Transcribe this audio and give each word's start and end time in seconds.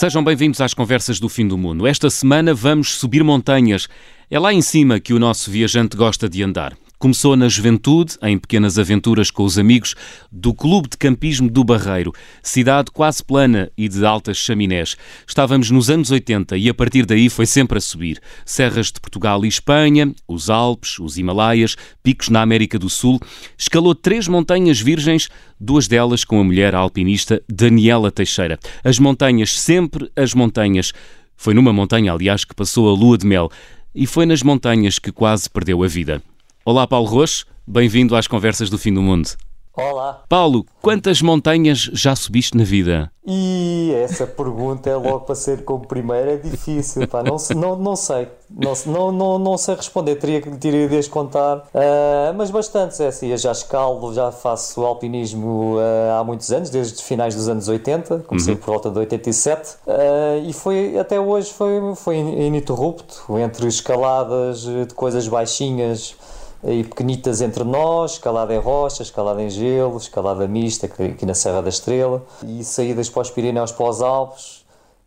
Sejam 0.00 0.24
bem-vindos 0.24 0.62
às 0.62 0.72
Conversas 0.72 1.20
do 1.20 1.28
Fim 1.28 1.46
do 1.46 1.58
Mundo. 1.58 1.86
Esta 1.86 2.08
semana 2.08 2.54
vamos 2.54 2.94
subir 2.94 3.22
montanhas. 3.22 3.86
É 4.30 4.38
lá 4.38 4.50
em 4.50 4.62
cima 4.62 4.98
que 4.98 5.12
o 5.12 5.18
nosso 5.18 5.50
viajante 5.50 5.94
gosta 5.94 6.26
de 6.26 6.42
andar. 6.42 6.74
Começou 7.00 7.34
na 7.34 7.48
juventude, 7.48 8.18
em 8.22 8.36
pequenas 8.36 8.78
aventuras 8.78 9.30
com 9.30 9.42
os 9.42 9.58
amigos 9.58 9.94
do 10.30 10.52
Clube 10.52 10.86
de 10.86 10.98
Campismo 10.98 11.48
do 11.48 11.64
Barreiro, 11.64 12.12
cidade 12.42 12.90
quase 12.90 13.24
plana 13.24 13.72
e 13.74 13.88
de 13.88 14.04
altas 14.04 14.36
chaminés. 14.36 14.98
Estávamos 15.26 15.70
nos 15.70 15.88
anos 15.88 16.10
80 16.10 16.58
e 16.58 16.68
a 16.68 16.74
partir 16.74 17.06
daí 17.06 17.30
foi 17.30 17.46
sempre 17.46 17.78
a 17.78 17.80
subir. 17.80 18.20
Serras 18.44 18.92
de 18.92 19.00
Portugal 19.00 19.42
e 19.46 19.48
Espanha, 19.48 20.14
os 20.28 20.50
Alpes, 20.50 20.98
os 20.98 21.16
Himalaias, 21.16 21.74
picos 22.02 22.28
na 22.28 22.42
América 22.42 22.78
do 22.78 22.90
Sul. 22.90 23.18
Escalou 23.56 23.94
três 23.94 24.28
montanhas 24.28 24.78
virgens, 24.78 25.30
duas 25.58 25.88
delas 25.88 26.22
com 26.22 26.38
a 26.38 26.44
mulher 26.44 26.74
alpinista 26.74 27.42
Daniela 27.48 28.10
Teixeira. 28.10 28.58
As 28.84 28.98
montanhas, 28.98 29.58
sempre 29.58 30.12
as 30.14 30.34
montanhas. 30.34 30.92
Foi 31.34 31.54
numa 31.54 31.72
montanha, 31.72 32.12
aliás, 32.12 32.44
que 32.44 32.54
passou 32.54 32.90
a 32.90 32.92
lua 32.92 33.16
de 33.16 33.26
mel. 33.26 33.50
E 33.94 34.06
foi 34.06 34.26
nas 34.26 34.42
montanhas 34.42 34.98
que 34.98 35.10
quase 35.10 35.48
perdeu 35.48 35.82
a 35.82 35.88
vida. 35.88 36.22
Olá, 36.62 36.86
Paulo 36.86 37.08
Rocha, 37.08 37.46
bem-vindo 37.66 38.14
às 38.14 38.26
Conversas 38.26 38.68
do 38.68 38.76
Fim 38.76 38.92
do 38.92 39.00
Mundo. 39.00 39.30
Olá. 39.74 40.24
Paulo, 40.28 40.66
quantas 40.82 41.22
montanhas 41.22 41.78
já 41.78 42.14
subiste 42.14 42.54
na 42.54 42.64
vida? 42.64 43.10
E 43.26 43.92
essa 44.02 44.26
pergunta 44.26 44.90
é 44.90 44.96
logo 44.96 45.20
para 45.20 45.34
ser 45.34 45.64
como 45.64 45.86
primeira 45.86 46.32
é 46.32 46.36
difícil, 46.36 47.06
pá. 47.06 47.22
Não, 47.22 47.36
não, 47.54 47.76
não 47.76 47.96
sei, 47.96 48.28
não, 48.50 48.72
não, 48.86 49.12
não, 49.12 49.38
não 49.38 49.58
sei 49.58 49.76
responder, 49.76 50.16
teria 50.16 50.40
que 50.40 50.50
teria 50.56 50.88
de 50.88 51.08
contar, 51.08 51.58
uh, 51.58 52.34
mas 52.36 52.50
bastantes, 52.50 52.98
é 52.98 53.06
assim, 53.06 53.28
eu 53.28 53.36
já 53.36 53.52
escalo, 53.52 54.12
já 54.12 54.32
faço 54.32 54.84
alpinismo 54.84 55.76
uh, 55.76 56.18
há 56.18 56.24
muitos 56.24 56.50
anos, 56.50 56.70
desde 56.70 57.02
finais 57.02 57.34
dos 57.34 57.48
anos 57.48 57.68
80, 57.68 58.24
comecei 58.26 58.54
uhum. 58.54 58.60
por 58.60 58.66
volta 58.66 58.90
de 58.90 58.98
87, 58.98 59.76
uh, 59.86 60.48
e 60.48 60.52
foi, 60.52 60.98
até 60.98 61.20
hoje 61.20 61.52
foi, 61.52 61.94
foi 61.96 62.16
ininterrupto, 62.16 63.38
entre 63.38 63.68
escaladas 63.68 64.62
de 64.62 64.94
coisas 64.94 65.28
baixinhas, 65.28 66.16
e 66.64 66.84
pequenitas 66.84 67.40
entre 67.40 67.64
nós, 67.64 68.12
escalada 68.12 68.54
em 68.54 68.58
rocha, 68.58 69.02
escalada 69.02 69.42
em 69.42 69.48
gelo, 69.48 69.96
escalada 69.96 70.46
mista 70.46 70.86
aqui 70.86 71.24
na 71.24 71.34
Serra 71.34 71.62
da 71.62 71.68
Estrela 71.68 72.24
e 72.46 72.62
saídas 72.62 73.08
para 73.08 73.22
os 73.22 73.30
Pirineus, 73.30 73.72
para 73.72 73.88
os 73.88 74.02
Alpes 74.02 74.60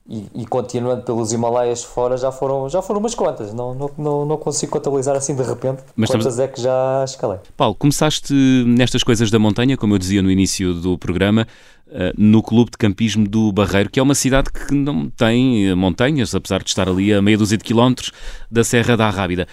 e, 0.08 0.26
e, 0.36 0.46
continuando 0.46 1.04
pelos 1.04 1.32
Himalaias 1.32 1.82
fora 1.82 2.18
já 2.18 2.30
foram, 2.30 2.68
já 2.68 2.82
foram 2.82 3.00
umas 3.00 3.16
quantas, 3.16 3.54
não, 3.54 3.74
não, 3.74 3.90
não, 3.98 4.26
não 4.26 4.38
consigo 4.38 4.74
contabilizar 4.74 5.16
assim 5.16 5.34
de 5.34 5.44
repente 5.44 5.82
Mas 5.96 6.10
quantas 6.10 6.34
estamos... 6.34 6.40
é 6.40 6.48
que 6.50 6.62
já 6.62 7.04
escalei. 7.06 7.40
Paulo, 7.56 7.74
começaste 7.74 8.34
nestas 8.68 9.02
coisas 9.02 9.32
da 9.32 9.40
montanha, 9.40 9.78
como 9.78 9.94
eu 9.94 9.98
dizia 9.98 10.22
no 10.22 10.30
início 10.30 10.74
do 10.74 10.98
programa, 10.98 11.48
no 12.18 12.42
Clube 12.42 12.72
de 12.72 12.78
Campismo 12.78 13.28
do 13.28 13.52
Barreiro, 13.52 13.90
que 13.90 14.00
é 14.00 14.04
uma 14.04 14.16
cidade 14.16 14.52
que 14.52 14.74
não 14.74 15.10
tem 15.10 15.70
eh, 15.70 15.76
montanhas, 15.76 16.34
apesar 16.34 16.64
de 16.64 16.70
estar 16.70 16.90
ali 16.90 17.14
a 17.14 17.22
meia 17.22 17.38
dúzia 17.38 17.58
de 17.58 17.64
quilómetros 17.64 18.12
da 18.50 18.64
Serra 18.64 18.98
da 18.98 19.10
Rábida. 19.10 19.48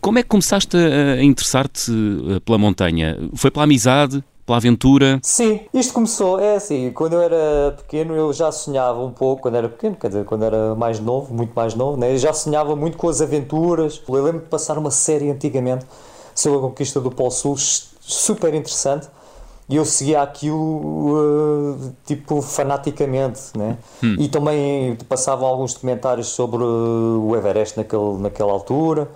Como 0.00 0.18
é 0.18 0.22
que 0.22 0.28
começaste 0.28 0.76
a 0.76 1.22
interessar-te 1.22 1.90
eh, 1.90 2.40
pela 2.40 2.58
montanha? 2.58 3.18
Foi 3.34 3.50
pela 3.50 3.64
amizade? 3.64 4.24
Pela 4.46 4.56
aventura? 4.56 5.20
Sim, 5.22 5.60
isto 5.72 5.92
começou, 5.92 6.40
é 6.40 6.56
assim, 6.56 6.90
quando 6.92 7.12
eu 7.12 7.22
era 7.22 7.76
pequeno 7.76 8.14
eu 8.14 8.32
já 8.32 8.50
sonhava 8.50 9.00
um 9.04 9.12
pouco, 9.12 9.42
quando 9.42 9.54
era 9.54 9.68
pequeno, 9.68 9.94
quer 9.94 10.08
dizer, 10.08 10.24
quando 10.24 10.44
era 10.44 10.74
mais 10.74 10.98
novo, 10.98 11.32
muito 11.32 11.52
mais 11.54 11.74
novo, 11.74 11.96
né? 11.96 12.12
eu 12.12 12.18
já 12.18 12.32
sonhava 12.32 12.74
muito 12.74 12.96
com 12.96 13.08
as 13.08 13.20
aventuras. 13.20 14.02
Eu 14.08 14.24
lembro 14.24 14.40
de 14.40 14.48
passar 14.48 14.76
uma 14.78 14.90
série 14.90 15.30
antigamente 15.30 15.86
sobre 16.34 16.58
a 16.58 16.60
conquista 16.62 17.00
do 17.00 17.10
Polo 17.10 17.30
Sul, 17.30 17.56
super 17.56 18.52
interessante 18.52 19.06
e 19.72 19.76
eu 19.76 19.86
seguia 19.86 20.20
aquilo 20.20 21.16
uh, 21.16 21.94
tipo 22.04 22.42
fanaticamente, 22.42 23.56
né? 23.56 23.78
Hum. 24.04 24.16
E 24.18 24.28
também 24.28 24.98
passavam 25.08 25.48
alguns 25.48 25.72
documentários 25.72 26.26
sobre 26.26 26.62
o 26.62 27.34
Everest 27.34 27.78
naquele, 27.78 28.18
naquela 28.18 28.52
altura. 28.52 29.08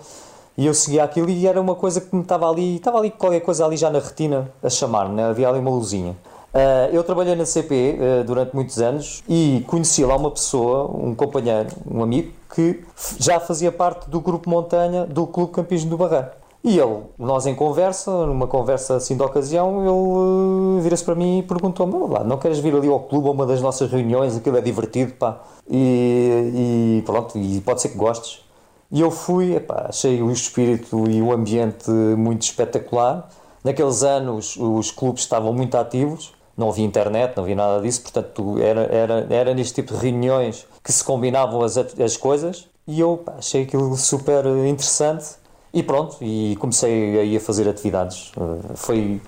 E 0.57 0.65
eu 0.65 0.73
seguia 0.73 1.05
aquilo 1.05 1.29
e 1.29 1.47
era 1.47 1.61
uma 1.61 1.75
coisa 1.75 2.01
que 2.01 2.17
me 2.17 2.23
estava 2.23 2.49
ali, 2.49 2.77
estava 2.77 2.97
ali 2.97 3.11
qualquer 3.11 3.41
coisa 3.41 3.67
ali 3.67 3.77
já 3.77 3.91
na 3.91 3.99
retina 3.99 4.51
a 4.63 4.71
chamar, 4.71 5.11
né? 5.11 5.25
havia 5.25 5.47
ali 5.47 5.59
uma 5.59 5.69
luzinha. 5.69 6.17
Uh, 6.55 6.89
eu 6.91 7.05
trabalhei 7.05 7.35
na 7.35 7.45
CP 7.45 7.75
uh, 7.75 8.03
eh, 8.03 8.25
durante 8.25 8.55
muitos 8.55 8.81
anos 8.81 9.23
e 9.29 9.63
conheci 9.67 10.03
lá 10.07 10.17
uma 10.17 10.31
pessoa, 10.31 10.91
um 10.91 11.15
companheiro, 11.15 11.69
um 11.87 12.03
amigo, 12.03 12.33
que 12.55 12.83
já 13.19 13.39
fazia 13.39 13.71
parte 13.71 14.09
do 14.09 14.23
grupo 14.23 14.49
Montanha 14.49 15.05
do 15.05 15.27
Clube 15.27 15.53
Campismo 15.53 15.91
do 15.91 15.99
Barreiro. 15.99 16.29
E 16.67 16.81
ele, 16.81 17.05
nós 17.17 17.47
em 17.47 17.55
conversa, 17.55 18.11
numa 18.27 18.49
conversa 18.49 18.97
assim 18.97 19.17
de 19.17 19.23
ocasião, 19.23 19.83
ele 19.83 19.89
uh, 19.89 20.81
vira-se 20.83 21.05
para 21.05 21.15
mim 21.15 21.39
e 21.39 21.43
perguntou-me: 21.45 21.93
não 22.25 22.39
queres 22.39 22.59
vir 22.59 22.75
ali 22.75 22.89
ao 22.89 22.99
clube 22.99 23.29
a 23.29 23.31
uma 23.31 23.47
das 23.47 23.63
nossas 23.63 23.89
reuniões? 23.89 24.37
Aquilo 24.37 24.57
é 24.57 24.61
divertido, 24.61 25.13
pá. 25.13 25.43
E, 25.71 26.99
e 26.99 27.03
pronto, 27.07 27.39
e 27.39 27.61
pode 27.61 27.81
ser 27.81 27.91
que 27.91 27.97
gostes. 27.97 28.45
E 28.91 29.01
eu 29.01 29.13
fui, 29.13 29.55
epá, 29.55 29.87
achei 29.89 30.21
o 30.21 30.29
espírito 30.33 31.09
e 31.09 31.23
o 31.23 31.33
ambiente 31.33 31.89
muito 31.89 32.43
espetacular. 32.43 33.29
Naqueles 33.63 34.03
anos 34.03 34.57
os 34.57 34.91
clubes 34.91 35.23
estavam 35.23 35.53
muito 35.53 35.77
ativos, 35.77 36.33
não 36.57 36.71
havia 36.71 36.85
internet, 36.85 37.37
não 37.37 37.45
havia 37.45 37.55
nada 37.55 37.81
disso, 37.81 38.03
portanto 38.03 38.59
era, 38.59 38.93
era, 38.93 39.27
era 39.31 39.55
neste 39.55 39.75
tipo 39.75 39.95
de 39.95 40.01
reuniões 40.01 40.67
que 40.83 40.91
se 40.91 41.05
combinavam 41.05 41.63
as, 41.63 41.77
as 41.77 42.17
coisas. 42.17 42.67
E 42.89 42.99
eu 42.99 43.19
pá, 43.19 43.35
achei 43.39 43.63
aquilo 43.63 43.97
super 43.97 44.45
interessante 44.67 45.46
e 45.77 45.83
pronto, 45.83 46.17
e 46.23 46.57
comecei 46.59 47.19
aí 47.19 47.37
a 47.37 47.41
fazer 47.41 47.69
atividades. 47.69 48.33
Eh, 48.35 48.73
foi, 48.77 49.21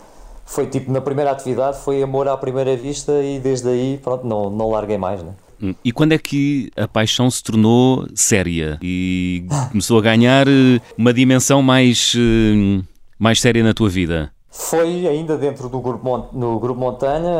foi 0.46 0.66
tipo, 0.66 0.90
na 0.90 0.98
primeira 0.98 1.30
atividade 1.30 1.78
foi 1.78 2.02
amor 2.02 2.26
à 2.26 2.34
primeira 2.38 2.74
vista 2.74 3.12
e 3.22 3.38
desde 3.38 3.68
aí, 3.68 4.00
pronto, 4.02 4.26
não, 4.26 4.48
não 4.48 4.70
larguei 4.70 4.96
mais, 4.96 5.22
né? 5.22 5.32
Hum, 5.62 5.74
E 5.84 5.92
quando 5.92 6.12
é 6.12 6.18
que 6.18 6.70
a 6.74 6.88
paixão 6.88 7.30
se 7.30 7.42
tornou 7.42 8.06
séria 8.14 8.78
e 8.80 9.44
começou 9.70 9.98
a 9.98 10.00
ganhar 10.00 10.48
eh, 10.48 10.80
uma 10.96 11.12
dimensão 11.12 11.60
mais, 11.60 12.14
eh, 12.16 12.82
mais 13.18 13.42
séria 13.42 13.62
na 13.62 13.74
tua 13.74 13.90
vida? 13.90 14.32
Foi 14.50 15.06
ainda 15.06 15.36
dentro 15.36 15.68
do 15.68 15.80
grupo, 15.80 16.28
no 16.32 16.58
grupo 16.58 16.80
Montanha. 16.80 17.30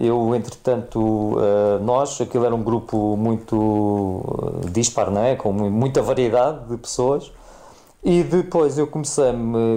Eu, 0.00 0.34
entretanto, 0.34 1.36
nós, 1.82 2.20
aquilo 2.20 2.44
era 2.44 2.52
um 2.54 2.62
grupo 2.62 3.16
muito 3.16 4.24
dispar, 4.72 5.12
não 5.12 5.22
é? 5.22 5.36
com 5.36 5.52
muita 5.52 6.02
variedade 6.02 6.66
de 6.68 6.76
pessoas. 6.76 7.30
E 8.04 8.22
depois 8.22 8.76
eu 8.76 8.86
comecei 8.86 9.24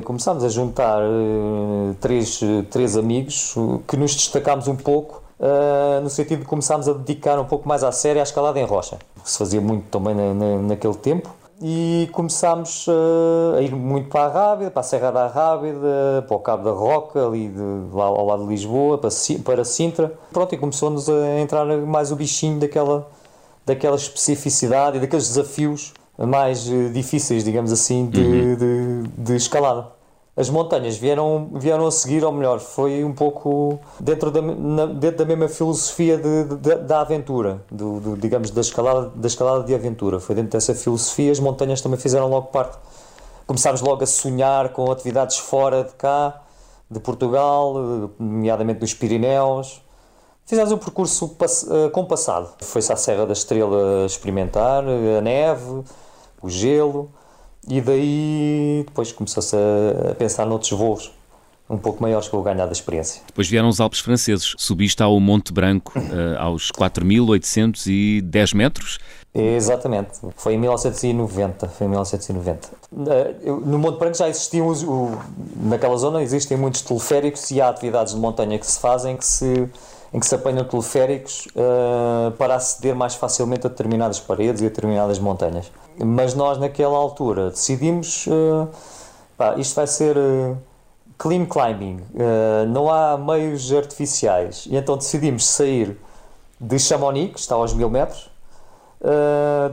começámos 0.03 0.43
a 0.43 0.49
juntar 0.49 1.01
uh, 1.01 1.95
três, 2.01 2.41
três 2.69 2.97
amigos 2.97 3.55
que 3.87 3.95
nos 3.95 4.13
destacámos 4.13 4.67
um 4.67 4.75
pouco 4.75 5.23
uh, 5.39 6.01
no 6.01 6.09
sentido 6.09 6.39
de 6.39 6.45
começarmos 6.45 6.89
a 6.89 6.93
dedicar 6.93 7.39
um 7.39 7.45
pouco 7.45 7.69
mais 7.69 7.85
à 7.85 7.91
série 7.93 8.19
à 8.19 8.23
escalada 8.23 8.59
em 8.59 8.65
rocha, 8.65 8.97
que 9.23 9.31
se 9.31 9.37
fazia 9.37 9.61
muito 9.61 9.85
também 9.85 10.13
na, 10.13 10.33
na, 10.33 10.57
naquele 10.57 10.95
tempo. 10.95 11.33
E 11.61 12.09
começámos 12.11 12.85
uh, 12.87 13.55
a 13.57 13.61
ir 13.61 13.73
muito 13.73 14.09
para 14.09 14.25
a 14.25 14.27
Rábida, 14.27 14.71
para 14.71 14.81
a 14.81 14.83
Serra 14.83 15.09
da 15.09 15.27
Rábida, 15.27 16.25
para 16.27 16.35
o 16.35 16.39
Cabo 16.41 16.65
da 16.65 16.71
Roca, 16.71 17.25
ali 17.25 17.47
de, 17.47 17.61
lá 17.93 18.07
ao 18.07 18.25
lado 18.25 18.43
de 18.43 18.49
Lisboa, 18.49 18.97
para, 18.97 19.09
para 19.45 19.63
Sintra. 19.63 20.13
Pronto, 20.33 20.53
e 20.53 20.57
começou-nos 20.57 21.09
a 21.09 21.39
entrar 21.39 21.65
mais 21.65 22.11
o 22.11 22.15
bichinho 22.17 22.59
daquela, 22.59 23.07
daquela 23.65 23.95
especificidade 23.95 24.97
e 24.97 24.99
daqueles 24.99 25.29
desafios 25.29 25.93
mais 26.25 26.69
eh, 26.69 26.89
difíceis, 26.89 27.43
digamos 27.43 27.71
assim, 27.71 28.07
de, 28.07 28.19
uhum. 28.19 28.55
de, 28.55 29.07
de, 29.17 29.35
escalada. 29.35 29.87
As 30.35 30.49
montanhas 30.49 30.97
vieram, 30.97 31.49
vieram 31.53 31.87
a 31.87 31.91
seguir, 31.91 32.23
ou 32.23 32.31
melhor, 32.31 32.59
foi 32.59 33.03
um 33.03 33.13
pouco 33.13 33.79
dentro 33.99 34.29
da, 34.29 34.41
na, 34.41 34.85
dentro 34.85 35.17
da 35.17 35.25
mesma 35.25 35.47
filosofia 35.47 36.17
de, 36.17 36.55
de, 36.55 36.75
da 36.75 37.01
aventura, 37.01 37.61
do, 37.71 37.99
do, 37.99 38.17
digamos, 38.17 38.51
da 38.51 38.61
escalada, 38.61 39.11
da 39.15 39.27
escalada 39.27 39.63
de 39.63 39.73
aventura. 39.73 40.19
Foi 40.19 40.35
dentro 40.35 40.51
dessa 40.51 40.75
filosofia, 40.75 41.31
as 41.31 41.39
montanhas 41.39 41.81
também 41.81 41.99
fizeram 41.99 42.29
logo 42.29 42.47
parte. 42.47 42.77
Começámos 43.45 43.81
logo 43.81 44.03
a 44.03 44.07
sonhar 44.07 44.69
com 44.69 44.91
atividades 44.91 45.37
fora 45.37 45.83
de 45.83 45.93
cá, 45.93 46.41
de 46.89 46.99
Portugal, 46.99 47.75
eh, 47.77 48.09
nomeadamente 48.19 48.79
dos 48.79 48.93
Pirineus, 48.93 49.81
Fizemos 50.47 50.71
um 50.71 50.77
percurso 50.77 51.35
eh, 51.41 51.89
compassado. 51.89 52.47
Foi-se 52.61 52.93
à 52.93 52.95
Serra 52.95 53.25
da 53.25 53.33
Estrela 53.33 54.05
experimentar 54.05 54.81
a 54.81 55.21
neve, 55.21 55.83
o 56.41 56.49
gelo, 56.49 57.09
e 57.67 57.81
daí 57.81 58.83
depois 58.85 59.11
começou-se 59.11 59.55
a, 59.55 60.15
pensar 60.15 60.45
noutros 60.45 60.71
voos 60.71 61.11
um 61.69 61.77
pouco 61.77 62.01
maiores 62.01 62.27
para 62.29 62.39
o 62.39 62.43
ganhar 62.43 62.65
da 62.65 62.71
experiência. 62.71 63.21
Depois 63.27 63.47
vieram 63.49 63.67
os 63.67 63.81
Alpes 63.81 63.99
franceses. 63.99 64.53
Subiste 64.57 65.03
ao 65.03 65.19
Monte 65.19 65.51
Branco 65.51 65.93
uh, 65.99 66.39
aos 66.39 66.71
4.810 66.71 68.55
metros. 68.55 68.99
Exatamente. 69.33 70.11
Foi 70.37 70.53
em 70.53 70.57
1990. 70.57 71.67
Foi 71.67 71.85
em 71.85 71.89
1990. 71.89 72.69
Uh, 72.89 73.65
no 73.65 73.77
Monte 73.77 73.99
Branco 73.99 74.17
já 74.17 74.29
existiam, 74.29 74.67
os, 74.67 74.81
o, 74.81 75.11
naquela 75.57 75.97
zona 75.97 76.23
existem 76.23 76.57
muitos 76.57 76.81
teleféricos 76.81 77.51
e 77.51 77.59
há 77.59 77.67
atividades 77.69 78.13
de 78.13 78.19
montanha 78.19 78.57
que 78.57 78.65
se 78.65 78.79
fazem 78.79 79.17
que 79.17 79.25
se 79.25 79.67
em 80.13 80.19
que 80.19 80.25
se 80.25 80.35
apanham 80.35 80.63
teleféricos 80.63 81.47
uh, 81.47 82.31
para 82.37 82.55
aceder 82.55 82.95
mais 82.95 83.15
facilmente 83.15 83.67
a 83.67 83.69
determinadas 83.69 84.19
paredes 84.19 84.61
e 84.61 84.65
a 84.65 84.69
determinadas 84.69 85.19
montanhas. 85.19 85.71
Mas 85.97 86.33
nós, 86.33 86.57
naquela 86.57 86.97
altura, 86.97 87.49
decidimos: 87.49 88.25
uh, 88.27 88.67
pá, 89.37 89.55
isto 89.57 89.75
vai 89.75 89.87
ser 89.87 90.17
uh, 90.17 90.57
clean 91.17 91.45
climbing, 91.45 91.99
não 92.69 92.91
há 92.91 93.17
meios 93.17 93.73
artificiais. 93.73 94.67
E 94.69 94.75
então 94.75 94.95
decidimos 94.95 95.47
sair 95.47 95.99
de 96.61 96.77
Chamonix, 96.77 97.33
que 97.33 97.39
está 97.39 97.55
aos 97.55 97.73
mil 97.73 97.89
metros, 97.89 98.29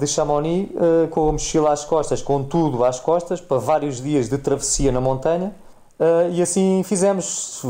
de 0.01 0.07
Chamonix 0.07 0.71
com 1.11 1.29
a 1.29 1.33
mochila 1.33 1.71
às 1.71 1.85
costas, 1.85 2.23
com 2.23 2.43
tudo 2.43 2.83
às 2.83 2.99
costas, 2.99 3.43
para 3.43 3.59
vários 3.59 4.01
dias 4.01 4.31
de 4.31 4.39
travessia 4.39 4.91
na 4.91 5.03
montanha. 5.03 5.55
Uh, 5.99 6.33
e 6.33 6.43
assim 6.43 6.83
fizemos. 6.83 7.63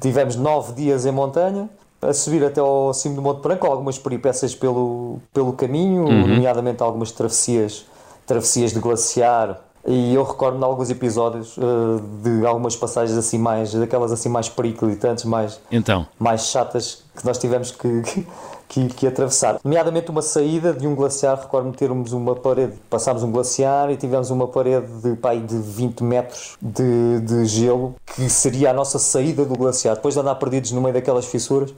Tivemos 0.00 0.36
nove 0.36 0.74
dias 0.74 1.06
em 1.06 1.12
montanha, 1.12 1.70
a 2.00 2.12
subir 2.12 2.44
até 2.44 2.60
ao 2.60 2.92
cimo 2.92 3.16
do 3.16 3.22
Monte 3.22 3.42
Branco, 3.42 3.66
algumas 3.66 3.98
peripécias 3.98 4.54
pelo, 4.54 5.18
pelo 5.32 5.52
caminho, 5.52 6.04
uhum. 6.04 6.26
nomeadamente 6.26 6.82
algumas 6.82 7.10
travessias, 7.10 7.86
travessias 8.26 8.72
de 8.72 8.80
glaciar. 8.80 9.60
E 9.88 10.14
eu 10.14 10.24
recordo 10.24 10.58
de 10.58 10.64
alguns 10.64 10.90
episódios 10.90 11.56
uh, 11.56 12.00
de 12.22 12.44
algumas 12.44 12.74
passagens 12.74 13.16
assim 13.16 13.38
mais, 13.38 13.72
daquelas 13.72 14.10
assim 14.10 14.28
mais 14.28 14.48
periclitantes, 14.48 15.24
mais, 15.24 15.60
então. 15.70 16.06
mais 16.18 16.46
chatas 16.46 17.04
que 17.16 17.24
nós 17.24 17.38
tivemos 17.38 17.70
que, 17.70 18.02
que, 18.02 18.26
que 18.68 19.06
atravessar. 19.06 19.58
Nomeadamente 19.64 20.10
uma 20.10 20.22
saída 20.22 20.72
de 20.72 20.86
um 20.86 20.94
glaciar, 20.94 21.38
recordo-me 21.40 21.74
termos 21.74 22.12
uma 22.12 22.34
parede, 22.34 22.74
passámos 22.90 23.22
um 23.22 23.30
glaciar 23.30 23.90
e 23.90 23.96
tivemos 23.96 24.30
uma 24.30 24.48
parede 24.48 24.86
de, 25.02 25.14
pai, 25.16 25.40
de 25.40 25.56
20 25.56 26.02
metros 26.02 26.56
de, 26.60 27.20
de 27.20 27.44
gelo, 27.46 27.94
que 28.14 28.28
seria 28.28 28.70
a 28.70 28.72
nossa 28.72 28.98
saída 28.98 29.44
do 29.44 29.56
glaciar. 29.56 29.96
Depois 29.96 30.14
de 30.14 30.20
andar 30.20 30.34
perdidos 30.34 30.72
no 30.72 30.80
meio 30.80 30.94
daquelas 30.94 31.26
fissuras, 31.26 31.72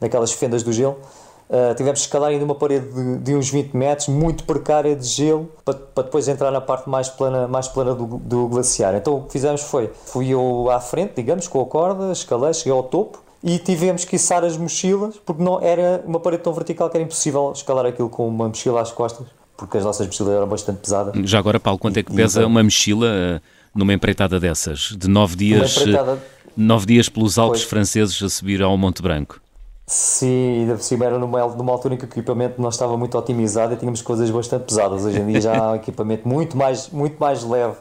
daquelas 0.00 0.32
fendas 0.32 0.62
do 0.62 0.72
gelo, 0.72 0.96
Uh, 1.52 1.74
tivemos 1.74 2.00
que 2.00 2.06
escalar 2.06 2.30
ainda 2.30 2.46
uma 2.46 2.54
parede 2.54 2.86
de, 2.90 3.18
de, 3.18 3.36
uns 3.36 3.50
20 3.50 3.76
metros, 3.76 4.08
muito 4.08 4.44
precária 4.44 4.96
de 4.96 5.06
gelo, 5.06 5.50
para, 5.62 5.74
para 5.74 6.04
depois 6.04 6.26
entrar 6.26 6.50
na 6.50 6.62
parte 6.62 6.88
mais 6.88 7.10
plana, 7.10 7.46
mais 7.46 7.68
plana 7.68 7.94
do, 7.94 8.06
do, 8.06 8.48
glaciar. 8.48 8.94
Então 8.94 9.16
o 9.16 9.22
que 9.24 9.32
fizemos 9.32 9.60
foi, 9.60 9.90
fui 10.06 10.30
eu 10.30 10.70
à 10.70 10.80
frente, 10.80 11.12
digamos, 11.16 11.48
com 11.48 11.60
a 11.60 11.66
corda, 11.66 12.10
escalei, 12.10 12.54
cheguei 12.54 12.72
ao 12.72 12.82
topo, 12.82 13.22
e 13.42 13.58
tivemos 13.58 14.04
que 14.04 14.16
içar 14.16 14.44
as 14.44 14.56
mochilas 14.56 15.16
porque 15.24 15.42
não 15.42 15.60
era 15.60 16.02
uma 16.06 16.20
parede 16.20 16.42
tão 16.42 16.52
vertical 16.52 16.88
que 16.88 16.96
era 16.96 17.04
impossível 17.04 17.52
escalar 17.52 17.86
aquilo 17.86 18.08
com 18.08 18.28
uma 18.28 18.48
mochila 18.48 18.80
às 18.80 18.92
costas 18.92 19.26
porque 19.56 19.78
as 19.78 19.84
nossas 19.84 20.06
mochilas 20.06 20.34
eram 20.34 20.48
bastante 20.48 20.78
pesadas. 20.78 21.30
Já 21.30 21.38
agora, 21.38 21.60
Paulo, 21.60 21.78
quanto 21.78 21.96
é 21.96 22.02
que 22.02 22.12
pesa 22.12 22.40
então, 22.40 22.50
uma 22.50 22.62
mochila 22.62 23.06
eh, 23.06 23.40
numa 23.74 23.92
empreitada 23.92 24.40
dessas? 24.40 24.96
De 24.98 25.08
nove 25.08 25.36
dias, 25.36 25.76
eh, 25.86 26.18
nove 26.56 26.86
dias 26.86 27.08
pelos 27.08 27.38
Alpes 27.38 27.60
pois. 27.60 27.70
franceses 27.70 28.20
a 28.22 28.28
subir 28.28 28.60
ao 28.62 28.76
Monte 28.76 29.02
Branco? 29.02 29.40
Sim, 29.86 30.60
ainda 30.60 30.74
por 30.74 30.82
cima 30.82 31.04
era 31.04 31.18
numa, 31.18 31.46
numa 31.46 31.72
altura 31.72 31.94
em 31.94 31.96
que 31.96 32.04
o 32.04 32.08
equipamento 32.08 32.60
não 32.60 32.70
estava 32.70 32.96
muito 32.96 33.16
otimizado 33.16 33.74
e 33.74 33.76
tínhamos 33.76 34.00
coisas 34.02 34.30
bastante 34.30 34.64
pesadas. 34.64 35.04
Hoje 35.04 35.20
em 35.20 35.26
dia 35.26 35.40
já 35.40 35.56
há 35.56 35.72
um 35.72 35.74
equipamento 35.76 36.26
muito 36.26 36.56
mais, 36.56 36.88
muito 36.88 37.18
mais 37.20 37.44
leve. 37.44 37.76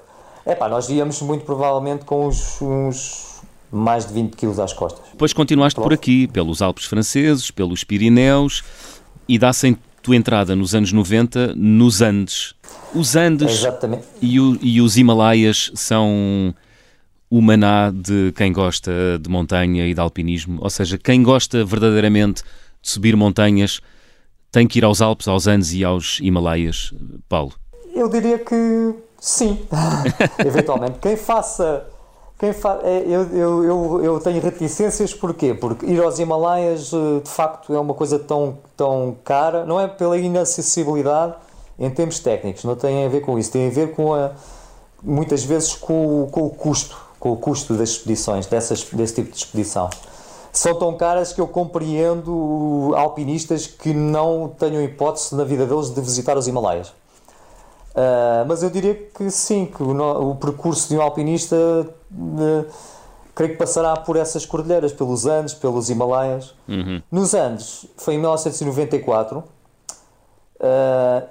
É 0.46 0.54
pá, 0.54 0.68
nós 0.68 0.90
íamos 0.90 1.22
muito 1.22 1.46
provavelmente 1.46 2.04
com 2.04 2.28
uns, 2.28 2.62
uns 2.62 3.31
mais 3.72 4.06
de 4.06 4.14
20 4.14 4.36
kg 4.36 4.62
às 4.62 4.74
costas. 4.74 5.06
Depois 5.12 5.34
continuaste 5.34 5.76
Pronto. 5.76 5.88
por 5.88 5.94
aqui, 5.94 6.28
pelos 6.28 6.62
Alpes 6.62 6.86
franceses, 6.86 7.50
pelos 7.52 7.84
Pirineus 7.84 8.64
e 9.28 9.40
dá-se 9.40 9.78
tua 10.02 10.16
entrada 10.16 10.56
nos 10.56 10.74
anos 10.74 10.92
90 10.92 11.54
nos 11.56 12.02
Andes. 12.02 12.56
Os 12.94 13.16
Andes 13.16 13.64
e, 14.22 14.40
o, 14.40 14.58
e, 14.62 14.82
os 14.82 14.98
Himalaias 14.98 15.72
são 15.76 16.54
o 17.30 17.42
maná 17.42 17.92
de 17.92 18.34
quem 18.36 18.52
gosta 18.52 18.92
de 19.22 19.30
montanha 19.30 19.88
e 19.88 19.94
de 19.94 20.00
alpinismo, 20.00 20.60
ou 20.62 20.70
seja, 20.70 20.98
quem 20.98 21.24
gosta 21.24 21.64
verdadeiramente 21.64 22.44
de 22.82 22.90
subir 22.90 23.16
montanhas 23.16 23.80
tem 24.52 24.68
que 24.68 24.80
ir 24.80 24.84
aos 24.84 25.02
Alpes, 25.02 25.28
aos 25.28 25.48
Andes 25.48 25.72
e 25.72 25.84
aos 25.84 26.20
Himalaias, 26.20 26.94
Paulo? 27.30 27.54
Eu 27.94 28.10
diria 28.10 28.40
que 28.40 28.94
sim, 29.20 29.60
eventualmente. 30.46 31.00
Quem 31.00 31.16
faça 31.16 31.86
quem 32.42 32.54
fa... 32.54 32.80
É, 32.82 33.04
eu, 33.06 33.22
eu, 33.38 33.64
eu, 33.64 34.04
eu 34.04 34.20
tenho 34.20 34.42
reticências 34.42 35.14
porquê? 35.14 35.54
Porque 35.54 35.86
ir 35.86 36.02
aos 36.02 36.18
Himalaias 36.18 36.92
eh, 36.92 37.20
de 37.24 37.30
facto 37.30 37.72
é 37.72 37.80
uma 37.80 37.94
coisa 37.94 38.18
tão, 38.18 38.58
tão 38.76 39.16
cara, 39.24 39.64
não 39.64 39.80
é 39.80 39.88
pela 39.88 40.18
inacessibilidade 40.18 41.36
em 41.78 41.88
termos 41.92 42.18
técnicos, 42.18 42.64
não 42.64 42.76
tem 42.76 43.06
a 43.06 43.10
ver 43.10 43.22
com 43.22 43.38
isso, 43.38 43.52
tem 43.52 43.68
a 43.68 43.70
ver 43.70 43.94
com 43.94 44.16
a, 44.16 44.32
muitas 45.04 45.44
vezes 45.44 45.76
com, 45.76 46.28
com 46.32 46.48
o 46.48 46.50
custo, 46.50 46.98
com 47.20 47.32
o 47.32 47.38
custo 47.38 47.76
das 47.76 47.90
expedições, 47.90 48.48
dessas, 48.48 48.84
desse 48.86 49.14
tipo 49.14 49.30
de 49.30 49.38
expedição. 49.38 49.88
São 50.52 50.74
tão 50.74 50.98
caras 50.98 51.32
que 51.32 51.40
eu 51.40 51.48
compreendo 51.48 52.92
alpinistas 52.96 53.68
que 53.68 53.94
não 53.94 54.48
tenham 54.48 54.82
hipótese 54.82 55.36
na 55.36 55.44
vida 55.44 55.68
deles 55.68 55.92
de 55.92 56.02
visitar 56.02 56.36
os 56.36 56.48
Himalaias. 56.48 56.92
Uh, 57.92 58.48
mas 58.48 58.64
eu 58.64 58.70
diria 58.70 58.96
que 58.96 59.30
sim, 59.30 59.66
que 59.66 59.84
o, 59.84 60.30
o 60.32 60.36
percurso 60.36 60.88
de 60.88 60.96
um 60.96 61.02
alpinista 61.02 61.56
uh, 61.56 62.66
creio 63.36 63.52
que 63.52 63.58
passará 63.58 63.98
por 63.98 64.16
essas 64.16 64.46
cordilheiras, 64.46 64.94
pelos 64.94 65.26
Andes, 65.26 65.54
pelos 65.54 65.90
Himalaias. 65.90 66.54
Uhum. 66.68 67.02
Nos 67.12 67.34
Andes 67.34 67.86
foi 67.98 68.16
em 68.16 68.18
1994 68.20 69.40
uh, 69.40 69.44
ah, 70.62 71.24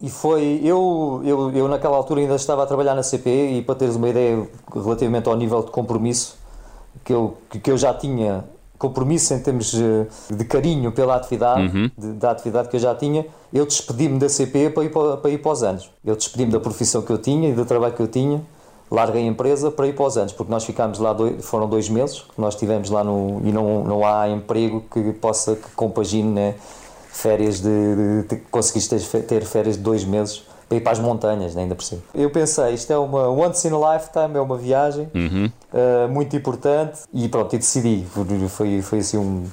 e 0.00 0.10
foi. 0.10 0.60
Eu, 0.62 1.22
eu, 1.24 1.50
eu 1.52 1.68
naquela 1.68 1.96
altura 1.96 2.20
ainda 2.20 2.34
estava 2.34 2.64
a 2.64 2.66
trabalhar 2.66 2.94
na 2.94 3.02
CP 3.02 3.30
e 3.30 3.62
para 3.62 3.76
teres 3.76 3.96
uma 3.96 4.08
ideia 4.08 4.46
relativamente 4.74 5.28
ao 5.28 5.36
nível 5.36 5.62
de 5.62 5.70
compromisso 5.70 6.36
que 7.04 7.12
eu, 7.12 7.38
que 7.48 7.70
eu 7.70 7.78
já 7.78 7.94
tinha 7.94 8.44
compromisso 8.82 9.32
em 9.32 9.38
termos 9.38 9.72
de 9.72 10.44
carinho 10.44 10.90
pela 10.90 11.14
atividade, 11.14 11.62
uhum. 11.62 11.90
de, 11.96 12.12
da 12.14 12.32
atividade 12.32 12.68
que 12.68 12.74
eu 12.74 12.80
já 12.80 12.92
tinha, 12.96 13.24
eu 13.52 13.64
despedi-me 13.64 14.18
da 14.18 14.28
CP 14.28 14.70
para 14.70 14.82
ir 14.82 14.90
para, 14.90 15.16
para 15.16 15.30
ir 15.30 15.38
para 15.38 15.52
os 15.52 15.62
anos. 15.62 15.88
Eu 16.04 16.16
despedi-me 16.16 16.50
da 16.50 16.58
profissão 16.58 17.00
que 17.00 17.12
eu 17.12 17.18
tinha 17.18 17.48
e 17.50 17.52
do 17.52 17.64
trabalho 17.64 17.94
que 17.94 18.02
eu 18.02 18.08
tinha, 18.08 18.42
larguei 18.90 19.22
a 19.22 19.26
empresa 19.26 19.70
para 19.70 19.86
ir 19.86 19.94
para 19.94 20.04
os 20.04 20.18
anos, 20.18 20.32
porque 20.32 20.50
nós 20.50 20.64
ficámos 20.64 20.98
lá, 20.98 21.12
dois, 21.12 21.44
foram 21.44 21.68
dois 21.68 21.88
meses, 21.88 22.22
que 22.22 22.40
nós 22.40 22.54
estivemos 22.54 22.90
lá 22.90 23.04
no, 23.04 23.40
e 23.44 23.52
não, 23.52 23.84
não 23.84 24.04
há 24.04 24.28
emprego 24.28 24.82
que 24.92 25.12
possa, 25.12 25.54
que 25.54 25.70
compagine 25.76 26.28
né, 26.28 26.54
férias 27.08 27.60
de, 27.60 27.68
de, 27.68 28.28
de 28.28 28.36
conseguiste 28.50 28.98
ter 29.22 29.44
férias 29.44 29.76
de 29.76 29.82
dois 29.82 30.04
meses 30.04 30.42
para 30.72 30.76
ir 30.76 30.80
para 30.80 30.92
as 30.92 30.98
montanhas, 30.98 31.56
ainda 31.56 31.74
por 31.74 31.84
cima. 31.84 32.00
Eu 32.14 32.30
pensei, 32.30 32.72
isto 32.72 32.92
é 32.92 32.98
uma 32.98 33.28
once 33.28 33.68
in 33.68 33.72
a 33.72 33.94
lifetime, 33.94 34.36
é 34.36 34.40
uma 34.40 34.56
viagem 34.56 35.08
uhum. 35.14 35.50
uh, 35.72 36.08
muito 36.08 36.34
importante 36.34 37.00
e 37.12 37.28
pronto, 37.28 37.54
e 37.54 37.58
decidi. 37.58 38.06
Foi, 38.48 38.82
foi 38.82 38.98
assim 38.98 39.18
um, 39.18 39.44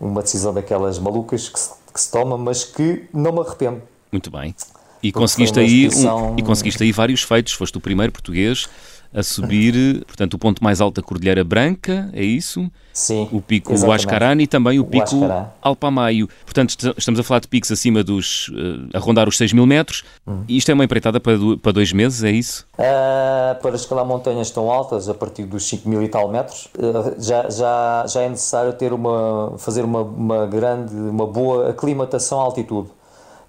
uma 0.00 0.22
decisão 0.22 0.52
daquelas 0.52 0.98
malucas 0.98 1.48
que 1.48 1.58
se, 1.58 1.70
que 1.92 2.00
se 2.00 2.10
toma, 2.10 2.36
mas 2.36 2.64
que 2.64 3.06
não 3.12 3.32
me 3.32 3.40
arrependo. 3.40 3.80
Muito 4.12 4.30
bem. 4.30 4.54
E 5.02 5.12
conseguiste, 5.12 5.58
aí 5.60 5.88
um, 5.88 6.36
e 6.36 6.42
conseguiste 6.42 6.82
aí 6.82 6.90
vários 6.90 7.22
feitos. 7.22 7.52
Foste 7.52 7.78
o 7.78 7.80
primeiro 7.80 8.12
português 8.12 8.68
a 9.12 9.22
subir, 9.22 10.04
portanto, 10.06 10.34
o 10.34 10.38
ponto 10.38 10.62
mais 10.62 10.80
alto 10.80 11.00
da 11.00 11.06
Cordilheira 11.06 11.42
Branca, 11.42 12.10
é 12.12 12.22
isso? 12.22 12.70
Sim. 12.92 13.28
O 13.32 13.40
pico 13.40 13.72
Huascarán 13.72 14.40
e 14.40 14.46
também 14.46 14.80
o 14.80 14.84
pico 14.84 15.20
Alpamayo. 15.62 16.28
Portanto, 16.44 16.94
estamos 16.96 17.20
a 17.20 17.22
falar 17.22 17.40
de 17.40 17.48
picos 17.48 17.70
acima 17.70 18.02
dos. 18.02 18.48
Uh, 18.48 18.88
a 18.92 18.98
rondar 18.98 19.28
os 19.28 19.36
6 19.36 19.52
mil 19.52 19.66
metros. 19.66 20.02
Hum. 20.26 20.42
E 20.48 20.56
isto 20.56 20.70
é 20.70 20.74
uma 20.74 20.84
empreitada 20.84 21.20
para, 21.20 21.36
para 21.62 21.72
dois 21.72 21.92
meses, 21.92 22.24
é 22.24 22.30
isso? 22.30 22.66
Uh, 22.74 23.60
para 23.62 23.76
escalar 23.76 24.04
montanhas 24.04 24.50
tão 24.50 24.70
altas, 24.70 25.08
a 25.08 25.14
partir 25.14 25.44
dos 25.44 25.68
5 25.68 25.88
mil 25.88 26.02
e 26.02 26.08
tal 26.08 26.28
metros, 26.28 26.68
uh, 26.76 27.14
já, 27.22 27.48
já, 27.48 28.04
já 28.08 28.22
é 28.22 28.28
necessário 28.28 28.72
ter 28.72 28.92
uma, 28.92 29.54
fazer 29.58 29.84
uma, 29.84 30.02
uma 30.02 30.46
grande, 30.46 30.94
uma 30.94 31.26
boa 31.26 31.70
aclimatação 31.70 32.40
à 32.40 32.42
altitude 32.42 32.90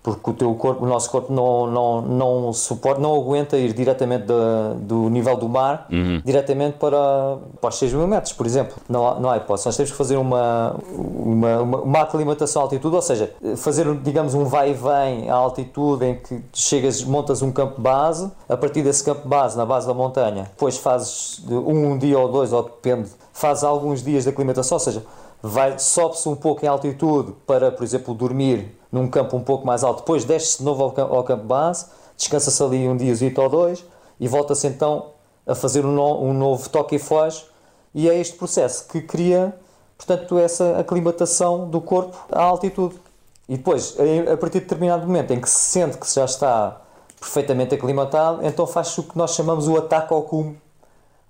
porque 0.01 0.29
o 0.29 0.33
teu 0.33 0.53
corpo, 0.55 0.85
o 0.85 0.87
nosso 0.87 1.11
corpo 1.11 1.31
não, 1.31 1.67
não, 1.67 2.01
não 2.01 2.53
suporta, 2.53 3.01
não 3.01 3.13
aguenta 3.15 3.57
ir 3.57 3.73
diretamente 3.73 4.25
da, 4.25 4.73
do 4.75 5.09
nível 5.09 5.35
do 5.35 5.49
mar 5.49 5.87
uhum. 5.91 6.21
diretamente 6.23 6.77
para, 6.77 7.37
para 7.59 7.69
os 7.69 7.75
6 7.77 7.93
mil 7.93 8.07
metros, 8.07 8.31
por 8.31 8.45
exemplo. 8.45 8.75
Não, 8.87 9.19
não 9.19 9.29
há 9.29 9.37
hipótese. 9.37 9.67
Nós 9.67 9.75
temos 9.75 9.91
que 9.91 9.97
fazer 9.97 10.15
uma, 10.15 10.75
uma, 10.93 11.61
uma, 11.61 11.77
uma 11.81 12.01
aclimatação 12.01 12.61
à 12.61 12.65
altitude, 12.65 12.95
ou 12.95 13.01
seja, 13.01 13.33
fazer, 13.57 13.93
digamos, 13.97 14.33
um 14.33 14.45
vai 14.45 14.71
e 14.71 14.73
vem 14.73 15.29
à 15.29 15.35
altitude 15.35 16.05
em 16.05 16.15
que 16.15 16.41
chegas, 16.53 17.03
montas 17.03 17.41
um 17.41 17.51
campo 17.51 17.81
base, 17.81 18.31
a 18.47 18.55
partir 18.55 18.81
desse 18.81 19.03
campo 19.03 19.27
base, 19.27 19.57
na 19.57 19.65
base 19.65 19.85
da 19.85 19.93
montanha, 19.93 20.43
depois 20.43 20.77
fazes 20.77 21.43
um 21.49 21.97
dia 21.97 22.17
ou 22.17 22.31
dois, 22.31 22.53
ou 22.53 22.63
depende, 22.63 23.09
fazes 23.33 23.63
alguns 23.63 24.01
dias 24.01 24.23
de 24.23 24.29
aclimatação, 24.29 24.77
ou 24.77 24.79
seja, 24.79 25.03
vai 25.41 25.77
sobe-se 25.77 26.27
um 26.27 26.35
pouco 26.35 26.65
em 26.65 26.67
altitude 26.67 27.33
para, 27.45 27.71
por 27.71 27.83
exemplo, 27.83 28.13
dormir 28.13 28.78
num 28.91 29.07
campo 29.07 29.37
um 29.37 29.43
pouco 29.43 29.65
mais 29.65 29.83
alto, 29.83 29.99
depois 29.99 30.25
desce-se 30.25 30.59
de 30.59 30.63
novo 30.63 30.83
ao 30.83 30.91
campo, 30.91 31.15
ao 31.15 31.23
campo 31.23 31.43
base, 31.43 31.85
descansa-se 32.17 32.61
ali 32.61 32.87
um 32.87 32.97
dia 32.97 33.13
ou 33.37 33.49
dois 33.49 33.85
e 34.19 34.27
volta-se 34.27 34.67
então 34.67 35.11
a 35.45 35.55
fazer 35.55 35.85
um, 35.85 35.91
no, 35.91 36.23
um 36.23 36.33
novo 36.33 36.69
toque 36.69 36.95
e 36.95 36.99
foge 36.99 37.45
e 37.93 38.09
é 38.09 38.19
este 38.19 38.35
processo 38.35 38.87
que 38.87 39.01
cria, 39.01 39.55
portanto, 39.97 40.37
essa 40.37 40.77
aclimatação 40.77 41.69
do 41.69 41.81
corpo 41.81 42.17
à 42.31 42.41
altitude. 42.41 42.99
E 43.47 43.57
depois, 43.57 43.95
a 44.31 44.37
partir 44.37 44.59
de 44.59 44.65
determinado 44.65 45.07
momento 45.07 45.31
em 45.31 45.41
que 45.41 45.49
se 45.49 45.57
sente 45.57 45.97
que 45.97 46.11
já 46.13 46.25
está 46.25 46.81
perfeitamente 47.19 47.73
aclimatado, 47.73 48.45
então 48.45 48.67
faz-se 48.67 48.99
o 48.99 49.03
que 49.03 49.17
nós 49.17 49.33
chamamos 49.33 49.67
o 49.67 49.75
ataque 49.75 50.13
ao 50.13 50.21
cume. 50.21 50.59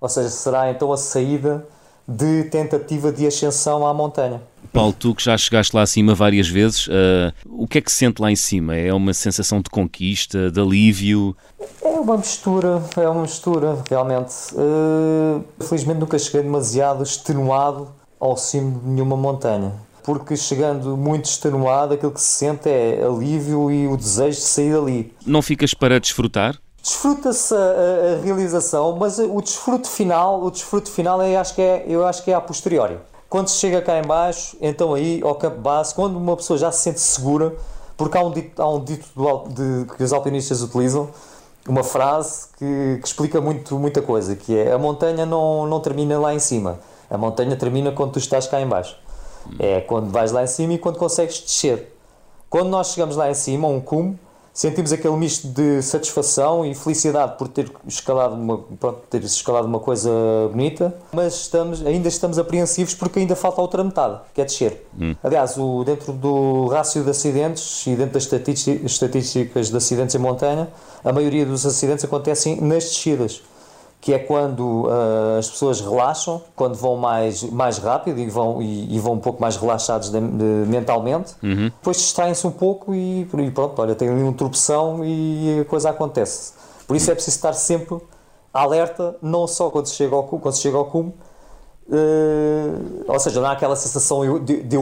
Ou 0.00 0.08
seja, 0.08 0.28
será 0.28 0.70
então 0.70 0.92
a 0.92 0.96
saída 0.96 1.66
de 2.10 2.44
tentativa 2.44 3.12
de 3.12 3.26
ascensão 3.26 3.86
à 3.86 3.94
montanha. 3.94 4.42
Paulo, 4.72 4.92
tu 4.92 5.14
que 5.14 5.22
já 5.22 5.36
chegaste 5.36 5.74
lá 5.74 5.82
acima 5.82 6.14
várias 6.14 6.48
vezes, 6.48 6.86
uh, 6.86 7.32
o 7.48 7.66
que 7.66 7.78
é 7.78 7.80
que 7.80 7.90
se 7.90 7.98
sente 7.98 8.20
lá 8.20 8.30
em 8.30 8.36
cima? 8.36 8.76
É 8.76 8.92
uma 8.92 9.12
sensação 9.12 9.60
de 9.60 9.70
conquista, 9.70 10.50
de 10.50 10.60
alívio? 10.60 11.36
É 11.82 11.88
uma 11.88 12.16
mistura, 12.16 12.82
é 12.96 13.08
uma 13.08 13.22
mistura, 13.22 13.82
realmente. 13.88 14.32
Uh, 14.52 15.44
felizmente 15.60 16.00
nunca 16.00 16.18
cheguei 16.18 16.42
demasiado 16.42 17.02
extenuado 17.02 17.88
ao 18.18 18.36
cimo 18.36 18.80
de 18.80 18.88
nenhuma 18.88 19.16
montanha. 19.16 19.72
porque 20.02 20.36
chegando 20.36 20.96
muito 20.96 21.26
extenuado, 21.26 21.94
aquilo 21.94 22.10
que 22.10 22.20
se 22.20 22.38
sente 22.38 22.68
é 22.68 23.02
alívio 23.04 23.70
e 23.70 23.86
o 23.86 23.96
desejo 23.96 24.38
de 24.38 24.44
sair 24.44 24.72
dali. 24.72 25.12
Não 25.26 25.42
ficas 25.42 25.74
para 25.74 26.00
desfrutar? 26.00 26.56
Desfruta-se 26.82 27.54
a, 27.54 27.58
a, 27.58 28.22
realização, 28.22 28.96
mas 28.96 29.18
o 29.18 29.40
desfruto 29.40 29.88
final, 29.88 30.42
o 30.42 30.50
desfruto 30.50 30.90
final 30.90 31.20
é, 31.20 31.36
acho 31.36 31.54
que 31.54 31.60
é, 31.60 31.84
eu 31.86 32.06
acho 32.06 32.24
que 32.24 32.30
é 32.30 32.34
a 32.34 32.40
posteriori. 32.40 32.98
Quando 33.28 33.48
se 33.48 33.58
chega 33.58 33.82
cá 33.82 33.98
em 33.98 34.02
baixo, 34.02 34.56
então 34.60 34.94
aí 34.94 35.20
ao 35.22 35.34
campo 35.34 35.60
base, 35.60 35.94
quando 35.94 36.16
uma 36.16 36.36
pessoa 36.36 36.58
já 36.58 36.72
se 36.72 36.80
sente 36.80 37.00
segura, 37.00 37.54
porque 37.96 38.16
há 38.16 38.24
um 38.24 38.30
dito, 38.30 38.60
há 38.60 38.68
um 38.68 38.82
dito 38.82 39.06
do, 39.14 39.44
de, 39.48 39.94
que 39.94 40.02
os 40.02 40.12
alpinistas 40.12 40.62
utilizam, 40.62 41.10
uma 41.68 41.84
frase 41.84 42.46
que, 42.58 42.98
que, 43.00 43.06
explica 43.06 43.40
muito, 43.40 43.78
muita 43.78 44.00
coisa, 44.00 44.34
que 44.34 44.56
é 44.56 44.72
a 44.72 44.78
montanha 44.78 45.26
não, 45.26 45.66
não 45.66 45.80
termina 45.80 46.18
lá 46.18 46.34
em 46.34 46.38
cima, 46.38 46.80
a 47.10 47.18
montanha 47.18 47.54
termina 47.56 47.92
quando 47.92 48.12
tu 48.12 48.18
estás 48.18 48.46
cá 48.46 48.60
em 48.60 48.66
baixo. 48.66 48.96
É 49.58 49.80
quando 49.80 50.10
vais 50.10 50.32
lá 50.32 50.42
em 50.42 50.46
cima 50.46 50.74
e 50.74 50.78
quando 50.78 50.98
consegues 50.98 51.40
descer. 51.40 51.94
Quando 52.48 52.68
nós 52.68 52.88
chegamos 52.88 53.16
lá 53.16 53.30
em 53.30 53.34
cima, 53.34 53.68
um 53.68 53.80
cume, 53.80 54.18
sentimos 54.52 54.92
aquele 54.92 55.16
misto 55.16 55.48
de 55.48 55.82
satisfação 55.82 56.64
e 56.64 56.74
felicidade 56.74 57.36
por 57.38 57.48
ter 57.48 57.70
escalado 57.86 58.34
uma, 58.34 58.58
pronto, 58.58 59.00
ter 59.08 59.22
escalado 59.22 59.66
uma 59.66 59.80
coisa 59.80 60.10
bonita, 60.50 60.94
mas 61.12 61.34
estamos, 61.34 61.84
ainda 61.86 62.08
estamos 62.08 62.38
apreensivos 62.38 62.94
porque 62.94 63.20
ainda 63.20 63.36
falta 63.36 63.60
a 63.60 63.62
outra 63.62 63.84
metade, 63.84 64.20
que 64.34 64.40
é 64.40 64.44
descer. 64.44 64.86
Hum. 64.98 65.14
Aliás, 65.22 65.56
o, 65.56 65.84
dentro 65.84 66.12
do 66.12 66.66
rácio 66.66 67.02
de 67.02 67.10
acidentes 67.10 67.86
e 67.86 67.94
dentro 67.94 68.14
das 68.14 68.28
estatísticas 68.84 69.70
de 69.70 69.76
acidentes 69.76 70.14
em 70.14 70.18
montanha, 70.18 70.68
a 71.04 71.12
maioria 71.12 71.46
dos 71.46 71.64
acidentes 71.64 72.04
acontecem 72.04 72.60
nas 72.60 72.84
descidas 72.84 73.42
que 74.00 74.14
é 74.14 74.18
quando 74.18 74.86
uh, 74.86 75.38
as 75.38 75.50
pessoas 75.50 75.80
relaxam, 75.80 76.42
quando 76.56 76.74
vão 76.74 76.96
mais, 76.96 77.42
mais 77.44 77.76
rápido 77.76 78.18
e 78.18 78.28
vão, 78.28 78.62
e, 78.62 78.94
e 78.94 78.98
vão 78.98 79.14
um 79.14 79.18
pouco 79.18 79.40
mais 79.40 79.56
relaxados 79.56 80.10
de, 80.10 80.18
de, 80.18 80.44
mentalmente, 80.66 81.34
uhum. 81.42 81.66
depois 81.68 81.98
distraem-se 81.98 82.46
um 82.46 82.50
pouco 82.50 82.94
e, 82.94 83.22
e, 83.22 83.50
pronto, 83.50 83.80
olha, 83.80 83.94
tem 83.94 84.08
ali 84.08 84.22
uma 84.22 84.32
tropeção 84.32 85.04
e 85.04 85.60
a 85.60 85.64
coisa 85.66 85.90
acontece. 85.90 86.54
Por 86.86 86.96
isso 86.96 87.10
é 87.10 87.14
preciso 87.14 87.36
estar 87.36 87.52
sempre 87.52 87.98
alerta, 88.52 89.16
não 89.20 89.46
só 89.46 89.70
quando 89.70 89.86
se 89.86 89.94
chega 89.94 90.16
ao 90.16 90.24
cume, 90.24 90.42
quando 90.42 90.54
se 90.54 90.62
chega 90.62 90.78
ao 90.78 90.86
cume 90.86 91.12
uh, 91.90 93.04
ou 93.06 93.18
seja, 93.18 93.40
não 93.40 93.48
há 93.48 93.52
aquela 93.52 93.76
sensação 93.76 94.38
de, 94.38 94.62
de, 94.62 94.78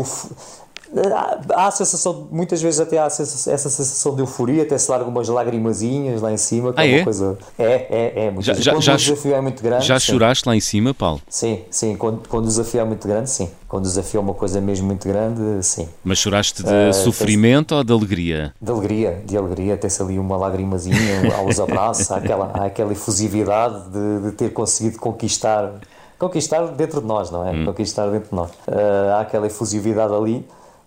Há 1.54 1.66
a 1.66 1.70
sensação, 1.70 2.28
muitas 2.30 2.62
vezes 2.62 2.80
até 2.80 2.98
há 2.98 3.06
essa 3.06 3.24
sensação 3.26 4.14
de 4.14 4.22
euforia, 4.22 4.62
até 4.62 4.76
se 4.78 4.90
larga 4.90 5.06
umas 5.06 5.28
lagrimazinhas 5.28 6.22
lá 6.22 6.32
em 6.32 6.36
cima. 6.36 6.72
Ah, 6.76 6.86
é? 6.86 7.04
Coisa... 7.04 7.36
É, 7.58 7.64
é, 7.64 8.26
é. 8.26 8.34
Já, 8.40 8.54
já, 8.54 8.72
quando 8.72 8.82
já, 8.82 8.94
o 8.94 8.96
desafio 8.96 9.34
é 9.34 9.40
muito 9.40 9.62
grande. 9.62 9.86
Já 9.86 10.00
sim. 10.00 10.12
choraste 10.12 10.48
lá 10.48 10.56
em 10.56 10.60
cima, 10.60 10.94
Paulo? 10.94 11.20
Sim, 11.28 11.60
sim. 11.70 11.96
Quando, 11.96 12.26
quando 12.28 12.44
o 12.44 12.48
desafio 12.48 12.80
é 12.80 12.84
muito 12.84 13.06
grande, 13.06 13.30
sim. 13.30 13.50
Quando 13.68 13.84
o 13.84 13.88
desafio 13.88 14.18
é 14.18 14.20
uma 14.22 14.34
coisa 14.34 14.60
mesmo 14.60 14.86
muito 14.86 15.06
grande, 15.06 15.62
sim. 15.62 15.88
Mas 16.02 16.18
choraste 16.18 16.62
de 16.62 16.68
uh, 16.68 16.94
sofrimento 16.94 17.74
ou 17.74 17.84
de 17.84 17.92
alegria? 17.92 18.54
De 18.60 18.70
alegria, 18.70 19.22
de 19.24 19.36
alegria. 19.36 19.76
Tem-se 19.76 20.00
ali 20.00 20.18
uma 20.18 20.36
lagrimazinha 20.36 21.34
aos 21.36 21.60
abraços, 21.60 22.10
há 22.10 22.16
aquela, 22.16 22.50
há 22.54 22.64
aquela 22.64 22.92
efusividade 22.92 23.90
de, 23.90 24.30
de 24.30 24.32
ter 24.32 24.52
conseguido 24.52 24.98
conquistar 24.98 25.72
conquistar 26.18 26.66
dentro 26.68 27.00
de 27.00 27.06
nós, 27.06 27.30
não 27.30 27.46
é? 27.46 27.52
Hum. 27.52 27.64
Conquistar 27.64 28.08
dentro 28.08 28.30
de 28.30 28.34
nós. 28.34 28.50
Uh, 28.66 29.14
há 29.14 29.20
aquela 29.20 29.46
efusividade 29.46 30.12
ali 30.12 30.44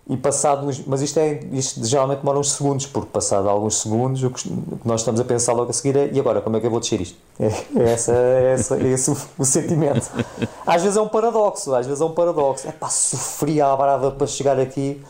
e 0.08 0.16
passado 0.16 0.68
mas 0.86 1.00
isto 1.00 1.18
é 1.20 1.40
isto 1.52 1.84
geralmente 1.84 2.18
demora 2.18 2.38
uns 2.38 2.52
segundos 2.52 2.86
porque 2.86 3.08
passado 3.12 3.48
alguns 3.48 3.80
segundos 3.80 4.22
o 4.24 4.30
que 4.30 4.50
nós 4.84 5.00
estamos 5.00 5.20
a 5.20 5.24
pensar 5.24 5.52
logo 5.52 5.70
a 5.70 5.72
seguir 5.72 5.96
é 5.96 6.10
e 6.12 6.18
agora 6.18 6.40
como 6.40 6.56
é 6.56 6.60
que 6.60 6.66
eu 6.66 6.70
vou 6.70 6.80
descer 6.80 7.00
isto? 7.00 7.16
É, 7.38 7.46
é 7.46 7.92
essa, 7.92 8.12
é, 8.12 8.52
essa, 8.52 8.76
é 8.76 8.88
esse 8.88 9.10
o, 9.10 9.16
o, 9.38 9.44
sentimento. 9.44 10.10
Às 10.66 10.82
vezes 10.82 10.96
é 10.96 11.00
um 11.00 11.08
paradoxo 11.08 11.72
às 11.72 11.86
vezes 11.86 12.00
é 12.00 12.04
um 12.04 12.10
paradoxo. 12.10 12.66
É 12.66 12.72
pá 12.72 12.88
sofri 12.88 13.60
a 13.60 13.76
brava 13.76 14.10
para 14.10 14.26
chegar 14.26 14.58
aqui 14.58 15.00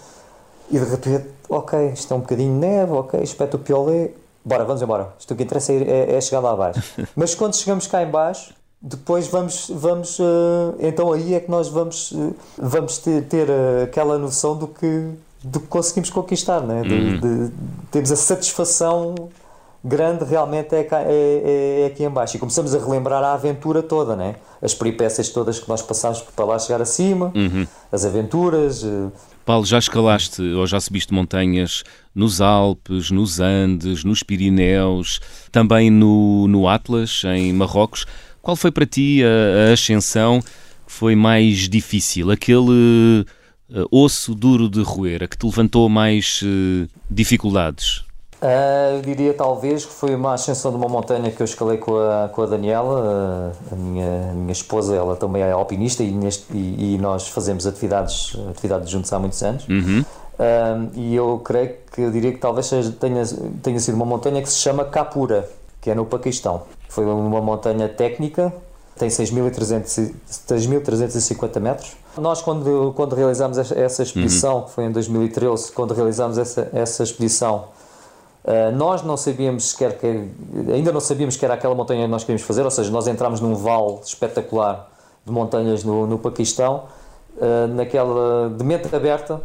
e 0.71 0.79
de 0.79 0.85
repente 0.85 1.29
ok 1.49 1.93
isto 1.95 2.13
é 2.13 2.17
um 2.17 2.21
bocadinho 2.21 2.53
de 2.53 2.67
neve 2.67 2.93
ok 2.93 3.21
espeto 3.23 3.57
o 3.57 3.61
piolé 3.61 4.11
bora 4.45 4.65
vamos 4.65 4.83
embora. 4.83 5.15
Isto 5.19 5.35
que 5.35 5.43
interessa 5.43 5.73
é, 5.73 6.17
é 6.17 6.21
chegar 6.21 6.41
lá 6.41 6.53
abaixo. 6.53 6.83
Mas 7.17 7.35
quando 7.35 7.57
chegamos 7.57 7.87
cá 7.87 8.03
em 8.03 8.11
baixo 8.11 8.53
depois 8.83 9.29
vamos, 9.29 9.71
vamos 9.73 10.19
uh, 10.19 10.75
então 10.81 11.13
aí 11.13 11.35
é 11.35 11.41
que 11.41 11.49
nós 11.49 11.69
vamos, 11.69 12.11
uh, 12.11 12.35
vamos 12.59 12.99
ter, 12.99 13.23
ter 13.27 13.49
uh, 13.49 13.85
aquela 13.85 14.19
noção 14.19 14.57
do 14.57 14.67
que, 14.67 15.11
do 15.45 15.61
que 15.61 15.69
conseguimos 15.69 16.11
conquistar, 16.11 16.61
né? 16.61 16.83
De, 16.83 16.93
uhum. 16.93 17.21
de, 17.21 17.49
de, 17.49 17.55
temos 17.93 18.11
a 18.11 18.17
satisfação 18.17 19.15
grande 19.85 20.25
realmente 20.25 20.75
é, 20.75 20.81
é, 20.81 20.87
é, 20.91 21.81
é, 21.83 21.87
aqui 21.87 22.03
em 22.03 22.11
baixo 22.11 22.37
e 22.37 22.41
começamos 22.41 22.75
a 22.75 22.79
relembrar 22.79 23.23
a 23.23 23.35
aventura 23.35 23.83
toda, 23.83 24.17
né? 24.17 24.37
as 24.61 24.75
peripécias 24.75 25.29
todas 25.29 25.59
que 25.59 25.69
nós 25.69 25.83
passamos 25.83 26.21
para 26.21 26.45
lá 26.45 26.59
chegar 26.59 26.81
acima, 26.81 27.33
uhum. 27.35 27.67
as 27.91 28.05
aventuras. 28.05 28.87
Paulo, 29.45 29.67
já 29.67 29.79
escalaste 29.79 30.41
ou 30.41 30.65
já 30.69 30.81
subiste 30.81 31.13
montanhas 31.13 31.83
nos 32.15 32.41
Alpes, 32.41 33.11
nos 33.11 33.41
Andes, 33.41 34.05
nos 34.05 34.23
Pirineus, 34.23 35.21
também 35.51 35.91
no, 35.91 36.47
no 36.47 36.69
Atlas, 36.69 37.23
em 37.25 37.53
Marrocos. 37.53 38.07
Qual 38.43 38.57
foi 38.57 38.73
para 38.73 38.85
ti 38.85 39.23
a, 39.23 39.71
a 39.71 39.73
ascensão 39.73 40.41
que 40.41 40.93
foi 40.93 41.15
mais 41.15 41.69
difícil? 41.69 42.33
Aquele 42.33 43.25
uh, 43.71 43.87
osso 43.91 44.35
duro 44.35 44.69
de 44.69 44.83
roer, 44.83 45.23
a 45.23 45.29
que 45.29 45.39
te 45.39 45.47
levantou 45.47 45.89
mais 45.89 46.43
uh, 46.43 46.89
dificuldades? 47.09 48.05
Uh, 48.43 48.97
eu 48.97 49.03
diria 49.03 49.33
talvez 49.33 49.85
que 49.85 49.93
foi 49.93 50.17
uma 50.17 50.35
ascensão 50.35 50.73
de 50.73 50.77
uma 50.77 50.89
montanha 50.89 51.31
que 51.31 51.41
eu 51.41 51.45
escalei 51.45 51.79
com 51.79 51.97
a, 51.97 52.29
com 52.31 52.43
a 52.43 52.47
Daniela, 52.47 53.53
a 53.71 53.77
minha, 53.77 54.31
a 54.33 54.35
minha 54.35 54.53
esposa, 54.53 54.97
ela 54.97 55.15
também 55.15 55.43
é 55.43 55.53
alpinista 55.53 56.03
e, 56.03 56.11
neste, 56.11 56.53
e, 56.53 56.97
e 56.97 56.99
nós 56.99 57.29
fazemos 57.29 57.65
atividades, 57.65 58.37
atividades 58.51 58.91
juntos 58.91 59.13
há 59.13 59.21
muitos 59.21 59.41
anos. 59.45 59.65
Uhum. 59.69 60.05
e 60.95 61.15
eu 61.15 61.41
creio 61.45 61.77
que 61.95 62.01
eu 62.01 62.11
diria 62.11 62.33
que 62.33 62.39
talvez 62.39 62.69
tenha, 62.99 63.23
tenha 63.63 63.79
sido 63.79 63.95
uma 63.95 64.05
montanha 64.05 64.43
que 64.43 64.51
se 64.51 64.59
chama 64.59 64.85
Capura, 64.85 65.49
que 65.81 65.89
é 65.89 65.95
no 65.95 66.05
Paquistão. 66.05 66.63
Foi 66.93 67.05
uma 67.07 67.41
montanha 67.41 67.89
técnica, 67.89 68.53
tem 68.99 69.09
6.350 69.09 71.59
metros. 71.59 71.97
Nós, 72.19 72.43
quando, 72.43 72.93
quando 72.95 73.17
realizámos 73.17 73.57
essa 73.57 74.03
expedição, 74.03 74.59
uhum. 74.59 74.69
foi 74.69 74.85
em 74.85 74.93
2013, 74.93 75.73
quando 75.73 75.95
realizámos 75.95 76.37
essa, 76.37 76.69
essa 76.71 77.03
expedição, 77.03 77.69
uh, 78.45 78.71
nós 78.77 79.03
não 79.03 79.17
sabíamos 79.17 79.71
sequer 79.71 79.97
que, 79.97 80.29
ainda 80.71 80.93
não 80.93 81.01
sabíamos 81.01 81.35
que 81.35 81.47
era 81.47 81.55
aquela 81.55 81.75
montanha 81.75 82.05
que 82.05 82.11
nós 82.11 82.25
queríamos 82.25 82.43
fazer, 82.43 82.63
ou 82.63 82.71
seja, 82.71 82.91
nós 82.91 83.07
entramos 83.07 83.41
num 83.41 83.55
vale 83.55 84.01
espetacular 84.05 84.93
de 85.25 85.33
montanhas 85.33 85.83
no, 85.85 86.07
no 86.07 86.19
Paquistão, 86.19 86.85
uh, 87.39 87.69
naquela 87.69 88.51
de 88.51 88.65
mente 88.65 88.95
aberta 88.95 89.41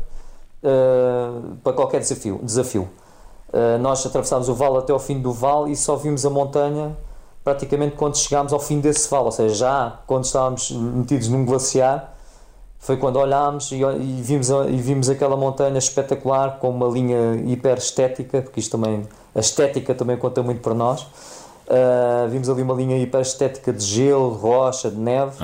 uh, 0.62 1.56
para 1.64 1.72
qualquer 1.72 2.02
desafio. 2.02 2.42
desafio. 2.44 2.90
nós 3.80 4.06
atravessámos 4.06 4.50
o 4.50 4.54
vale 4.54 4.80
até 4.80 4.92
ao 4.92 5.00
fim 5.00 5.22
do 5.22 5.32
vale 5.32 5.72
e 5.72 5.78
só 5.78 5.96
vimos 5.96 6.26
a 6.26 6.30
montanha 6.30 7.07
praticamente 7.48 7.96
quando 7.96 8.18
chegámos 8.18 8.52
ao 8.52 8.60
fim 8.60 8.82
desse 8.82 9.10
vale, 9.10 9.24
ou 9.24 9.32
seja, 9.32 9.56
já 9.56 10.00
quando 10.06 10.26
estávamos 10.26 10.70
metidos 10.70 11.30
num 11.30 11.46
glaciar, 11.46 12.14
foi 12.78 12.98
quando 12.98 13.16
olhámos 13.16 13.72
e, 13.72 13.76
e, 13.78 14.22
vimos, 14.22 14.50
e 14.50 14.76
vimos 14.76 15.10
aquela 15.10 15.38
montanha 15.38 15.78
espetacular 15.78 16.60
com 16.60 16.70
uma 16.70 16.90
linha 16.90 17.42
hiper 17.46 17.78
estética, 17.78 18.42
porque 18.42 18.60
isto 18.60 18.78
também, 18.78 19.08
a 19.34 19.40
estética 19.40 19.96
também 19.96 20.18
conta 20.18 20.44
muito 20.44 20.60
para 20.60 20.74
nós. 20.74 21.08
Uh, 21.68 22.30
vimos 22.30 22.50
ali 22.50 22.62
uma 22.62 22.74
linha 22.74 22.98
hiper 22.98 23.20
estética 23.20 23.74
de 23.74 23.84
gelo, 23.84 24.30
rocha, 24.30 24.90
de 24.90 24.96
neve 24.96 25.36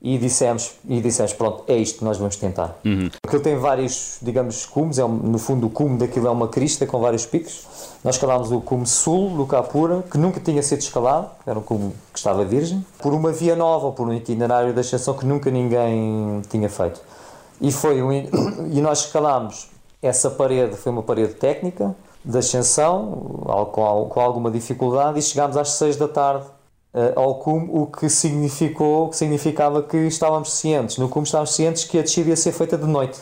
e, 0.00 0.18
dissemos, 0.18 0.74
e 0.88 1.00
dissemos: 1.00 1.32
pronto, 1.32 1.64
é 1.66 1.76
isto 1.76 1.98
que 1.98 2.04
nós 2.04 2.18
vamos 2.18 2.36
tentar. 2.36 2.78
Uhum. 2.84 3.10
Aquilo 3.26 3.42
tem 3.42 3.56
vários, 3.56 4.18
digamos, 4.22 4.66
cumes, 4.66 4.98
é, 4.98 5.02
no 5.02 5.38
fundo 5.38 5.66
o 5.66 5.70
cume 5.70 5.98
daquilo 5.98 6.28
é 6.28 6.30
uma 6.30 6.46
crista 6.46 6.86
com 6.86 7.00
vários 7.00 7.24
picos. 7.24 7.66
Nós 8.04 8.16
escalámos 8.16 8.52
o 8.52 8.60
cume 8.60 8.86
sul 8.86 9.30
do 9.30 9.46
Capura, 9.46 10.04
que 10.08 10.18
nunca 10.18 10.38
tinha 10.38 10.62
sido 10.62 10.80
escalado, 10.80 11.30
era 11.46 11.58
um 11.58 11.62
cume 11.62 11.92
que 12.12 12.18
estava 12.18 12.44
virgem, 12.44 12.84
por 12.98 13.14
uma 13.14 13.32
via 13.32 13.56
nova, 13.56 13.90
por 13.92 14.06
um 14.06 14.12
itinerário 14.12 14.74
de 14.74 14.78
ascensão 14.78 15.14
que 15.14 15.24
nunca 15.24 15.50
ninguém 15.50 16.42
tinha 16.50 16.68
feito. 16.68 17.00
E, 17.60 17.72
foi 17.72 18.02
um, 18.02 18.12
e 18.70 18.80
nós 18.82 19.06
escalámos 19.06 19.68
essa 20.02 20.30
parede, 20.30 20.76
foi 20.76 20.92
uma 20.92 21.02
parede 21.02 21.32
técnica, 21.32 21.96
de 22.24 22.38
ascensão, 22.38 23.42
com, 23.72 24.20
alguma 24.20 24.50
dificuldade, 24.50 25.18
e 25.18 25.22
chegámos 25.22 25.56
às 25.56 25.70
6 25.70 25.96
da 25.96 26.08
tarde 26.08 26.46
uh, 26.94 27.18
ao 27.20 27.34
cume, 27.36 27.68
o 27.70 27.86
que 27.86 28.08
significou, 28.08 29.08
que 29.08 29.16
significava 29.16 29.82
que 29.82 29.96
estávamos 30.06 30.52
cientes, 30.52 30.96
no 30.98 31.08
cume 31.08 31.26
estávamos 31.26 31.54
cientes 31.54 31.84
que 31.84 31.98
a 31.98 32.02
descida 32.02 32.30
ia 32.30 32.36
ser 32.36 32.52
feita 32.52 32.78
de 32.78 32.86
noite. 32.86 33.20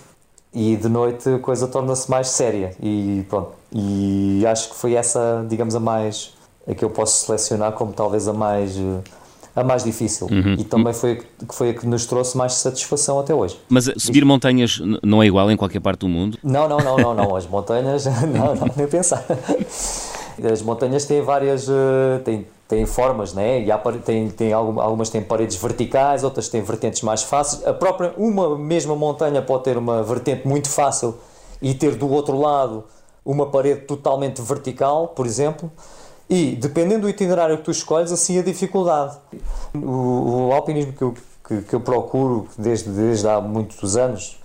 E 0.54 0.76
de 0.76 0.88
noite 0.88 1.28
a 1.28 1.38
coisa 1.38 1.66
torna-se 1.66 2.10
mais 2.10 2.28
séria. 2.28 2.76
E 2.80 3.24
pronto. 3.28 3.52
E 3.72 4.44
acho 4.46 4.68
que 4.68 4.74
foi 4.76 4.94
essa, 4.94 5.44
digamos, 5.48 5.74
a 5.74 5.80
mais. 5.80 6.34
a 6.68 6.74
que 6.74 6.84
eu 6.84 6.90
posso 6.90 7.24
selecionar 7.24 7.72
como 7.72 7.92
talvez 7.94 8.28
a 8.28 8.34
mais. 8.34 8.76
A 9.54 9.62
mais 9.62 9.84
difícil 9.84 10.28
uhum. 10.30 10.54
e 10.58 10.64
também 10.64 10.94
foi, 10.94 11.16
que 11.16 11.54
foi 11.54 11.70
a 11.70 11.74
que 11.74 11.86
nos 11.86 12.06
trouxe 12.06 12.36
mais 12.38 12.54
satisfação 12.54 13.18
até 13.20 13.34
hoje. 13.34 13.58
Mas 13.68 13.90
subir 13.98 14.24
montanhas 14.24 14.80
não 15.02 15.22
é 15.22 15.26
igual 15.26 15.50
em 15.50 15.56
qualquer 15.56 15.80
parte 15.80 16.00
do 16.00 16.08
mundo? 16.08 16.38
Não, 16.42 16.66
não, 16.66 16.78
não, 16.78 16.96
não, 16.96 17.14
não. 17.14 17.36
As 17.36 17.46
montanhas, 17.46 18.06
não, 18.32 18.54
não, 18.54 18.70
nem 18.74 18.86
pensar. 18.86 19.24
As 20.50 20.62
montanhas 20.62 21.04
têm 21.04 21.20
várias, 21.20 21.68
eh, 21.68 22.18
têm, 22.24 22.46
têm 22.66 22.86
formas, 22.86 23.34
né? 23.34 23.62
E 23.62 23.70
há, 23.70 23.78
tem, 23.78 24.30
tem 24.30 24.52
algumas 24.54 25.10
têm 25.10 25.22
paredes 25.22 25.56
verticais, 25.56 26.24
outras 26.24 26.48
têm 26.48 26.62
vertentes 26.62 27.02
mais 27.02 27.22
fáceis. 27.22 27.66
A 27.66 27.74
própria, 27.74 28.14
uma 28.16 28.56
mesma 28.56 28.96
montanha 28.96 29.42
pode 29.42 29.64
ter 29.64 29.76
uma 29.76 30.02
vertente 30.02 30.48
muito 30.48 30.70
fácil 30.70 31.16
e 31.60 31.74
ter 31.74 31.94
do 31.94 32.08
outro 32.10 32.38
lado 32.38 32.84
uma 33.24 33.46
parede 33.46 33.82
totalmente 33.82 34.40
vertical, 34.40 35.08
por 35.08 35.26
exemplo. 35.26 35.70
E 36.32 36.56
dependendo 36.56 37.02
do 37.02 37.08
itinerário 37.08 37.58
que 37.58 37.64
tu 37.64 37.70
escolhes, 37.70 38.10
assim 38.10 38.38
a 38.38 38.42
dificuldade. 38.42 39.16
O, 39.74 40.48
o 40.48 40.52
alpinismo 40.52 40.92
que 40.92 41.02
eu, 41.02 41.14
que, 41.46 41.62
que, 41.62 41.74
eu 41.74 41.80
procuro 41.80 42.48
desde, 42.56 42.88
desde 42.90 43.28
há 43.28 43.40
muitos 43.40 43.96
anos 43.96 44.40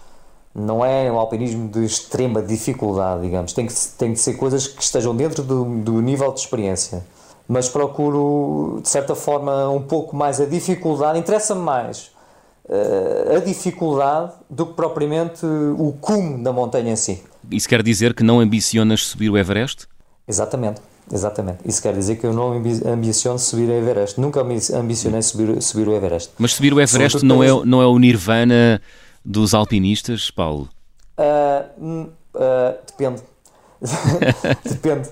não 0.53 0.84
é 0.84 1.12
um 1.12 1.17
alpinismo 1.17 1.70
de 1.70 1.86
extrema 1.86 2.41
dificuldade, 2.41 3.22
digamos. 3.22 3.53
Tem 3.53 3.65
que, 3.65 3.74
tem 3.98 4.13
que 4.13 4.20
ser 4.20 4.34
coisas 4.34 4.67
que 4.67 4.84
estejam 4.84 5.15
dentro 5.15 5.44
do, 5.44 5.63
do 5.82 6.01
nível 6.01 6.32
de 6.34 6.39
experiência 6.39 7.06
mas 7.48 7.70
procuro, 7.70 8.79
de 8.82 8.89
certa 8.89 9.15
forma, 9.15 9.70
um 9.70 9.82
pouco 9.82 10.15
mais 10.15 10.41
a 10.41 10.46
dificuldade. 10.46 11.17
Interessa-me 11.17 11.62
mais 11.62 12.12
uh, 12.65 13.38
a 13.38 13.39
dificuldade 13.39 14.34
do 14.50 14.65
que 14.65 14.74
propriamente 14.74 15.46
o 15.46 15.94
cume 16.00 16.44
da 16.44 16.51
montanha 16.51 16.91
em 16.91 16.96
si. 16.96 17.24
Isso 17.50 17.70
quer 17.70 17.82
dizer 17.82 18.13
que 18.13 18.24
não 18.24 18.41
ambicionas 18.41 19.06
subir 19.06 19.29
o 19.29 19.38
Everest? 19.38 19.88
Exatamente. 20.27 20.82
Exatamente. 21.11 21.59
Isso 21.65 21.81
quer 21.81 21.93
dizer 21.93 22.17
que 22.17 22.25
eu 22.25 22.33
não 22.33 22.51
ambiciono 22.85 23.39
subir 23.39 23.69
o 23.69 23.73
Everest. 23.73 24.19
Nunca 24.19 24.41
ambicionei 24.41 25.21
subir, 25.21 25.61
subir 25.61 25.87
o 25.87 25.95
Everest. 25.95 26.31
Mas 26.37 26.53
subir 26.53 26.73
o 26.73 26.81
Everest 26.81 27.23
não 27.23 27.43
é, 27.43 27.47
não 27.65 27.81
é 27.81 27.87
o 27.87 27.97
nirvana 27.97 28.81
dos 29.23 29.53
alpinistas, 29.53 30.29
Paulo? 30.29 30.67
Uh, 31.17 32.09
uh, 32.35 32.77
depende. 32.87 33.21
depende. 34.63 35.09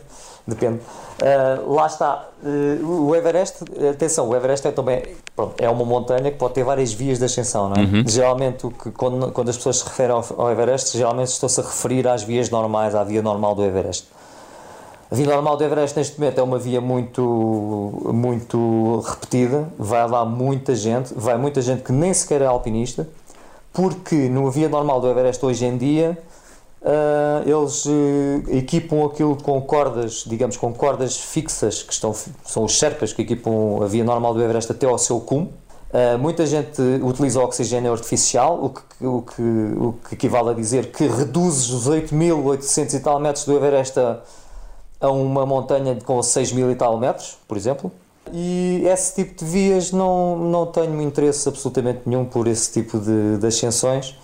Depende. 0.47 0.79
Uh, 1.21 1.73
lá 1.73 1.87
está. 1.87 2.29
O 2.83 3.15
Everest, 3.15 3.63
atenção, 3.89 4.29
o 4.29 4.35
Everest 4.35 4.67
é 4.67 4.71
também 4.71 5.01
pronto, 5.35 5.55
é 5.57 5.67
uma 5.67 5.83
montanha 5.83 6.31
que 6.31 6.37
pode 6.37 6.53
ter 6.53 6.63
várias 6.63 6.93
vias 6.93 7.17
de 7.17 7.25
ascensão, 7.25 7.69
não 7.69 7.75
é? 7.75 7.85
Uhum. 7.85 8.03
Geralmente, 8.07 8.67
o 8.67 8.71
que, 8.71 8.91
quando, 8.91 9.31
quando 9.31 9.49
as 9.49 9.57
pessoas 9.57 9.77
se 9.77 9.85
referem 9.85 10.11
ao, 10.11 10.23
ao 10.37 10.51
Everest, 10.51 10.95
geralmente 10.95 11.29
estão-se 11.29 11.59
a 11.59 11.63
referir 11.63 12.07
às 12.07 12.21
vias 12.21 12.51
normais, 12.51 12.93
à 12.93 13.03
via 13.03 13.23
normal 13.23 13.55
do 13.55 13.63
Everest. 13.63 14.07
A 15.09 15.15
via 15.15 15.27
normal 15.27 15.55
do 15.55 15.63
Everest 15.63 15.97
neste 15.97 16.19
momento 16.19 16.39
é 16.39 16.43
uma 16.43 16.57
via 16.57 16.81
muito, 16.81 17.21
muito 18.13 19.03
repetida, 19.05 19.71
vai 19.77 20.07
lá 20.09 20.25
muita 20.25 20.75
gente, 20.75 21.13
vai 21.15 21.38
muita 21.38 21.62
gente 21.62 21.83
que 21.83 21.91
nem 21.91 22.13
sequer 22.13 22.41
é 22.41 22.45
alpinista, 22.45 23.07
porque 23.71 24.15
no 24.29 24.50
via 24.50 24.67
normal 24.67 25.00
do 25.00 25.07
Everest 25.07 25.45
hoje 25.45 25.65
em 25.65 25.77
dia 25.77 26.17
Uh, 26.85 27.41
eles 27.50 27.83
uh, 27.88 28.43
equipam 28.55 29.07
aquilo 29.07 29.35
com 29.41 29.59
cordas, 29.59 30.24
digamos, 30.24 30.55
com 30.55 30.71
cordas 30.71 31.17
fixas, 31.17 31.81
que 31.81 31.91
estão, 31.91 32.13
são 32.45 32.63
os 32.63 32.74
Sherpas 32.74 33.12
que 33.12 33.24
equipam 33.24 33.83
a 33.83 33.88
via 33.88 34.03
normal 34.03 34.35
do 34.35 34.43
Everest 34.43 34.71
até 34.71 34.85
ao 34.85 35.00
seu 35.00 35.19
cume. 35.19 35.51
Uh, 35.89 36.19
muita 36.19 36.45
gente 36.45 36.79
utiliza 37.01 37.41
oxigênio 37.41 37.91
artificial, 37.91 38.63
o 38.63 38.69
que, 38.69 38.81
o, 39.03 39.21
que, 39.24 39.41
o 39.41 39.95
que 40.07 40.13
equivale 40.13 40.50
a 40.50 40.53
dizer 40.53 40.91
que 40.91 41.07
reduz 41.07 41.71
os 41.71 41.89
8.800 41.89 42.93
e 42.93 43.00
tal 43.00 43.19
metros 43.19 43.45
do 43.45 43.55
Everest 43.55 44.00
a, 44.00 44.19
a 45.05 45.12
uma 45.12 45.45
montanha 45.45 45.97
com 46.03 46.19
6.000 46.19 46.71
e 46.71 46.75
tal 46.75 46.97
metros, 46.97 47.38
por 47.47 47.57
exemplo. 47.57 47.91
E 48.33 48.83
esse 48.85 49.15
tipo 49.15 49.43
de 49.43 49.45
vias 49.45 49.91
não, 49.91 50.38
não 50.38 50.65
tenho 50.65 51.01
interesse 51.01 51.47
absolutamente 51.47 52.01
nenhum 52.05 52.25
por 52.25 52.47
esse 52.47 52.71
tipo 52.71 53.00
de, 53.00 53.38
de 53.38 53.47
ascensões 53.47 54.15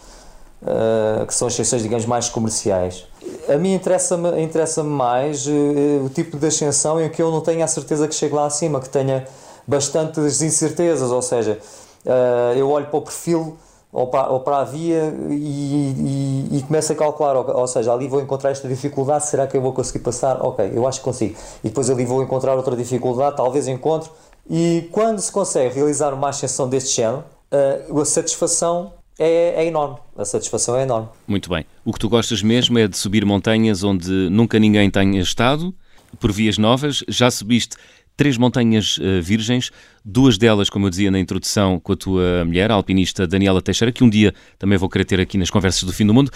uh, 0.61 1.25
que 1.25 1.33
são 1.33 1.47
as 1.47 1.53
secções, 1.53 1.83
digamos, 1.83 2.05
mais 2.05 2.29
comerciais. 2.29 3.05
A 3.47 3.57
mim 3.57 3.73
interessa-me 3.73 4.41
interessa 4.41 4.83
mais 4.83 5.45
uh, 5.45 6.05
o 6.05 6.09
tipo 6.09 6.37
de 6.37 6.47
ascensão 6.47 6.99
em 6.99 7.09
que 7.09 7.21
eu 7.21 7.31
não 7.31 7.41
tenho 7.41 7.63
a 7.63 7.67
certeza 7.67 8.07
que 8.07 8.15
chegue 8.15 8.33
lá 8.33 8.45
acima, 8.45 8.79
que 8.79 8.89
tenha 8.89 9.27
bastantes 9.67 10.41
incertezas, 10.41 11.11
ou 11.11 11.21
seja, 11.21 11.59
uh, 12.05 12.57
eu 12.57 12.69
olho 12.69 12.87
para 12.87 12.97
o 12.97 13.01
perfil 13.01 13.57
ou 13.91 14.07
para, 14.07 14.29
ou 14.29 14.39
para 14.39 14.59
a 14.59 14.63
via 14.63 15.13
e, 15.29 16.47
e, 16.51 16.57
e 16.57 16.61
começo 16.63 16.93
a 16.93 16.95
calcular, 16.95 17.35
ou, 17.35 17.59
ou, 17.59 17.67
seja, 17.67 17.93
ali 17.93 18.07
vou 18.07 18.21
encontrar 18.21 18.51
esta 18.51 18.67
dificuldade, 18.67 19.27
será 19.27 19.47
que 19.47 19.55
eu 19.55 19.61
vou 19.61 19.73
conseguir 19.73 19.99
passar? 19.99 20.43
Ok, 20.43 20.71
eu 20.73 20.87
acho 20.87 20.99
que 20.99 21.05
consigo. 21.05 21.35
E 21.63 21.69
depois 21.69 21.89
ali 21.89 22.05
vou 22.05 22.23
encontrar 22.23 22.55
outra 22.55 22.75
dificuldade, 22.75 23.35
talvez 23.35 23.67
encontro. 23.67 24.11
E 24.49 24.87
quando 24.91 25.19
se 25.19 25.31
consegue 25.31 25.75
realizar 25.75 26.13
uma 26.13 26.29
ascensão 26.29 26.67
deste 26.67 26.95
género, 26.95 27.23
a 27.51 28.05
satisfação 28.05 28.93
é, 29.19 29.63
é, 29.63 29.65
enorme. 29.65 29.97
A 30.17 30.25
satisfação 30.25 30.75
é 30.77 30.83
enorme. 30.83 31.09
Muito 31.27 31.49
bem. 31.49 31.65
O 31.85 31.93
que 31.93 31.99
tu 31.99 32.09
gostas 32.09 32.41
mesmo 32.41 32.79
é 32.79 32.87
de 32.87 32.97
subir 32.97 33.25
montanhas 33.25 33.83
onde 33.83 34.09
nunca 34.29 34.57
ninguém 34.57 34.89
tenha 34.89 35.21
estado, 35.21 35.73
por 36.19 36.31
vias 36.31 36.57
novas. 36.57 37.03
Já 37.07 37.29
subiste 37.29 37.75
três 38.15 38.37
montanhas 38.37 38.97
uh, 38.97 39.21
virgens, 39.21 39.71
duas 40.03 40.37
delas, 40.37 40.69
como 40.69 40.85
eu 40.85 40.89
dizia 40.89 41.11
na 41.11 41.19
introdução, 41.19 41.79
com 41.79 41.93
a 41.93 41.95
tua 41.95 42.45
mulher, 42.45 42.71
a 42.71 42.75
alpinista 42.75 43.27
Daniela 43.27 43.61
Teixeira, 43.61 43.91
que 43.91 44.03
um 44.03 44.09
dia 44.09 44.33
também 44.59 44.77
vou 44.77 44.89
querer 44.89 45.05
ter 45.05 45.19
aqui 45.19 45.37
nas 45.37 45.49
conversas 45.49 45.83
do 45.83 45.93
fim 45.93 46.05
do 46.05 46.13
mundo. 46.13 46.31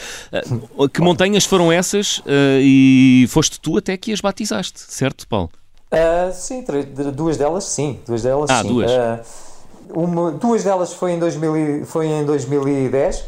Uh, 0.77 0.89
que 0.89 1.01
montanhas 1.01 1.45
foram 1.45 1.71
essas 1.71 2.19
uh, 2.19 2.23
e 2.61 3.25
foste 3.29 3.59
tu 3.59 3.77
até 3.77 3.97
que 3.97 4.11
as 4.11 4.21
batizaste, 4.21 4.79
certo, 4.79 5.27
Paulo? 5.27 5.49
sim, 6.33 6.63
duas 7.15 7.37
delas 7.37 7.63
sim. 7.63 7.99
Duas 8.05 8.23
delas 8.23 8.49
ah, 8.49 8.61
sim. 8.61 8.67
duas. 8.67 8.91
Uma, 9.93 10.31
duas 10.31 10.63
delas 10.63 10.93
foi 10.93 11.11
em, 11.11 11.19
2000, 11.19 11.85
foi 11.85 12.07
em 12.07 12.25
2010, 12.25 13.23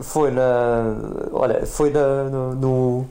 foi 0.00 0.30
na, 0.30 0.94
olha, 1.32 1.66
foi 1.66 1.90
na, 1.90 2.24
no, 2.24 2.54
no, 2.54 3.06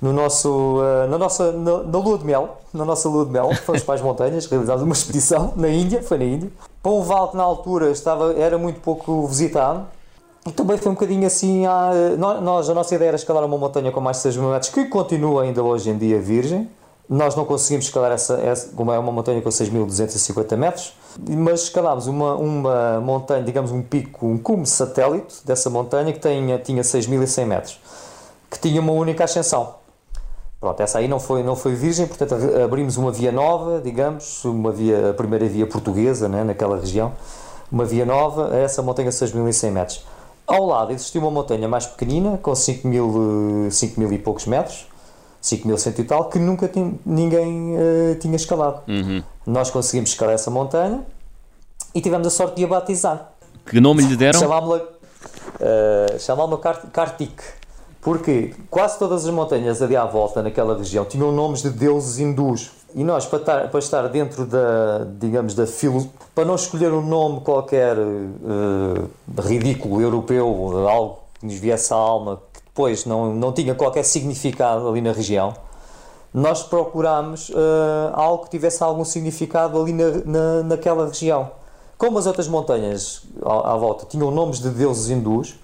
no 0.00 0.12
nosso, 0.12 0.78
uh, 0.78 1.08
na 1.08 1.18
nossa, 1.18 1.52
na, 1.52 1.82
na, 1.82 1.98
lua 1.98 2.18
de 2.18 2.24
mel, 2.24 2.58
na 2.72 2.84
nossa 2.84 3.08
lua 3.08 3.24
de 3.24 3.30
mel, 3.30 3.50
fomos 3.66 3.82
para 3.82 3.94
as 3.94 4.00
montanhas, 4.00 4.46
realizámos 4.46 4.82
uma 4.82 4.92
expedição 4.92 5.52
na 5.56 5.68
Índia, 5.68 6.02
foi 6.02 6.18
na 6.18 6.24
Índia, 6.24 6.50
para 6.82 6.92
um 6.92 7.02
vale 7.02 7.28
que 7.28 7.36
na 7.36 7.42
altura 7.42 7.90
estava, 7.90 8.32
era 8.34 8.56
muito 8.56 8.80
pouco 8.80 9.26
visitado, 9.26 9.86
e 10.46 10.52
também 10.52 10.78
foi 10.78 10.90
um 10.90 10.94
bocadinho 10.94 11.26
assim, 11.26 11.66
a, 11.66 11.90
nós, 12.40 12.70
a 12.70 12.74
nossa 12.74 12.94
ideia 12.94 13.08
era 13.08 13.16
escalar 13.16 13.44
uma 13.44 13.58
montanha 13.58 13.90
com 13.90 14.00
mais 14.00 14.18
de 14.18 14.22
6 14.24 14.36
mil 14.36 14.50
metros, 14.50 14.70
que 14.70 14.84
continua 14.86 15.42
ainda 15.42 15.62
hoje 15.62 15.90
em 15.90 15.98
dia 15.98 16.20
virgem, 16.20 16.70
nós 17.08 17.34
não 17.34 17.44
conseguimos 17.44 17.86
escalar 17.86 18.12
essa, 18.12 18.34
essa 18.34 18.68
como 18.76 18.92
é 18.92 18.98
uma 18.98 19.10
montanha 19.10 19.40
com 19.40 19.48
6.250 19.48 20.56
metros, 20.56 20.94
mas 21.18 21.62
escalámos 21.62 22.06
uma, 22.06 22.34
uma 22.34 23.00
montanha, 23.00 23.42
digamos 23.42 23.72
um 23.72 23.82
pico, 23.82 24.26
um 24.26 24.36
cume 24.36 24.66
satélite 24.66 25.36
dessa 25.44 25.70
montanha 25.70 26.12
que 26.12 26.20
tinha, 26.20 26.58
tinha 26.58 26.82
6.100 26.82 27.46
metros, 27.46 27.80
que 28.50 28.58
tinha 28.60 28.80
uma 28.80 28.92
única 28.92 29.24
ascensão. 29.24 29.77
Pronto, 30.60 30.80
essa 30.80 30.98
aí 30.98 31.06
não 31.06 31.20
foi, 31.20 31.42
não 31.44 31.54
foi 31.54 31.74
virgem, 31.74 32.06
portanto 32.06 32.34
abrimos 32.64 32.96
uma 32.96 33.12
via 33.12 33.30
nova, 33.30 33.80
digamos, 33.80 34.44
uma 34.44 34.72
via, 34.72 35.10
a 35.10 35.14
primeira 35.14 35.46
via 35.46 35.66
portuguesa 35.66 36.28
né, 36.28 36.42
naquela 36.42 36.78
região, 36.78 37.12
uma 37.70 37.84
via 37.84 38.04
nova 38.04 38.56
essa 38.56 38.82
montanha 38.82 39.10
6.100 39.10 39.70
metros. 39.70 40.04
Ao 40.44 40.66
lado 40.66 40.92
existia 40.92 41.20
uma 41.20 41.30
montanha 41.30 41.68
mais 41.68 41.86
pequenina, 41.86 42.38
com 42.38 42.50
5.000 42.52 43.70
5 43.70 44.00
mil 44.00 44.12
e 44.12 44.18
poucos 44.18 44.46
metros, 44.46 44.86
5.100 45.42 45.98
e 45.98 46.04
tal, 46.04 46.24
que 46.28 46.38
nunca 46.38 46.68
ninguém 47.06 47.76
uh, 47.76 48.14
tinha 48.18 48.34
escalado. 48.34 48.80
Uhum. 48.88 49.22
Nós 49.46 49.70
conseguimos 49.70 50.10
escalar 50.10 50.34
essa 50.34 50.50
montanha 50.50 51.04
e 51.94 52.00
tivemos 52.00 52.26
a 52.26 52.30
sorte 52.30 52.56
de 52.56 52.64
a 52.64 52.66
batizar. 52.66 53.32
Que 53.64 53.78
nome 53.78 54.02
lhe 54.02 54.16
deram? 54.16 54.40
Chamámos-la 54.40 54.82
uh, 55.60 56.18
chamámos 56.18 56.60
Kartik. 56.92 57.57
Porque 58.08 58.54
quase 58.70 58.98
todas 58.98 59.26
as 59.26 59.30
montanhas 59.30 59.82
ali 59.82 59.94
à 59.94 60.06
volta 60.06 60.42
naquela 60.42 60.74
região 60.74 61.04
tinham 61.04 61.30
nomes 61.30 61.60
de 61.60 61.68
deuses 61.68 62.18
hindus. 62.18 62.70
E 62.94 63.04
nós, 63.04 63.26
para 63.26 63.38
estar, 63.38 63.68
para 63.68 63.78
estar 63.78 64.08
dentro 64.08 64.46
da, 64.46 65.06
digamos, 65.20 65.52
da 65.52 65.66
filo, 65.66 66.10
para 66.34 66.46
não 66.46 66.54
escolher 66.54 66.90
um 66.90 67.06
nome 67.06 67.42
qualquer 67.42 67.98
uh, 67.98 69.10
ridículo 69.38 70.00
europeu, 70.00 70.88
algo 70.88 71.18
que 71.38 71.44
nos 71.44 71.56
viesse 71.56 71.92
à 71.92 71.96
alma, 71.96 72.40
depois 72.64 73.04
não, 73.04 73.34
não 73.34 73.52
tinha 73.52 73.74
qualquer 73.74 74.04
significado 74.04 74.88
ali 74.88 75.02
na 75.02 75.12
região, 75.12 75.52
nós 76.32 76.62
procurámos 76.62 77.50
uh, 77.50 77.54
algo 78.14 78.44
que 78.44 78.50
tivesse 78.52 78.82
algum 78.82 79.04
significado 79.04 79.78
ali 79.78 79.92
na, 79.92 80.10
na, 80.24 80.62
naquela 80.62 81.08
região. 81.08 81.50
Como 81.98 82.18
as 82.18 82.24
outras 82.24 82.48
montanhas 82.48 83.20
à, 83.44 83.74
à, 83.74 83.76
volta 83.76 84.06
tinham 84.06 84.30
nomes 84.30 84.60
de 84.60 84.70
deuses 84.70 85.10
hindus, 85.10 85.56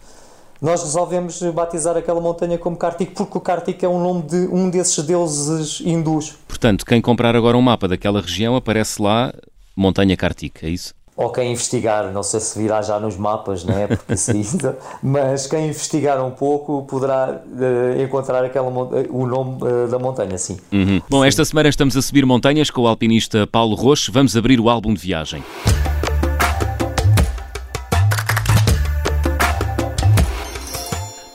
nós 0.64 0.82
resolvemos 0.82 1.42
batizar 1.52 1.94
aquela 1.94 2.22
montanha 2.22 2.56
como 2.56 2.74
Kartik, 2.74 3.12
porque 3.12 3.36
o 3.36 3.40
Kartik 3.40 3.84
é 3.84 3.88
um 3.88 4.02
nome 4.02 4.22
de 4.22 4.48
um 4.50 4.70
desses 4.70 5.04
deuses 5.04 5.82
hindus. 5.84 6.38
Portanto, 6.48 6.86
quem 6.86 7.02
comprar 7.02 7.36
agora 7.36 7.54
um 7.54 7.60
mapa 7.60 7.86
daquela 7.86 8.22
região 8.22 8.56
aparece 8.56 9.02
lá 9.02 9.30
Montanha 9.76 10.16
Kartik, 10.16 10.64
é 10.64 10.70
isso? 10.70 10.94
ou 11.16 11.30
quem 11.30 11.52
investigar, 11.52 12.10
não 12.12 12.24
sei 12.24 12.40
se 12.40 12.58
virá 12.58 12.82
já 12.82 12.98
nos 12.98 13.16
mapas, 13.16 13.62
né? 13.62 13.86
Porque 13.86 14.14
ainda, 14.32 14.76
mas 15.00 15.46
quem 15.46 15.68
investigar 15.68 16.20
um 16.24 16.32
pouco 16.32 16.82
poderá 16.86 17.40
uh, 17.46 18.02
encontrar 18.02 18.44
aquela, 18.44 18.68
o 18.68 19.24
nome 19.24 19.58
uh, 19.62 19.86
da 19.88 19.96
montanha, 19.96 20.36
sim. 20.36 20.58
Uhum. 20.72 21.00
Bom, 21.08 21.20
sim. 21.20 21.28
esta 21.28 21.44
semana 21.44 21.68
estamos 21.68 21.96
a 21.96 22.02
subir 22.02 22.26
montanhas 22.26 22.68
com 22.68 22.80
o 22.80 22.88
alpinista 22.88 23.46
Paulo 23.46 23.76
Roche. 23.76 24.10
Vamos 24.10 24.36
abrir 24.36 24.58
o 24.58 24.68
álbum 24.68 24.92
de 24.92 25.00
viagem. 25.00 25.44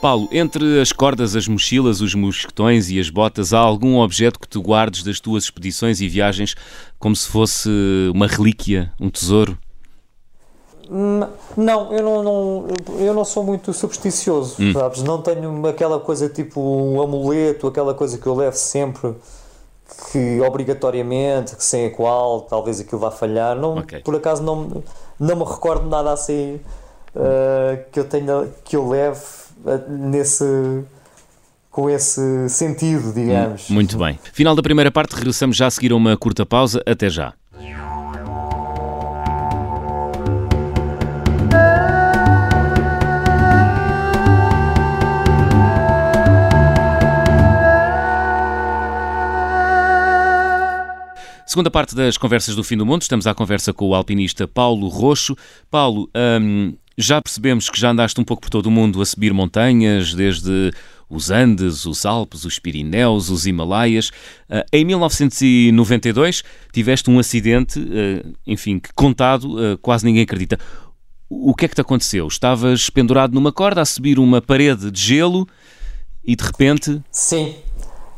Paulo, 0.01 0.29
entre 0.31 0.79
as 0.79 0.93
cordas, 0.93 1.35
as 1.35 1.47
mochilas, 1.47 1.99
os 1.99 2.15
mosquetões 2.15 2.89
e 2.89 2.99
as 2.99 3.09
botas, 3.09 3.53
há 3.53 3.59
algum 3.59 3.99
objeto 3.99 4.39
que 4.39 4.47
tu 4.47 4.61
guardes 4.61 5.03
das 5.03 5.19
tuas 5.19 5.43
expedições 5.43 5.99
e 5.99 6.07
viagens 6.07 6.55
como 6.97 7.15
se 7.15 7.27
fosse 7.27 7.69
uma 8.13 8.25
relíquia, 8.25 8.93
um 8.99 9.09
tesouro? 9.09 9.57
Não, 10.89 11.93
eu 11.93 12.03
não, 12.03 12.23
não, 12.23 12.67
eu 12.97 13.13
não 13.13 13.23
sou 13.23 13.43
muito 13.43 13.71
supersticioso, 13.73 14.55
hum. 14.59 14.73
sabes? 14.73 15.03
Não 15.03 15.21
tenho 15.21 15.67
aquela 15.67 15.99
coisa 15.99 16.27
tipo 16.27 16.59
um 16.59 17.01
amuleto, 17.01 17.67
aquela 17.67 17.93
coisa 17.93 18.17
que 18.17 18.25
eu 18.25 18.33
levo 18.33 18.55
sempre, 18.55 19.13
que 20.11 20.39
obrigatoriamente, 20.41 21.55
que 21.55 21.63
sem 21.63 21.87
a 21.87 21.91
qual 21.91 22.41
talvez 22.41 22.79
aquilo 22.79 23.01
vá 23.01 23.11
falhar. 23.11 23.55
Não, 23.55 23.77
okay. 23.77 23.99
Por 23.99 24.15
acaso 24.15 24.41
não, 24.41 24.83
não 25.19 25.35
me 25.35 25.43
recordo 25.43 25.87
nada 25.87 26.11
assim 26.11 26.59
uh, 27.15 27.83
que 27.91 27.99
eu 27.99 28.05
tenha, 28.05 28.47
que 28.63 28.75
eu 28.75 28.87
leve 28.87 29.19
uh, 29.19 29.38
nesse 29.87 30.83
com 31.69 31.89
esse 31.89 32.49
sentido, 32.49 33.13
digamos. 33.13 33.69
Hum, 33.69 33.75
muito 33.75 33.97
bem. 33.97 34.19
Final 34.33 34.55
da 34.55 34.61
primeira 34.61 34.91
parte, 34.91 35.15
regressamos 35.15 35.55
já 35.55 35.67
a 35.67 35.71
seguir 35.71 35.91
a 35.91 35.95
uma 35.95 36.17
curta 36.17 36.45
pausa. 36.45 36.81
Até 36.85 37.09
já. 37.09 37.33
Segunda 51.45 51.71
parte 51.71 51.95
das 51.95 52.15
conversas 52.15 52.55
do 52.55 52.63
fim 52.63 52.77
do 52.77 52.85
mundo, 52.85 53.01
estamos 53.01 53.25
à 53.25 53.33
conversa 53.33 53.73
com 53.73 53.87
o 53.87 53.95
alpinista 53.95 54.47
Paulo 54.47 54.87
Roxo. 54.87 55.35
Paulo, 55.71 56.07
hum, 56.39 56.75
já 56.99 57.21
percebemos 57.21 57.69
que 57.69 57.79
já 57.79 57.91
andaste 57.91 58.19
um 58.19 58.25
pouco 58.25 58.41
por 58.41 58.49
todo 58.49 58.65
o 58.65 58.71
mundo 58.71 59.01
a 59.01 59.05
subir 59.05 59.33
montanhas, 59.33 60.13
desde 60.13 60.71
os 61.09 61.31
Andes, 61.31 61.85
os 61.85 62.05
Alpes, 62.05 62.43
os 62.43 62.59
Pirineus, 62.59 63.29
os 63.29 63.47
Himalaias. 63.47 64.09
Uh, 64.49 64.63
em 64.71 64.83
1992 64.83 66.43
tiveste 66.73 67.09
um 67.09 67.17
acidente, 67.17 67.79
uh, 67.79 68.35
enfim, 68.45 68.79
que 68.79 68.93
contado 68.93 69.45
uh, 69.55 69.77
quase 69.77 70.05
ninguém 70.05 70.23
acredita. 70.23 70.59
O 71.29 71.55
que 71.55 71.65
é 71.65 71.67
que 71.69 71.75
te 71.75 71.81
aconteceu? 71.81 72.27
Estavas 72.27 72.89
pendurado 72.89 73.33
numa 73.33 73.53
corda 73.53 73.81
a 73.81 73.85
subir 73.85 74.19
uma 74.19 74.41
parede 74.41 74.91
de 74.91 75.01
gelo 75.01 75.47
e 76.23 76.35
de 76.35 76.43
repente. 76.43 77.01
Sim, 77.09 77.55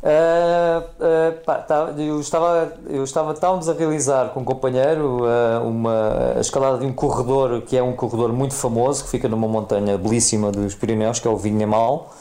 Uh, 0.02 0.82
uh, 0.82 1.46
pá, 1.46 1.60
tá, 1.60 1.94
eu 1.96 2.20
estava, 2.20 2.74
eu 2.90 3.04
estava, 3.04 3.34
estávamos 3.34 3.70
a 3.70 3.74
realizar 3.74 4.30
com 4.30 4.40
um 4.40 4.44
companheiro 4.44 5.20
uh, 5.20 5.64
uma 5.64 6.38
a 6.38 6.40
escalada 6.40 6.80
de 6.80 6.88
um 6.88 6.92
corredor 6.92 7.62
que 7.62 7.78
é 7.78 7.84
um 7.84 7.94
corredor 7.94 8.34
muito 8.34 8.56
famoso 8.56 9.04
que 9.04 9.12
fica 9.12 9.30
numa 9.30 9.48
montanha 9.48 10.00
belíssima 10.00 10.52
dos 10.52 10.74
Pirineus, 10.74 11.20
que 11.20 11.28
é 11.28 11.32
o 11.32 11.38
Vinhamal. 11.38 12.12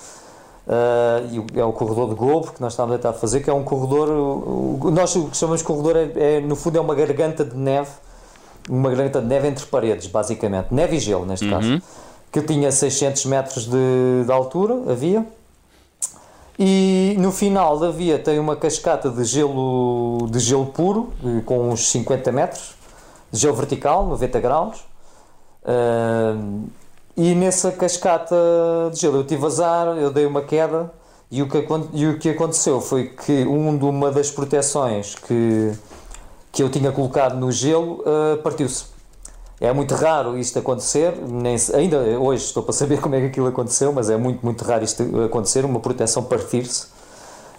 Uh, 0.67 1.59
é 1.59 1.65
o 1.65 1.73
corredor 1.73 2.11
de 2.11 2.17
Globo 2.17 2.53
que 2.53 2.61
nós 2.61 2.75
estávamos 2.75 2.97
a 2.97 2.99
tentar 2.99 3.15
fazer, 3.15 3.41
que 3.41 3.49
é 3.49 3.55
um 3.55 3.65
corredor. 3.65 4.11
O, 4.11 4.91
nós 4.91 5.17
o 5.17 5.29
que 5.29 5.37
chamamos 5.39 5.61
de 5.61 5.67
corredor 5.67 5.97
é, 5.97 6.37
é, 6.37 6.41
no 6.43 6.57
fundo 6.57 6.77
é 6.77 6.81
uma 6.83 6.95
garganta 6.95 7.47
de 7.47 7.57
neve, 7.57 7.91
uma 8.69 8.91
garganta 8.91 9.23
de 9.23 9.27
neve 9.27 9.49
entre 9.49 9.65
paredes, 9.65 10.07
basicamente, 10.07 10.67
neve 10.71 10.97
e 10.97 11.01
gelo 11.01 11.25
neste 11.25 11.47
uhum. 11.47 11.51
caso, 11.51 11.83
que 12.31 12.43
tinha 12.43 12.71
600 12.71 13.25
metros 13.25 13.65
de, 13.65 14.25
de 14.27 14.31
altura, 14.31 14.75
havia 14.87 15.27
e 16.63 17.17
no 17.19 17.33
final 17.33 17.79
da 17.79 17.91
via 17.91 18.19
tem 18.19 18.39
uma 18.39 18.55
cascata 18.55 19.09
de 19.09 19.25
gelo, 19.25 20.29
de 20.31 20.39
gelo 20.39 20.67
puro, 20.67 21.11
com 21.47 21.71
uns 21.71 21.89
50 21.89 22.31
metros, 22.31 22.75
de 23.33 23.41
gelo 23.41 23.57
vertical, 23.57 24.05
90 24.05 24.41
graus. 24.41 24.81
Uh, 25.65 26.69
e 27.17 27.35
nessa 27.35 27.73
cascata 27.73 28.37
de 28.93 29.01
gelo 29.01 29.17
eu 29.17 29.25
tive 29.25 29.47
azar, 29.47 29.87
eu 29.97 30.11
dei 30.11 30.27
uma 30.27 30.43
queda 30.43 30.93
e 31.31 31.41
o 31.41 31.49
que, 31.49 31.67
e 31.95 32.07
o 32.07 32.19
que 32.19 32.29
aconteceu 32.29 32.79
foi 32.83 33.09
que 33.09 33.47
um 33.47 33.79
de 33.79 33.85
uma 33.87 34.11
das 34.11 34.31
proteções 34.31 35.15
que, 35.15 35.73
que 36.53 36.63
eu 36.63 36.69
tinha 36.69 36.93
colocado 36.93 37.39
no 37.39 37.51
gelo 37.51 38.03
uh, 38.03 38.37
partiu-se. 38.43 38.90
É 39.61 39.71
muito 39.75 39.95
raro 39.95 40.39
isto 40.39 40.59
acontecer, 40.59 41.15
nem, 41.29 41.55
ainda 41.75 41.99
hoje 42.19 42.45
estou 42.45 42.63
para 42.63 42.73
saber 42.73 42.99
como 43.03 43.15
é 43.15 43.21
que 43.21 43.27
aquilo 43.27 43.47
aconteceu, 43.47 43.93
mas 43.93 44.09
é 44.09 44.17
muito, 44.17 44.45
muito 44.45 44.65
raro 44.65 44.83
isto 44.83 45.03
acontecer, 45.23 45.65
uma 45.67 45.81
proteção 45.81 46.23
partir-se. 46.23 46.87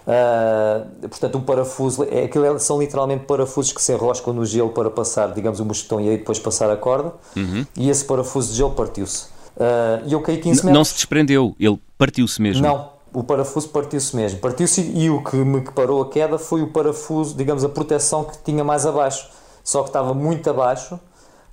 Uh, 0.04 1.08
portanto, 1.08 1.38
um 1.38 1.42
parafuso, 1.42 2.04
é, 2.10 2.24
aquilo 2.24 2.44
é, 2.44 2.58
são 2.58 2.80
literalmente 2.80 3.24
parafusos 3.24 3.72
que 3.72 3.80
se 3.80 3.92
enroscam 3.92 4.32
no 4.32 4.44
gelo 4.44 4.70
para 4.70 4.90
passar, 4.90 5.32
digamos, 5.32 5.60
o 5.60 5.64
mosquetão 5.64 6.00
e 6.00 6.08
aí 6.08 6.16
depois 6.18 6.40
passar 6.40 6.68
a 6.72 6.76
corda, 6.76 7.12
uhum. 7.36 7.64
e 7.76 7.88
esse 7.88 8.04
parafuso 8.04 8.50
de 8.50 8.56
gelo 8.56 8.72
partiu-se. 8.72 9.26
Uh, 9.56 10.02
e 10.04 10.12
eu 10.12 10.20
caí 10.20 10.38
15 10.38 10.56
metros. 10.56 10.72
Não 10.72 10.84
se 10.84 10.94
desprendeu, 10.94 11.54
ele 11.60 11.78
partiu-se 11.96 12.42
mesmo? 12.42 12.66
Não, 12.66 12.88
o 13.12 13.22
parafuso 13.22 13.68
partiu-se 13.68 14.16
mesmo. 14.16 14.40
Partiu-se 14.40 14.80
e 14.80 15.08
o 15.08 15.22
que 15.22 15.36
me 15.36 15.60
parou 15.60 16.02
a 16.02 16.08
queda 16.08 16.36
foi 16.36 16.62
o 16.62 16.72
parafuso, 16.72 17.36
digamos, 17.36 17.62
a 17.62 17.68
proteção 17.68 18.24
que 18.24 18.38
tinha 18.38 18.64
mais 18.64 18.84
abaixo, 18.84 19.30
só 19.62 19.82
que 19.82 19.90
estava 19.90 20.12
muito 20.12 20.50
abaixo 20.50 20.98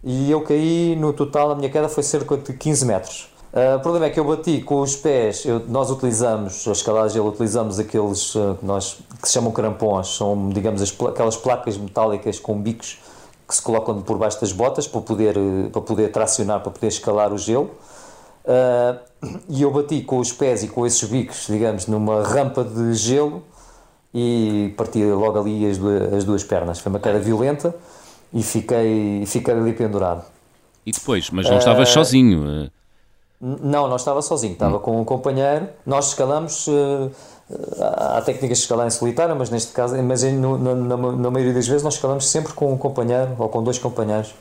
e 0.03 0.31
eu 0.31 0.41
caí, 0.41 0.95
no 0.95 1.11
total 1.11 1.51
a 1.51 1.55
minha 1.55 1.69
queda 1.69 1.89
foi 1.89 2.03
cerca 2.03 2.37
de 2.37 2.53
15 2.53 2.85
metros. 2.85 3.29
Uh, 3.51 3.77
o 3.77 3.79
problema 3.79 4.05
é 4.05 4.09
que 4.11 4.19
eu 4.19 4.23
bati 4.23 4.61
com 4.61 4.79
os 4.79 4.95
pés, 4.95 5.43
eu, 5.43 5.59
nós 5.67 5.89
utilizamos, 5.89 6.67
a 6.67 6.71
escalada 6.71 7.07
de 7.07 7.15
gelo, 7.15 7.29
utilizamos 7.29 7.79
aqueles 7.79 8.35
uh, 8.35 8.57
nós, 8.61 8.99
que 9.19 9.27
se 9.27 9.33
chamam 9.33 9.51
crampons, 9.51 10.15
são 10.15 10.49
digamos 10.49 10.81
as, 10.83 10.95
aquelas 11.07 11.35
placas 11.35 11.75
metálicas 11.75 12.39
com 12.39 12.61
bicos 12.61 12.99
que 13.47 13.55
se 13.55 13.61
colocam 13.61 13.99
por 14.01 14.19
baixo 14.19 14.39
das 14.39 14.51
botas 14.51 14.87
para 14.87 15.01
poder, 15.01 15.35
uh, 15.35 15.69
para 15.71 15.81
poder 15.81 16.11
tracionar, 16.11 16.61
para 16.61 16.71
poder 16.71 16.87
escalar 16.87 17.33
o 17.33 17.37
gelo. 17.37 17.71
e 19.49 19.61
eu 19.61 19.71
bati 19.71 20.01
com 20.01 20.19
os 20.19 20.31
pés 20.31 20.63
e 20.63 20.67
com 20.67 20.85
esses 20.85 21.07
bicos, 21.09 21.45
digamos, 21.47 21.87
numa 21.87 22.23
rampa 22.23 22.63
de 22.63 22.93
gelo 22.93 23.43
e 24.13 24.73
parti 24.77 25.03
logo 25.03 25.39
ali 25.39 25.69
as 25.69 25.77
as 26.15 26.23
duas 26.23 26.43
pernas. 26.43 26.79
Foi 26.79 26.89
uma 26.91 26.99
queda 26.99 27.19
violenta 27.19 27.75
e 28.33 28.43
fiquei, 28.43 29.23
fiquei 29.25 29.53
ali 29.53 29.73
pendurado. 29.73 30.23
E 30.85 30.91
depois? 30.91 31.29
Mas 31.29 31.49
não 31.49 31.57
estavas 31.57 31.89
uh, 31.89 31.93
sozinho? 31.93 32.65
Eh? 32.65 32.69
Não, 33.41 33.87
não 33.87 33.95
estava 33.95 34.21
sozinho, 34.21 34.53
estava 34.53 34.77
hum. 34.77 34.79
com 34.79 35.01
um 35.01 35.05
companheiro. 35.05 35.67
Nós 35.85 36.09
escalamos, 36.09 36.67
uh, 36.67 37.11
há 37.79 38.21
técnicas 38.21 38.57
de 38.57 38.63
escalar 38.63 38.87
em 38.87 38.89
solitário, 38.89 39.35
mas 39.35 39.49
neste 39.49 39.71
caso, 39.71 40.01
mas 40.03 40.23
no, 40.23 40.57
na, 40.57 40.75
na, 40.75 40.97
na, 40.97 41.31
maioria 41.31 41.53
das 41.53 41.67
vezes 41.67 41.83
nós 41.83 41.95
escalamos 41.95 42.27
sempre 42.27 42.53
com 42.53 42.71
um 42.73 42.77
companheiro 42.77 43.35
ou 43.37 43.49
com 43.49 43.63
dois 43.63 43.77
companheiros. 43.77 44.33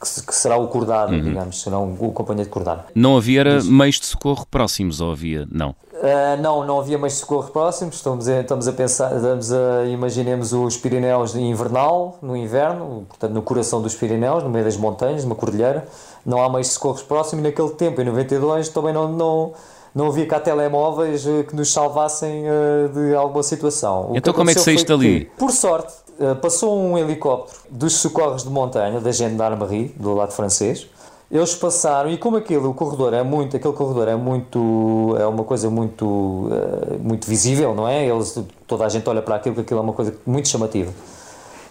Que, 0.00 0.26
que 0.26 0.34
será 0.34 0.56
o 0.56 0.68
cordado, 0.68 1.14
uhum. 1.14 1.22
digamos, 1.22 1.62
será 1.62 1.78
um, 1.78 1.94
o 1.98 2.12
companheiro 2.12 2.48
de 2.48 2.52
cordado. 2.52 2.82
Não 2.94 3.16
havia 3.16 3.44
meios 3.62 3.98
de 3.98 4.06
socorro 4.06 4.44
próximos, 4.50 5.00
ou 5.00 5.12
havia? 5.12 5.48
Não. 5.50 5.74
Uh, 6.04 6.38
não, 6.42 6.66
não 6.66 6.80
havia 6.80 6.98
de 6.98 7.10
socorro 7.10 7.50
próximos. 7.50 7.94
Estamos 7.94 8.28
a, 8.28 8.42
estamos 8.42 8.68
a 8.68 8.72
pensar, 8.74 9.16
estamos 9.16 9.50
a, 9.50 9.86
imaginemos 9.86 10.52
os 10.52 10.76
Pirineus 10.76 11.34
invernal, 11.34 12.18
no 12.20 12.36
inverno, 12.36 13.06
portanto 13.08 13.32
no 13.32 13.40
coração 13.40 13.80
dos 13.80 13.94
Pirineus, 13.94 14.42
no 14.42 14.50
meio 14.50 14.66
das 14.66 14.76
montanhas, 14.76 15.24
uma 15.24 15.34
cordilheira. 15.34 15.88
Não 16.24 16.42
há 16.42 16.50
meios 16.50 16.66
de 16.66 16.74
socorro 16.74 17.02
próximos. 17.04 17.42
Naquele 17.42 17.70
tempo, 17.70 18.02
em 18.02 18.04
92, 18.04 18.68
também 18.68 18.92
não, 18.92 19.08
não, 19.10 19.52
não 19.94 20.08
havia 20.08 20.26
cá 20.26 20.38
telemóveis 20.38 21.26
eh, 21.26 21.42
que 21.44 21.56
nos 21.56 21.72
salvassem 21.72 22.44
uh, 22.50 22.88
de 22.90 23.14
alguma 23.14 23.42
situação. 23.42 24.10
O 24.10 24.16
então, 24.16 24.34
como 24.34 24.50
é 24.50 24.54
que 24.54 24.60
saíste 24.60 24.92
ali? 24.92 25.24
Por 25.38 25.52
sorte, 25.52 25.94
uh, 26.20 26.36
passou 26.36 26.78
um 26.78 26.98
helicóptero 26.98 27.60
dos 27.70 27.94
socorros 27.94 28.42
de 28.42 28.50
montanha, 28.50 29.00
da 29.00 29.10
Gendarmerie, 29.10 29.88
do 29.96 30.12
lado 30.12 30.32
francês 30.32 30.86
eles 31.34 31.52
passaram 31.52 32.12
e 32.12 32.16
como 32.16 32.36
aquilo, 32.36 32.70
o 32.70 32.74
corredor 32.74 33.12
é 33.12 33.24
muito, 33.24 33.56
aquele 33.56 33.74
corredor 33.74 34.06
é 34.06 34.14
muito, 34.14 35.16
é 35.18 35.26
uma 35.26 35.42
coisa 35.42 35.68
muito, 35.68 36.06
uh, 36.06 36.96
muito 37.00 37.26
visível, 37.26 37.74
não 37.74 37.88
é? 37.88 38.06
Eles, 38.06 38.38
toda 38.68 38.86
a 38.86 38.88
gente 38.88 39.08
olha 39.08 39.20
para 39.20 39.34
aquilo, 39.34 39.56
que 39.56 39.62
aquilo 39.62 39.80
é 39.80 39.82
uma 39.82 39.92
coisa 39.92 40.16
muito 40.24 40.48
chamativa. 40.48 40.92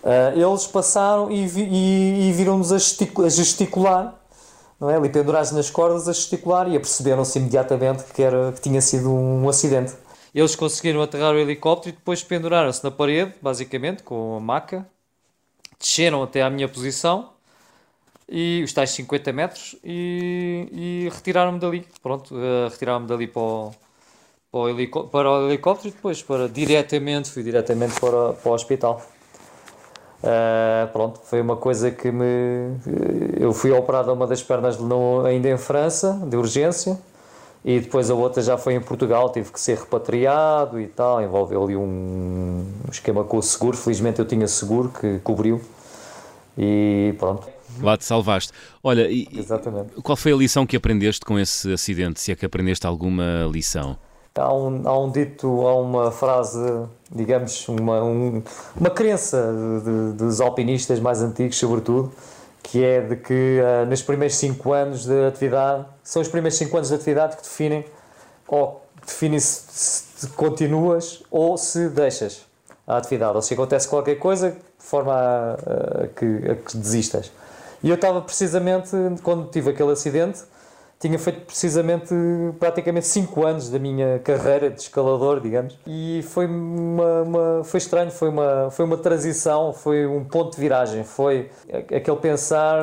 Uh, 0.03 0.37
eles 0.37 0.67
passaram 0.67 1.31
e, 1.31 1.45
e, 1.45 2.27
e 2.27 2.33
viram-nos 2.33 2.73
a, 2.73 2.75
a, 2.75 3.29
gesticular, 3.29 4.13
não 4.77 4.89
é? 4.89 4.97
Ali 4.97 5.07
pendurados 5.07 5.53
nas 5.53 5.69
cordas 5.69 6.09
a 6.09 6.11
gesticular 6.11 6.67
e 6.67 6.75
aperceberam-se 6.75 7.39
imediatamente 7.39 8.03
que, 8.13 8.21
era, 8.21 8.51
que 8.51 8.59
tinha 8.59 8.81
sido 8.81 9.09
um 9.09 9.47
acidente. 9.47 9.93
Eles 10.35 10.57
conseguiram 10.57 11.01
aterrar 11.01 11.33
o 11.33 11.39
helicóptero 11.39 11.95
e 11.95 11.97
depois 11.97 12.21
penduraram-se 12.21 12.83
na 12.83 12.91
parede, 12.91 13.33
basicamente, 13.41 14.03
com 14.03 14.35
a 14.35 14.41
maca, 14.41 14.85
desceram 15.79 16.21
até 16.21 16.41
à 16.41 16.49
minha 16.49 16.67
posição 16.67 17.32
e 18.35 18.63
os 18.63 18.73
tais 18.73 18.89
50 18.89 19.31
metros 19.31 19.75
e, 19.83 20.67
e 20.71 21.09
retiraram-me 21.13 21.59
dali. 21.59 21.85
Pronto, 22.01 22.33
uh, 22.33 22.67
retiraram-me 22.67 23.05
dali 23.05 23.27
para 23.27 23.41
o, 23.41 23.71
para 24.51 24.59
o, 24.59 25.07
para 25.07 25.31
o 25.31 25.47
helicóptero 25.47 25.89
e 25.89 25.91
depois 25.91 26.23
para 26.23 26.49
diretamente, 26.49 27.29
fui 27.29 27.43
diretamente 27.43 27.99
para, 27.99 28.33
para 28.33 28.51
o 28.51 28.53
hospital. 28.55 28.99
Uh, 30.23 30.91
pronto, 30.91 31.19
foi 31.25 31.41
uma 31.41 31.57
coisa 31.57 31.91
que 31.91 32.11
me. 32.11 32.75
Eu 33.39 33.53
fui 33.53 33.71
operado 33.71 34.09
a 34.09 34.13
uma 34.15 34.25
das 34.25 34.41
pernas 34.41 34.79
no, 34.79 35.23
ainda 35.23 35.49
em 35.49 35.57
França, 35.57 36.19
de 36.25 36.35
urgência, 36.35 36.97
e 37.63 37.79
depois 37.81 38.09
a 38.09 38.15
outra 38.15 38.41
já 38.41 38.57
foi 38.57 38.73
em 38.73 38.81
Portugal, 38.81 39.31
tive 39.31 39.51
que 39.51 39.59
ser 39.59 39.77
repatriado 39.77 40.79
e 40.79 40.87
tal. 40.87 41.21
Envolveu 41.21 41.63
ali 41.63 41.75
um 41.75 42.65
esquema 42.91 43.23
com 43.23 43.37
o 43.37 43.43
seguro. 43.43 43.77
Felizmente 43.77 44.17
eu 44.17 44.25
tinha 44.25 44.47
seguro 44.47 44.89
que 44.89 45.19
cobriu, 45.19 45.61
e 46.57 47.13
pronto, 47.19 47.52
Lá 47.81 47.97
te 47.97 48.05
salvaste. 48.05 48.51
Olha, 48.83 49.09
e, 49.09 49.27
Exatamente. 49.33 49.93
qual 50.01 50.15
foi 50.15 50.33
a 50.33 50.35
lição 50.35 50.65
que 50.65 50.75
aprendeste 50.75 51.25
com 51.25 51.39
esse 51.39 51.71
acidente? 51.73 52.19
Se 52.19 52.31
é 52.31 52.35
que 52.35 52.45
aprendeste 52.45 52.85
alguma 52.85 53.49
lição? 53.51 53.97
Há 54.35 54.51
um, 54.51 54.87
há 54.87 54.99
um 54.99 55.11
dito, 55.11 55.47
há 55.67 55.75
uma 55.75 56.11
frase, 56.11 56.59
digamos, 57.11 57.67
uma, 57.67 58.03
um, 58.03 58.41
uma 58.75 58.89
crença 58.89 59.53
de, 59.83 59.85
de, 59.85 60.17
dos 60.17 60.41
alpinistas 60.41 60.99
mais 60.99 61.21
antigos, 61.21 61.55
sobretudo, 61.57 62.11
que 62.63 62.83
é 62.83 63.01
de 63.01 63.15
que 63.17 63.59
uh, 63.61 63.85
nos 63.85 64.01
primeiros 64.01 64.35
5 64.37 64.73
anos 64.73 65.05
de 65.05 65.27
atividade, 65.27 65.85
são 66.03 66.21
os 66.21 66.27
primeiros 66.27 66.57
5 66.57 66.75
anos 66.75 66.89
de 66.89 66.95
atividade 66.95 67.35
que 67.37 67.43
definem 67.43 67.85
ou 68.47 68.81
definem 69.05 69.39
se, 69.39 70.05
se 70.15 70.27
continuas 70.29 71.21
ou 71.29 71.57
se 71.57 71.89
deixas 71.89 72.45
a 72.87 72.97
atividade, 72.97 73.35
ou 73.35 73.41
se 73.41 73.53
acontece 73.53 73.87
qualquer 73.87 74.15
coisa 74.15 74.51
de 74.51 74.57
forma 74.79 75.13
a, 75.13 75.53
a, 76.03 76.07
que, 76.07 76.25
a 76.51 76.55
que 76.55 76.77
desistas. 76.77 77.31
E 77.83 77.89
eu 77.89 77.95
estava 77.95 78.21
precisamente, 78.21 78.91
quando 79.21 79.49
tive 79.49 79.71
aquele 79.71 79.91
acidente, 79.91 80.43
tinha 80.99 81.19
feito 81.19 81.41
precisamente 81.41 82.15
praticamente 82.57 83.05
5 83.07 83.45
anos 83.45 83.69
da 83.69 83.77
minha 83.77 84.19
carreira 84.19 84.69
de 84.69 84.79
escalador, 84.79 85.41
digamos, 85.41 85.77
e 85.85 86.23
foi 86.29 86.45
uma, 86.45 87.21
uma, 87.23 87.63
foi 87.65 87.79
estranho, 87.79 88.09
foi 88.09 88.29
uma 88.29 88.71
foi 88.71 88.85
uma 88.85 88.95
transição, 88.97 89.73
foi 89.73 90.05
um 90.07 90.23
ponto 90.23 90.55
de 90.55 90.61
viragem, 90.61 91.03
foi 91.03 91.51
aquele 91.93 92.17
pensar 92.17 92.81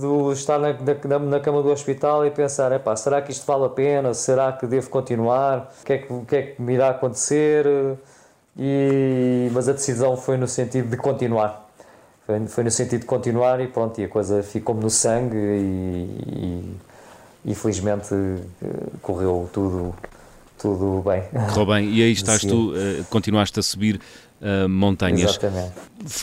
do 0.00 0.30
estar 0.32 0.58
na, 0.60 0.68
na, 0.72 1.18
na 1.18 1.40
cama 1.40 1.60
do 1.60 1.70
hospital 1.70 2.24
e 2.24 2.30
pensar, 2.30 2.70
epá, 2.70 2.94
será 2.94 3.20
que 3.20 3.32
isto 3.32 3.44
vale 3.44 3.64
a 3.64 3.68
pena? 3.68 4.14
Será 4.14 4.52
que 4.52 4.64
devo 4.64 4.88
continuar? 4.88 5.72
O 5.82 5.84
que 5.84 5.92
é 5.94 5.98
que, 5.98 6.12
o 6.12 6.24
que, 6.24 6.36
é 6.36 6.42
que 6.42 6.62
me 6.62 6.74
irá 6.74 6.90
acontecer? 6.90 7.66
E, 8.56 9.48
mas 9.52 9.68
a 9.68 9.72
decisão 9.72 10.16
foi 10.16 10.36
no 10.36 10.46
sentido 10.46 10.88
de 10.88 10.96
continuar. 10.96 11.67
Foi, 12.28 12.46
foi 12.46 12.64
no 12.64 12.70
sentido 12.70 13.00
de 13.00 13.06
continuar 13.06 13.58
e 13.60 13.66
pronto, 13.66 13.98
e 14.00 14.04
a 14.04 14.08
coisa 14.08 14.42
ficou-me 14.42 14.82
no 14.82 14.90
sangue 14.90 15.36
e, 15.36 16.24
e 16.26 16.76
e 17.44 17.54
felizmente 17.54 18.14
eh, 18.14 18.66
correu 19.00 19.48
tudo, 19.52 19.94
tudo 20.58 21.02
bem. 21.08 21.22
Correu 21.48 21.66
bem. 21.66 21.90
E 21.90 22.02
aí 22.02 22.12
estás 22.12 22.42
tu, 22.42 22.72
uh, 22.72 23.04
continuaste 23.08 23.58
a 23.58 23.62
subir 23.62 24.00
uh, 24.40 24.68
montanhas. 24.68 25.30
Exatamente. 25.30 25.72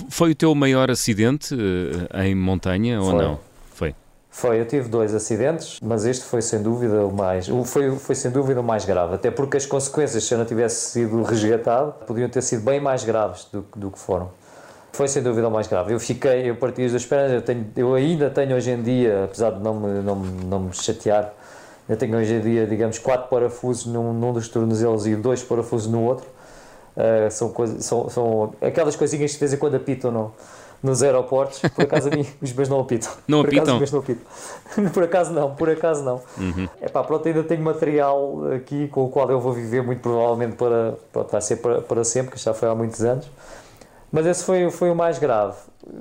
Foi 0.10 0.32
o 0.32 0.36
teu 0.36 0.54
maior 0.54 0.92
acidente 0.92 1.56
uh, 1.56 2.22
em 2.22 2.36
montanha 2.36 3.00
foi. 3.00 3.08
ou 3.08 3.14
não? 3.14 3.40
Foi. 3.74 3.96
Foi, 4.30 4.60
eu 4.60 4.68
tive 4.68 4.90
dois 4.90 5.16
acidentes, 5.16 5.80
mas 5.82 6.06
este 6.06 6.26
foi 6.26 6.42
sem 6.42 6.62
dúvida 6.62 7.06
o 7.06 7.12
mais, 7.14 7.48
foi, 7.66 7.98
foi 7.98 8.16
sem 8.16 8.30
dúvida 8.30 8.60
o 8.60 8.64
mais 8.64 8.84
grave, 8.84 9.16
até 9.16 9.32
porque 9.32 9.56
as 9.56 9.66
consequências, 9.66 10.26
se 10.26 10.34
eu 10.34 10.38
não 10.38 10.46
tivesse 10.46 10.92
sido 10.92 11.24
resgatado, 11.24 11.94
podiam 12.06 12.28
ter 12.28 12.42
sido 12.44 12.62
bem 12.62 12.82
mais 12.82 13.06
graves 13.06 13.48
do, 13.52 13.66
do 13.78 13.90
que 13.90 13.98
foram. 13.98 14.30
Foi 14.96 15.10
sem 15.10 15.22
dúvida 15.22 15.46
o 15.46 15.52
mais 15.52 15.68
grave. 15.68 15.94
Eu 15.94 16.00
fiquei, 16.00 16.50
eu 16.50 16.56
parti 16.56 16.88
das 16.88 17.06
pernas, 17.06 17.34
eu, 17.34 17.42
tenho, 17.42 17.68
eu 17.76 17.94
ainda 17.96 18.30
tenho 18.30 18.56
hoje 18.56 18.72
em 18.72 18.82
dia, 18.82 19.26
apesar 19.26 19.52
de 19.52 19.62
não 19.62 19.78
me, 19.78 20.02
não, 20.02 20.16
não 20.16 20.60
me 20.62 20.74
chatear, 20.74 21.34
eu 21.90 21.98
tenho 21.98 22.18
hoje 22.18 22.34
em 22.34 22.40
dia, 22.40 22.66
digamos, 22.66 22.98
quatro 22.98 23.28
parafusos 23.28 23.88
num, 23.88 24.14
num 24.14 24.32
dos 24.32 24.48
tornozelos 24.48 25.06
e 25.06 25.14
dois 25.18 25.44
parafusos 25.44 25.92
no 25.92 26.02
outro. 26.02 26.26
Uh, 26.96 27.30
são, 27.30 27.50
coisas, 27.50 27.84
são, 27.84 28.10
são 28.10 28.54
aquelas 28.62 28.96
coisinhas 28.96 29.32
que 29.32 29.38
de 29.38 29.40
vez 29.42 29.54
em 29.54 29.58
quando 29.58 29.76
apitam 29.76 30.12
no, 30.12 30.34
nos 30.82 31.04
aeroportos. 31.04 31.60
Por 31.60 31.84
acaso 31.84 32.08
a 32.08 32.16
mim 32.16 32.26
os 32.42 32.54
meus 32.54 32.70
não 32.70 32.80
apitam. 32.80 33.12
Não 33.28 33.42
por 33.42 33.48
apitam? 33.50 33.76
Acaso, 33.76 33.92
não 33.92 34.00
apitam. 34.00 34.26
por 34.94 35.04
acaso 35.04 35.34
não, 35.34 35.56
por 35.56 35.70
acaso 35.70 36.04
não. 36.04 36.22
Uhum. 36.38 36.70
Epá, 36.82 37.04
pronto, 37.04 37.28
ainda 37.28 37.44
tenho 37.44 37.62
material 37.62 38.44
aqui 38.56 38.88
com 38.88 39.04
o 39.04 39.10
qual 39.10 39.30
eu 39.30 39.42
vou 39.42 39.52
viver 39.52 39.84
muito 39.84 40.00
provavelmente 40.00 40.56
para, 40.56 40.94
pronto, 41.12 41.32
vai 41.32 41.42
ser 41.42 41.58
para, 41.58 41.82
para 41.82 42.04
sempre, 42.06 42.32
que 42.32 42.40
já 42.40 42.54
foi 42.54 42.70
há 42.70 42.76
muitos 42.76 43.04
anos. 43.04 43.30
Mas 44.16 44.26
esse 44.28 44.46
foi, 44.46 44.72
foi 44.72 44.90
o 44.90 44.96
mais 44.96 45.20
grave. 45.20 45.58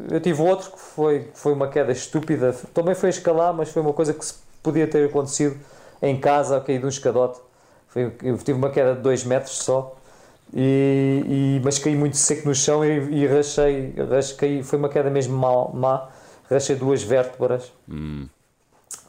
Eu 0.09 0.21
tive 0.21 0.41
outro 0.41 0.71
que 0.71 0.79
foi, 0.79 1.29
foi 1.35 1.53
uma 1.53 1.67
queda 1.67 1.91
estúpida. 1.91 2.55
Também 2.73 2.95
foi 2.95 3.09
escalar, 3.09 3.53
mas 3.53 3.71
foi 3.71 3.83
uma 3.83 3.93
coisa 3.93 4.15
que 4.15 4.25
podia 4.63 4.87
ter 4.87 5.09
acontecido 5.09 5.59
em 6.01 6.17
casa, 6.21 6.59
a 6.59 6.61
cair 6.61 6.79
de 6.79 6.87
um 6.87 6.89
escadote. 6.89 7.41
Foi, 7.89 8.13
eu 8.23 8.39
tive 8.39 8.53
uma 8.53 8.71
queda 8.71 8.95
de 8.95 9.01
2 9.01 9.25
metros 9.25 9.57
só. 9.57 9.97
E, 10.55 11.25
e, 11.27 11.61
mas 11.65 11.81
caí 11.81 11.97
muito 11.97 12.17
seco 12.17 12.47
no 12.47 12.55
chão 12.55 12.85
e, 12.85 13.23
e 13.23 13.27
rachei, 13.27 13.93
rachei, 14.09 14.63
foi 14.63 14.79
uma 14.79 14.89
queda 14.89 15.11
mesmo 15.11 15.37
má, 15.37 15.69
má 15.75 16.09
rachei 16.49 16.77
duas 16.77 17.03
vértebras, 17.03 17.73
hum. 17.89 18.29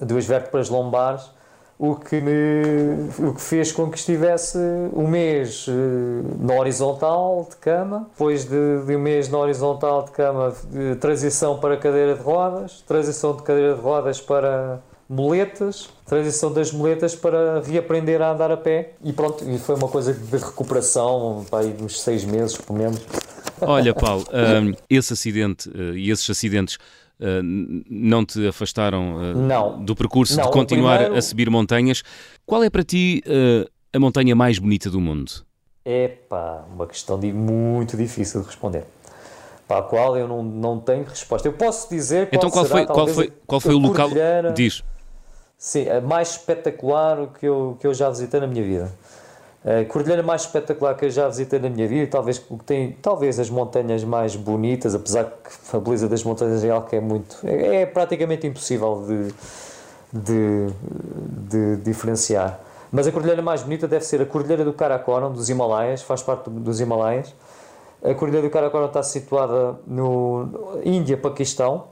duas 0.02 0.26
vértebras 0.26 0.68
lombares 0.70 1.30
o 1.78 1.96
que, 1.96 2.22
me, 2.22 3.10
o 3.20 3.34
que 3.34 3.42
fez 3.42 3.72
com 3.72 3.90
que 3.90 3.98
estivesse 3.98 4.58
um 4.94 5.08
mês 5.08 5.68
uh, 5.68 5.72
na 6.40 6.54
horizontal 6.54 7.48
de 7.50 7.58
cama, 7.58 8.08
depois 8.12 8.46
de, 8.46 8.86
de, 8.86 8.96
um 8.96 9.00
mês 9.00 9.28
na 9.28 9.38
horizontal 9.38 10.04
de 10.04 10.12
cama, 10.12 10.54
de 10.72 10.96
transição 10.96 11.60
para 11.60 11.76
cadeira 11.76 12.16
de 12.16 12.22
rodas, 12.22 12.82
transição 12.88 13.36
de 13.36 13.44
cadeira 13.44 13.76
de 13.76 13.82
rodas 13.82 14.22
para 14.22 14.80
muletas, 15.10 15.90
transição 16.06 16.52
das 16.52 16.72
muletas 16.72 17.14
para 17.14 17.62
reaprender 17.62 18.22
a 18.22 18.32
andar 18.32 18.52
a 18.52 18.58
pé 18.58 18.94
e 19.04 19.12
pronto, 19.12 19.44
e 19.48 19.58
foi 19.60 19.76
uma 19.76 19.90
coisa 19.90 20.14
de 20.14 20.38
recuperação, 20.38 21.46
aí 21.52 21.76
uns 21.82 22.02
seis 22.02 22.24
meses, 22.24 22.58
pelo 22.58 22.80
menos. 22.80 23.02
Olha, 23.60 23.94
Paulo, 23.94 24.26
um, 24.32 24.74
esse 24.90 25.12
acidente 25.12 25.70
uh, 25.70 25.96
e 25.96 26.10
esses 26.10 26.30
acidentes 26.30 26.78
não 27.20 28.26
te 28.26 28.48
afastaram 28.48 29.16
uh, 29.16 29.38
não. 29.38 29.84
do 29.84 29.96
percurso 29.96 30.38
não, 30.38 30.46
de 30.46 30.52
continuar 30.52 30.98
primeiro... 30.98 31.18
a 31.18 31.22
subir 31.22 31.50
montanhas. 31.50 32.04
Qual 32.46 32.64
é 32.64 32.70
para 32.70 32.84
ti 32.84 33.24
uh, 33.26 33.70
a 33.94 34.00
montanha 34.00 34.36
mais 34.36 34.60
bonita 34.60 34.90
do 34.90 35.00
mundo? 35.00 35.32
É 35.84 36.08
pá, 36.08 36.66
uma 36.74 36.88
questão 36.88 37.20
de, 37.20 37.32
muito 37.32 37.96
difícil 37.96 38.42
de 38.42 38.48
responder. 38.48 38.86
Para 39.68 39.80
a 39.80 39.84
qual 39.84 40.18
eu 40.18 40.28
não, 40.28 40.44
não 40.44 40.80
tenho 40.80 41.04
resposta. 41.04 41.48
Eu 41.48 41.54
posso 41.54 41.90
dizer 41.90 42.28
qual 42.28 42.38
Então 42.38 42.50
qual 42.50 42.66
será, 42.66 42.78
foi, 42.78 42.86
qual 42.86 43.08
foi, 43.08 43.34
qual 43.48 43.62
foi 43.62 43.74
o 43.74 43.80
local? 43.80 44.10
Diz. 44.56 44.84
Sim, 45.58 45.90
a 45.90 46.02
mais 46.02 46.32
espetacular 46.32 47.28
que 47.40 47.46
eu, 47.46 47.78
que 47.80 47.88
eu 47.88 47.94
já 47.94 48.10
visitei 48.10 48.40
na 48.40 48.48
minha 48.48 48.64
vida. 48.64 48.92
A 49.66 49.84
cordilheira 49.86 50.22
mais 50.22 50.44
espetacular 50.44 50.94
que 50.96 51.06
eu 51.06 51.10
já 51.10 51.28
visitei 51.28 51.58
na 51.58 51.72
minha 51.72 51.88
vida, 51.88 52.06
talvez 52.06 52.40
tem 52.68 52.92
talvez 53.02 53.40
as 53.40 53.50
montanhas 53.50 54.04
mais 54.04 54.36
bonitas, 54.36 54.94
apesar 54.94 55.24
que 55.26 55.76
a 55.76 55.80
beleza 55.80 56.08
das 56.08 56.24
montanhas 56.24 56.64
é 56.64 56.70
algo 56.70 56.88
que 56.88 56.96
é 56.96 57.02
muito 57.02 57.38
é, 57.44 57.82
é 57.82 57.86
praticamente 57.88 58.46
impossível 58.46 59.04
de, 59.08 59.34
de, 60.14 60.68
de, 61.50 61.78
diferenciar. 61.78 62.60
Mas 62.92 63.08
a 63.08 63.12
cordilheira 63.12 63.42
mais 63.42 63.64
bonita 63.64 63.88
deve 63.88 64.06
ser 64.06 64.22
a 64.22 64.26
cordilheira 64.28 64.64
do 64.64 64.72
Karakoram, 64.72 65.32
dos 65.34 65.50
Himalaias, 65.50 66.04
faz 66.04 66.22
parte 66.22 66.48
dos 66.48 66.80
Himalaias. 66.80 67.34
A 68.04 68.14
cordilheira 68.14 68.48
do 68.48 68.52
Karakoram 68.52 68.86
está 68.86 69.02
situada 69.02 69.80
no 69.88 70.80
Índia, 70.84 71.18
Paquistão, 71.18 71.86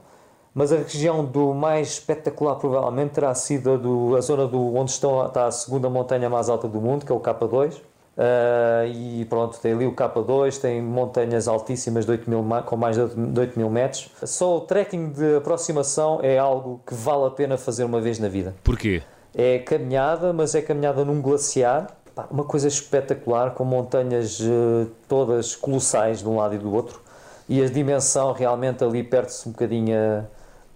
mas 0.54 0.72
a 0.72 0.76
região 0.76 1.24
do 1.24 1.52
mais 1.52 1.94
espetacular 1.94 2.54
provavelmente 2.54 3.10
terá 3.10 3.34
sido 3.34 3.72
a, 3.72 3.76
do, 3.76 4.16
a 4.16 4.20
zona 4.20 4.46
do, 4.46 4.76
onde 4.76 4.92
estão, 4.92 5.26
está 5.26 5.46
a 5.46 5.50
segunda 5.50 5.90
montanha 5.90 6.30
mais 6.30 6.48
alta 6.48 6.68
do 6.68 6.80
mundo, 6.80 7.04
que 7.04 7.10
é 7.10 7.14
o 7.14 7.18
K2. 7.18 7.74
Uh, 7.74 7.80
ah, 8.16 8.86
e 8.86 9.24
pronto, 9.24 9.58
tem 9.58 9.72
ali 9.72 9.84
o 9.84 9.92
K2, 9.92 10.60
tem 10.60 10.80
montanhas 10.80 11.48
altíssimas 11.48 12.04
de 12.04 12.12
8 12.12 12.30
mil, 12.30 12.44
com 12.64 12.76
mais 12.76 12.94
de 12.94 13.40
8 13.40 13.58
mil 13.58 13.68
metros. 13.68 14.08
Só 14.22 14.58
o 14.58 14.60
trekking 14.60 15.10
de 15.10 15.36
aproximação 15.38 16.20
é 16.22 16.38
algo 16.38 16.80
que 16.86 16.94
vale 16.94 17.26
a 17.26 17.30
pena 17.30 17.58
fazer 17.58 17.82
uma 17.82 18.00
vez 18.00 18.20
na 18.20 18.28
vida. 18.28 18.54
Porquê? 18.62 19.02
É 19.34 19.58
caminhada, 19.58 20.32
mas 20.32 20.54
é 20.54 20.62
caminhada 20.62 21.04
num 21.04 21.20
glaciar, 21.20 21.88
uma 22.30 22.44
coisa 22.44 22.68
espetacular, 22.68 23.50
com 23.54 23.64
montanhas 23.64 24.38
uh, 24.38 24.88
todas 25.08 25.56
colossais 25.56 26.20
de 26.20 26.28
um 26.28 26.36
lado 26.36 26.54
e 26.54 26.58
do 26.58 26.72
outro. 26.72 27.02
E 27.48 27.60
a 27.60 27.66
dimensão 27.66 28.32
realmente 28.32 28.84
ali 28.84 29.02
perde-se 29.02 29.48
um 29.48 29.50
bocadinho. 29.50 30.24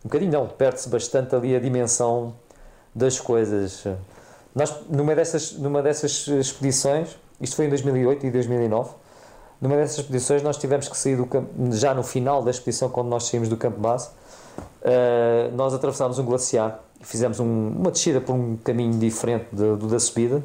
Um 0.05 0.09
bocadinho 0.09 0.33
não, 0.33 0.47
perde-se 0.47 0.89
bastante 0.89 1.35
ali 1.35 1.57
a 1.57 1.61
dimensão 1.61 2.35
das 2.95 3.19
coisas. 3.19 3.85
Nós, 4.55 4.75
numa 4.89 5.15
dessas, 5.15 5.53
numa 5.53 5.83
dessas 5.83 6.27
expedições, 6.27 7.17
isto 7.41 7.57
foi 7.57 7.67
em 7.67 7.69
2008 7.69 8.27
e 8.27 8.31
2009, 8.31 8.91
numa 9.61 9.77
dessas 9.77 9.99
expedições 9.99 10.43
nós 10.43 10.57
tivemos 10.57 10.89
que 10.89 10.97
sair 10.97 11.17
do 11.17 11.27
campo, 11.27 11.51
já 11.73 11.93
no 11.95 12.03
final 12.03 12.43
da 12.43 12.51
expedição, 12.51 12.89
quando 12.89 13.09
nós 13.09 13.25
saímos 13.29 13.49
do 13.49 13.57
campo 13.57 13.81
base, 13.81 14.09
uh, 14.09 15.55
nós 15.55 15.75
atravessámos 15.75 16.19
um 16.19 16.25
glaciar 16.25 16.81
e 17.01 17.05
fizemos 17.05 17.41
um, 17.41 17.69
uma 17.69 17.91
descida 17.91 18.21
por 18.21 18.35
um 18.35 18.57
caminho 18.57 18.99
diferente 18.99 19.47
do 19.53 19.77
da 19.77 19.99
subida 19.99 20.43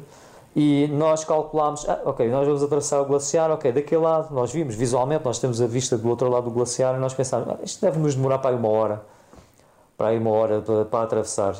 e 0.54 0.88
nós 0.88 1.24
calculámos, 1.24 1.88
ah, 1.88 2.00
ok, 2.04 2.28
nós 2.28 2.46
vamos 2.46 2.62
atravessar 2.62 3.00
o 3.00 3.04
glaciar, 3.04 3.50
ok, 3.50 3.72
daquele 3.72 4.02
lado, 4.02 4.32
nós 4.32 4.52
vimos 4.52 4.76
visualmente, 4.76 5.24
nós 5.24 5.38
temos 5.40 5.60
a 5.60 5.66
vista 5.66 5.98
do 5.98 6.08
outro 6.08 6.28
lado 6.28 6.44
do 6.44 6.50
glaciar 6.50 6.94
e 6.94 6.98
nós 6.98 7.14
pensámos, 7.14 7.48
ah, 7.48 7.58
isto 7.62 7.80
deve 7.80 7.98
nos 7.98 8.14
demorar 8.14 8.38
para 8.38 8.50
aí 8.50 8.56
uma 8.56 8.68
hora 8.68 9.13
para 9.96 10.08
aí 10.08 10.18
uma 10.18 10.30
hora 10.30 10.60
para, 10.60 10.84
para 10.84 11.04
atravessar. 11.04 11.54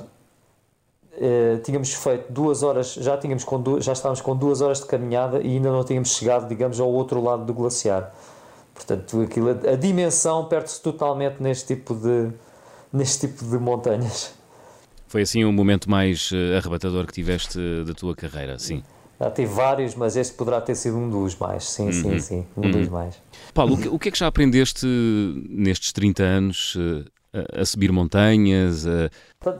Uh, 1.17 1.59
tínhamos 1.63 1.95
feito 1.95 2.33
duas 2.33 2.65
horas, 2.65 2.95
já, 2.95 3.17
tínhamos 3.17 3.45
duas, 3.63 3.85
já 3.85 3.93
estávamos 3.93 4.21
com 4.21 4.35
duas 4.35 4.61
horas 4.61 4.81
de 4.81 4.87
caminhada 4.87 5.41
e 5.41 5.57
ainda 5.57 5.71
não 5.71 5.85
tínhamos 5.85 6.17
chegado, 6.17 6.49
digamos, 6.49 6.81
ao 6.81 6.91
outro 6.91 7.23
lado 7.23 7.45
do 7.45 7.55
glaciar. 7.55 8.13
Portanto, 8.75 9.23
aquilo, 9.23 9.51
a, 9.51 9.77
dimensão 9.77 10.47
perde-se 10.47 10.83
totalmente 10.83 11.41
neste 11.41 11.77
tipo, 11.77 11.95
de, 11.95 12.31
neste 12.93 13.29
tipo 13.29 13.45
de 13.45 13.57
montanhas. 13.59 14.35
Foi 15.07 15.23
assim 15.23 15.45
o 15.45 15.53
momento 15.53 15.89
mais 15.89 16.33
uh, 16.33 16.57
arrebatador 16.59 17.07
que 17.07 17.13
tiveste 17.13 17.59
da 17.87 17.95
tua 17.95 18.17
carreira, 18.17 18.59
sim. 18.59 18.83
Já 19.21 19.31
tive 19.31 19.55
vários, 19.55 19.95
mas 19.95 20.17
este 20.17 20.35
poderá 20.35 20.61
ter 20.61 20.75
sido 20.75 20.97
um 20.97 21.09
dos 21.09 21.37
mais. 21.37 21.71
Sim, 21.71 21.87
uhum. 21.87 21.93
sim, 21.93 22.19
sim, 22.19 22.47
um 22.57 22.63
uhum. 22.63 22.71
dos 22.73 22.89
mais. 22.89 23.15
Paulo, 23.55 23.75
o 23.75 23.79
que, 23.79 23.89
o 23.89 23.99
que, 24.01 24.09
é 24.09 24.13
que 24.13 24.19
já 24.19 24.27
aprendeste 24.27 24.85
nestes 25.49 25.93
30 25.93 26.23
anos 26.25 26.77
a, 27.61 27.65
subir 27.65 27.91
montanhas? 27.91 28.87
A... 28.87 29.11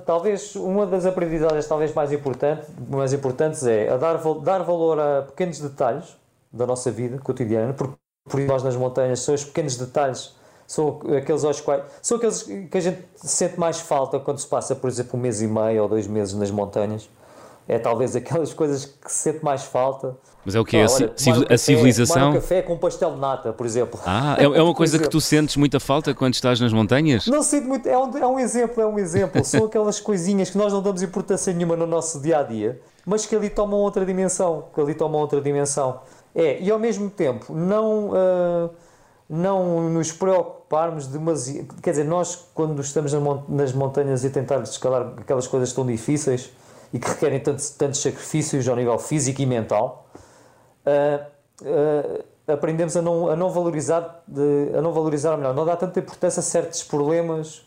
Talvez 0.07 0.55
uma 0.57 0.87
das 0.87 1.05
aprendizagens 1.07 1.67
talvez 1.67 1.93
mais, 1.93 2.13
importante, 2.13 2.67
mais 2.89 3.13
importantes 3.13 3.67
é 3.67 3.89
a 3.89 3.97
dar, 3.97 4.19
dar 4.43 4.63
valor 4.63 4.99
a 4.99 5.23
pequenos 5.23 5.59
detalhes 5.59 6.17
da 6.53 6.67
nossa 6.67 6.91
vida 6.91 7.19
cotidiana, 7.19 7.73
porque 7.73 7.97
por 8.29 8.41
nós 8.41 8.63
nas 8.63 8.77
montanhas 8.77 9.21
são 9.21 9.35
os 9.35 9.45
pequenos 9.45 9.77
detalhes, 9.77 10.35
são 10.67 11.01
aqueles 11.17 11.45
aos 11.45 11.61
quais 11.61 11.83
são 12.01 12.17
aqueles 12.17 12.43
que 12.43 12.79
a 12.79 12.81
gente 12.81 13.03
sente 13.17 13.59
mais 13.59 13.81
falta 13.81 14.19
quando 14.19 14.39
se 14.39 14.47
passa, 14.47 14.75
por 14.75 14.89
exemplo, 14.89 15.19
um 15.19 15.23
mês 15.23 15.43
e 15.43 15.47
meio 15.47 15.83
ou 15.83 15.89
dois 15.89 16.07
meses 16.07 16.35
nas 16.35 16.51
montanhas. 16.51 17.09
É 17.67 17.79
talvez 17.79 18.15
aquelas 18.15 18.55
coisas 18.55 18.85
que 18.85 19.11
se 19.11 19.33
sente 19.33 19.45
mais 19.45 19.65
falta. 19.65 20.17
Mas 20.45 20.55
é 20.55 20.61
o 20.61 20.65
que? 20.65 20.77
Ah, 20.77 20.87
a, 21.51 21.55
a 21.55 21.59
civilização? 21.59 22.15
Tomar 22.15 22.29
um 22.31 22.35
café 22.35 22.63
com 22.63 22.77
pastel 22.77 23.13
de 23.13 23.21
nata, 23.21 23.53
por 23.53 23.65
exemplo. 23.65 23.99
Ah, 24.05 24.37
é, 24.41 24.45
é 24.45 24.63
uma 24.63 24.75
coisa 24.75 24.99
que 24.99 25.09
tu 25.09 25.21
sentes 25.21 25.57
muita 25.57 25.81
falta 25.81 26.15
quando 26.15 26.35
estás 26.35 26.61
nas 26.61 26.73
montanhas? 26.73 27.27
Não 27.27 27.43
sinto 27.43 27.67
muito, 27.67 27.89
é 27.89 27.99
um, 27.99 28.19
é 28.19 28.27
um 28.27 28.39
exemplo, 28.39 28.83
é 28.83 28.87
um 28.87 28.99
exemplo. 28.99 29.43
São 29.45 29.65
aquelas 29.67 29.99
coisinhas 30.01 30.51
que 30.51 30.59
nós 30.59 30.73
não 30.73 30.83
damos 30.83 31.03
importância 31.03 31.53
nenhuma 31.53 31.77
no 31.77 31.87
nosso 31.87 32.21
dia 32.21 32.41
a 32.41 32.43
dia, 32.43 32.81
mas 33.07 33.25
que 33.25 33.35
ali 33.35 33.49
tomam 33.49 33.81
outra 33.81 34.05
dimensão. 34.05 34.67
Que 34.75 34.81
ali 34.81 34.95
tomam 34.95 35.21
outra 35.21 35.41
dimensão. 35.41 36.01
É, 36.35 36.61
e 36.61 36.71
ao 36.71 36.79
mesmo 36.79 37.09
tempo, 37.09 37.55
não, 37.55 38.11
uh, 38.11 38.71
não 39.29 39.89
nos 39.89 40.13
preocuparmos 40.13 41.07
demasiado. 41.07 41.69
Quer 41.81 41.91
dizer, 41.91 42.05
nós, 42.05 42.49
quando 42.53 42.81
estamos 42.83 43.13
nas 43.49 43.73
montanhas 43.73 44.25
e 44.25 44.31
tentar 44.31 44.61
escalar 44.63 45.15
aquelas 45.17 45.47
coisas 45.47 45.73
tão 45.73 45.87
difíceis 45.87 46.51
e 46.93 46.99
que 46.99 47.09
requerem 47.09 47.41
tantos, 47.41 47.71
tantos 47.71 48.03
sacrifícios 48.03 48.69
ao 48.69 48.77
nível 48.77 48.99
físico 48.99 49.41
e 49.41 49.47
mental, 49.47 50.04
uh, 50.87 52.25
aprendemos 52.47 52.97
a 52.97 53.03
não, 53.03 53.29
a 53.29 53.37
não 53.37 53.51
valorizar, 53.51 54.23
de, 54.27 54.77
a 54.77 54.83
não 54.83 54.93
valorizar, 54.93 55.37
melhor, 55.37 55.55
não 55.55 55.65
dar 55.65 55.77
tanta 55.77 55.99
importância 56.01 56.41
a 56.41 56.43
certos 56.43 56.83
problemas, 56.83 57.65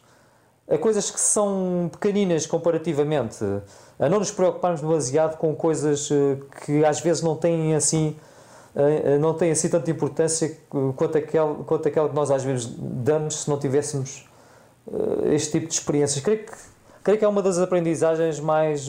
a 0.70 0.78
coisas 0.78 1.10
que 1.10 1.20
são 1.20 1.90
pequeninas 1.92 2.46
comparativamente, 2.46 3.44
a 3.98 4.10
não 4.10 4.20
nos 4.20 4.32
preocuparmos 4.32 4.82
demasiado 4.82 5.38
com 5.38 5.56
coisas 5.56 6.10
que 6.66 6.84
às 6.84 7.00
vezes 7.00 7.24
não 7.24 7.36
têm 7.36 7.74
assim 7.74 8.16
não 9.20 9.34
tem 9.34 9.50
assim 9.50 9.70
tanta 9.70 9.90
importância 9.90 10.56
quanto 10.96 11.18
aquela, 11.18 11.56
quanto 11.64 11.88
aquela 11.88 12.10
que 12.10 12.16
nós 12.16 12.30
às 12.30 12.44
vezes 12.44 12.68
damos 12.78 13.42
se 13.42 13.50
não 13.50 13.58
tivéssemos 13.58 14.28
este 15.32 15.54
tipo 15.54 15.68
de 15.68 15.74
experiências. 15.74 16.24
Creio 16.24 16.46
que, 16.46 16.52
creio 17.04 17.20
que 17.20 17.26
é 17.26 17.28
uma 17.28 17.42
das 17.42 17.58
aprendizagens 17.58 18.40
mais 18.40 18.88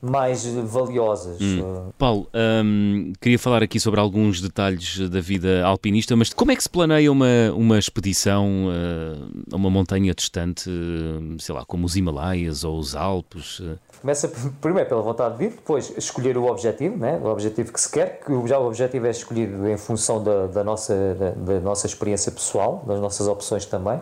mais 0.00 0.44
valiosas. 0.46 1.40
Hum. 1.40 1.90
Paulo, 1.98 2.28
hum, 2.64 3.12
queria 3.20 3.38
falar 3.38 3.62
aqui 3.62 3.80
sobre 3.80 3.98
alguns 3.98 4.40
detalhes 4.40 5.08
da 5.10 5.20
vida 5.20 5.64
alpinista, 5.64 6.14
mas 6.14 6.32
como 6.32 6.52
é 6.52 6.56
que 6.56 6.62
se 6.62 6.68
planeia 6.68 7.10
uma, 7.10 7.26
uma 7.54 7.78
expedição 7.78 8.66
uh, 8.66 9.52
a 9.52 9.56
uma 9.56 9.70
montanha 9.70 10.14
distante, 10.14 10.70
uh, 10.70 11.40
sei 11.40 11.54
lá, 11.54 11.64
como 11.64 11.84
os 11.84 11.96
Himalaias 11.96 12.62
ou 12.62 12.78
os 12.78 12.94
Alpes? 12.94 13.58
Uh? 13.58 13.78
Começa 14.00 14.28
primeiro 14.60 14.88
pela 14.88 15.02
vontade 15.02 15.36
de 15.36 15.44
vir, 15.44 15.50
depois 15.50 15.92
escolher 15.96 16.38
o 16.38 16.46
objetivo, 16.46 16.96
né? 16.96 17.20
o 17.22 17.26
objetivo 17.26 17.72
que 17.72 17.80
se 17.80 17.90
quer, 17.90 18.20
que 18.20 18.32
já 18.46 18.58
o 18.58 18.66
objetivo 18.66 19.06
é 19.06 19.10
escolhido 19.10 19.68
em 19.68 19.76
função 19.76 20.22
da, 20.22 20.46
da 20.46 20.62
nossa, 20.62 20.94
da, 21.14 21.30
da 21.30 21.60
nossa 21.60 21.86
experiência 21.86 22.30
pessoal, 22.30 22.84
das 22.86 23.00
nossas 23.00 23.26
opções 23.26 23.66
também. 23.66 24.00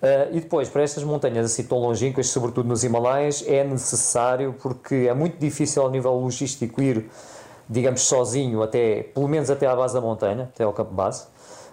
Uh, 0.00 0.34
e 0.34 0.40
depois, 0.40 0.66
para 0.68 0.82
estas 0.82 1.04
montanhas 1.04 1.44
assim 1.44 1.62
tão 1.62 1.78
longínquas, 1.78 2.28
sobretudo 2.28 2.66
nos 2.66 2.82
Himalaias, 2.82 3.44
é 3.46 3.62
necessário, 3.62 4.54
porque 4.58 5.06
é 5.06 5.12
muito 5.12 5.38
difícil 5.38 5.82
ao 5.82 5.90
nível 5.90 6.12
logístico 6.14 6.80
ir, 6.80 7.10
digamos, 7.68 8.00
sozinho, 8.00 8.62
até, 8.62 9.02
pelo 9.02 9.28
menos 9.28 9.50
até 9.50 9.66
à 9.66 9.76
base 9.76 9.92
da 9.92 10.00
montanha, 10.00 10.44
até 10.54 10.64
ao 10.64 10.72
campo 10.72 10.94
base. 10.94 11.26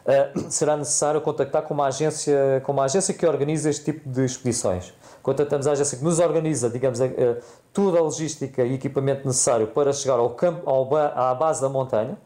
Uh, 0.05 0.47
será 0.51 0.75
necessário 0.75 1.21
contactar 1.21 1.61
com 1.61 1.73
uma, 1.73 1.87
agência, 1.87 2.61
com 2.65 2.73
uma 2.73 2.83
agência 2.83 3.13
que 3.13 3.25
organiza 3.25 3.69
este 3.69 3.93
tipo 3.93 4.09
de 4.09 4.25
expedições. 4.25 4.93
Contactamos 5.23 5.65
a 5.65 5.71
agência 5.71 5.97
que 5.97 6.03
nos 6.03 6.19
organiza, 6.19 6.69
digamos, 6.69 6.99
uh, 6.99 7.05
toda 7.71 7.97
a 7.97 8.01
logística 8.01 8.61
e 8.61 8.73
equipamento 8.73 9.25
necessário 9.25 9.67
para 9.67 9.93
chegar 9.93 10.19
ao 10.19 10.31
campo, 10.31 10.69
ao, 10.69 10.93
à 10.95 11.33
base 11.33 11.61
da 11.61 11.69
montanha, 11.69 12.17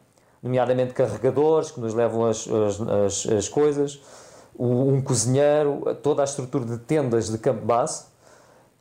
nomeadamente 0.42 0.94
carregadores 0.94 1.70
que 1.70 1.80
nos 1.80 1.94
levam 1.94 2.26
as, 2.26 2.48
as, 2.48 2.82
as, 2.82 3.28
as 3.34 3.48
coisas, 3.48 4.02
um 4.58 5.02
cozinheiro, 5.02 5.96
toda 6.04 6.22
a 6.22 6.26
estrutura 6.26 6.66
de 6.66 6.78
tendas 6.78 7.30
de 7.30 7.38
campo 7.38 7.66
base 7.66 8.12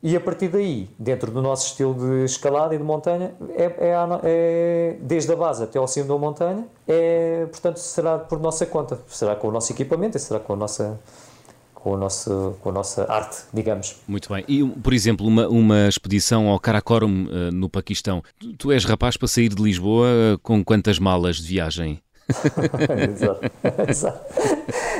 e 0.03 0.15
a 0.15 0.19
partir 0.19 0.47
daí, 0.47 0.89
dentro 0.97 1.29
do 1.31 1.43
nosso 1.43 1.67
estilo 1.67 1.93
de 1.93 2.25
escalada 2.25 2.73
e 2.73 2.77
de 2.77 2.83
montanha, 2.83 3.35
é, 3.49 3.65
é, 3.65 3.95
é, 4.23 4.97
desde 4.99 5.31
a 5.31 5.35
base 5.35 5.63
até 5.63 5.77
ao 5.77 5.87
cimo 5.87 6.07
da 6.07 6.17
montanha, 6.17 6.65
é, 6.87 7.45
portanto, 7.51 7.77
será 7.77 8.17
por 8.17 8.39
nossa 8.39 8.65
conta, 8.65 8.99
será 9.07 9.35
com 9.35 9.49
o 9.49 9.51
nosso 9.51 9.71
equipamento 9.71 10.17
e 10.17 10.19
será 10.19 10.39
com 10.39 10.53
a 10.53 10.55
nossa, 10.55 10.99
com 11.75 11.93
a 11.93 11.97
nossa, 11.97 12.55
com 12.59 12.69
a 12.69 12.71
nossa 12.71 13.11
arte, 13.11 13.43
digamos. 13.53 13.97
Muito 14.07 14.33
bem. 14.33 14.43
E, 14.47 14.65
por 14.65 14.91
exemplo, 14.91 15.27
uma, 15.27 15.47
uma 15.47 15.87
expedição 15.87 16.47
ao 16.47 16.59
Karakorum, 16.59 17.25
uh, 17.25 17.51
no 17.51 17.69
Paquistão. 17.69 18.23
Tu, 18.39 18.53
tu, 18.53 18.71
és 18.71 18.83
rapaz 18.83 19.17
para 19.17 19.27
sair 19.27 19.49
de 19.49 19.61
Lisboa 19.61 20.07
uh, 20.07 20.39
com 20.39 20.63
quantas 20.63 20.97
malas 20.97 21.35
de 21.35 21.47
viagem? 21.47 22.01
exato. 23.11 23.41
exato. 23.89 24.25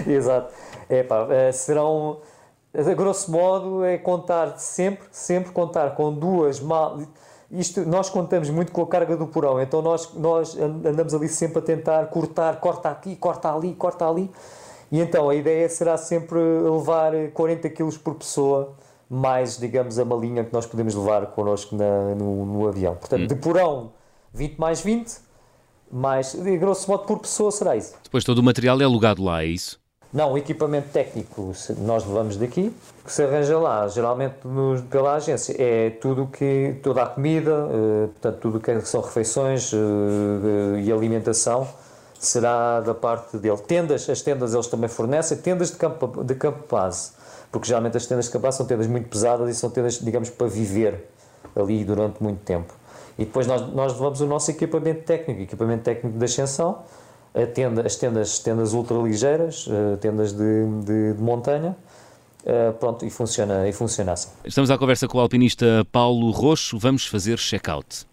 exato. 0.09 0.53
É 0.89 1.03
pá, 1.03 1.27
eh, 1.29 1.51
serão, 1.51 2.19
a 2.73 2.93
grosso 2.93 3.31
modo, 3.31 3.83
é 3.83 3.97
contar 3.97 4.57
sempre, 4.57 5.07
sempre 5.11 5.51
contar 5.51 5.95
com 5.95 6.13
duas 6.13 6.59
malas. 6.59 7.07
Isto, 7.51 7.85
nós 7.85 8.09
contamos 8.09 8.49
muito 8.49 8.71
com 8.71 8.81
a 8.81 8.87
carga 8.87 9.17
do 9.17 9.27
porão, 9.27 9.61
então 9.61 9.81
nós, 9.81 10.13
nós 10.13 10.57
andamos 10.57 11.13
ali 11.13 11.27
sempre 11.27 11.59
a 11.59 11.61
tentar 11.61 12.07
cortar, 12.07 12.59
corta 12.61 12.89
aqui, 12.89 13.15
corta 13.15 13.53
ali, 13.53 13.73
corta 13.73 14.07
ali. 14.07 14.31
E 14.89 14.99
então 14.99 15.29
a 15.29 15.35
ideia 15.35 15.67
será 15.69 15.97
sempre 15.97 16.39
levar 16.39 17.13
40 17.33 17.69
kg 17.69 17.99
por 17.99 18.15
pessoa, 18.15 18.73
mais, 19.09 19.57
digamos, 19.57 19.99
a 19.99 20.05
malinha 20.05 20.45
que 20.45 20.53
nós 20.53 20.65
podemos 20.65 20.95
levar 20.95 21.27
connosco 21.27 21.75
na, 21.75 22.15
no, 22.15 22.45
no 22.45 22.67
avião. 22.67 22.95
Portanto, 22.95 23.23
hum. 23.23 23.27
de 23.27 23.35
porão, 23.35 23.91
20 24.33 24.57
mais 24.57 24.81
20, 24.81 25.17
mais, 25.91 26.33
de 26.33 26.57
grosso 26.57 26.89
modo, 26.89 27.05
por 27.05 27.19
pessoa 27.19 27.51
será 27.51 27.75
isso. 27.75 27.93
Depois 28.03 28.23
todo 28.23 28.39
o 28.39 28.43
material 28.43 28.79
é 28.81 28.83
alugado 28.83 29.23
lá, 29.23 29.43
é 29.43 29.47
isso? 29.47 29.79
Não, 30.13 30.33
o 30.33 30.37
equipamento 30.37 30.89
técnico 30.89 31.53
nós 31.79 32.05
levamos 32.05 32.35
daqui, 32.35 32.73
que 33.05 33.11
se 33.11 33.23
arranja 33.23 33.57
lá, 33.57 33.87
geralmente 33.87 34.45
nos, 34.45 34.81
pela 34.81 35.15
agência, 35.15 35.55
é 35.57 35.89
tudo 35.89 36.27
que, 36.27 36.75
toda 36.83 37.03
a 37.03 37.05
comida, 37.05 37.65
uh, 37.65 38.07
portanto, 38.09 38.39
tudo 38.41 38.59
que 38.59 38.81
são 38.81 38.99
refeições 38.99 39.71
uh, 39.71 39.77
uh, 39.77 40.79
e 40.79 40.91
alimentação, 40.91 41.65
será 42.19 42.81
da 42.81 42.93
parte 42.93 43.37
dele. 43.37 43.57
Tendas, 43.59 44.09
as 44.09 44.21
tendas 44.21 44.53
eles 44.53 44.67
também 44.67 44.89
fornecem, 44.89 45.37
tendas 45.37 45.71
de 45.71 45.77
campo, 45.77 46.23
de 46.25 46.35
campo 46.35 46.65
base, 46.69 47.11
porque 47.49 47.67
geralmente 47.67 47.95
as 47.95 48.05
tendas 48.05 48.25
de 48.25 48.31
campo 48.31 48.43
base 48.43 48.57
são 48.57 48.65
tendas 48.65 48.87
muito 48.87 49.07
pesadas 49.07 49.49
e 49.49 49.57
são 49.57 49.69
tendas, 49.69 49.97
digamos, 49.97 50.29
para 50.29 50.47
viver 50.47 51.07
ali 51.55 51.85
durante 51.85 52.21
muito 52.21 52.41
tempo. 52.43 52.73
E 53.17 53.25
depois 53.25 53.47
nós, 53.47 53.61
nós 53.73 53.93
levamos 53.93 54.21
o 54.21 54.27
nosso 54.27 54.51
equipamento 54.51 55.03
técnico, 55.03 55.41
equipamento 55.41 55.83
técnico 55.83 56.17
de 56.17 56.25
ascensão, 56.25 56.83
tenda, 57.53 57.85
as 57.85 57.95
tendas, 57.95 58.39
tendas 58.39 58.73
ultraligeiras, 58.73 59.67
eh, 59.69 59.97
tendas 59.97 60.33
de, 60.33 60.65
de, 60.85 61.13
de 61.13 61.21
montanha, 61.21 61.75
Uh, 62.43 62.73
pronto, 62.73 63.05
e 63.05 63.09
funciona, 63.11 63.69
e 63.69 63.71
funciona 63.71 64.13
assim. 64.13 64.29
Estamos 64.43 64.71
à 64.71 64.77
conversa 64.77 65.07
com 65.07 65.19
o 65.19 65.21
alpinista 65.21 65.85
Paulo 65.91 66.31
Roxo, 66.31 66.79
vamos 66.79 67.05
fazer 67.05 67.37
check-out. 67.37 68.07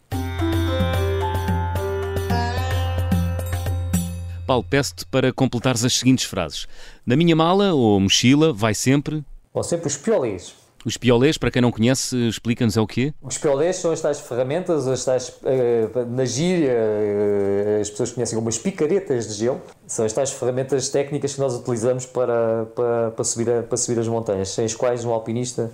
Paulo, 4.46 4.62
peço-te 4.68 5.06
para 5.06 5.32
completares 5.32 5.82
as 5.82 5.94
seguintes 5.94 6.26
frases. 6.26 6.66
Na 7.06 7.16
minha 7.16 7.34
mala 7.34 7.72
ou 7.72 7.98
mochila 7.98 8.52
vai 8.52 8.74
sempre... 8.74 9.24
Vão 9.54 9.62
sempre 9.62 9.86
os 9.86 9.96
piolês. 9.96 10.54
Os 10.84 10.96
piolés, 10.96 11.36
para 11.36 11.50
quem 11.50 11.60
não 11.60 11.72
conhece, 11.72 12.16
explica-nos 12.28 12.76
é 12.76 12.80
o 12.80 12.86
quê? 12.86 13.12
Os 13.20 13.36
piolés 13.36 13.76
são 13.76 13.90
as 13.90 14.00
tais 14.00 14.20
ferramentas, 14.20 14.86
as 14.86 15.04
tais, 15.04 15.28
uh, 15.28 16.06
na 16.08 16.24
gíria, 16.24 16.72
uh, 16.72 17.80
as 17.80 17.90
pessoas 17.90 18.12
conhecem 18.12 18.36
como 18.36 18.48
as 18.48 18.58
picaretas 18.58 19.28
de 19.28 19.34
gelo. 19.34 19.60
São 19.86 20.04
as 20.04 20.12
tais 20.12 20.30
ferramentas 20.30 20.88
técnicas 20.88 21.34
que 21.34 21.40
nós 21.40 21.54
utilizamos 21.54 22.06
para, 22.06 22.66
para, 22.76 23.10
para, 23.10 23.24
subir, 23.24 23.50
a, 23.50 23.62
para 23.62 23.76
subir 23.76 23.98
as 23.98 24.08
montanhas, 24.08 24.50
sem 24.50 24.64
as 24.64 24.74
quais 24.74 25.04
um 25.04 25.10
alpinista 25.10 25.70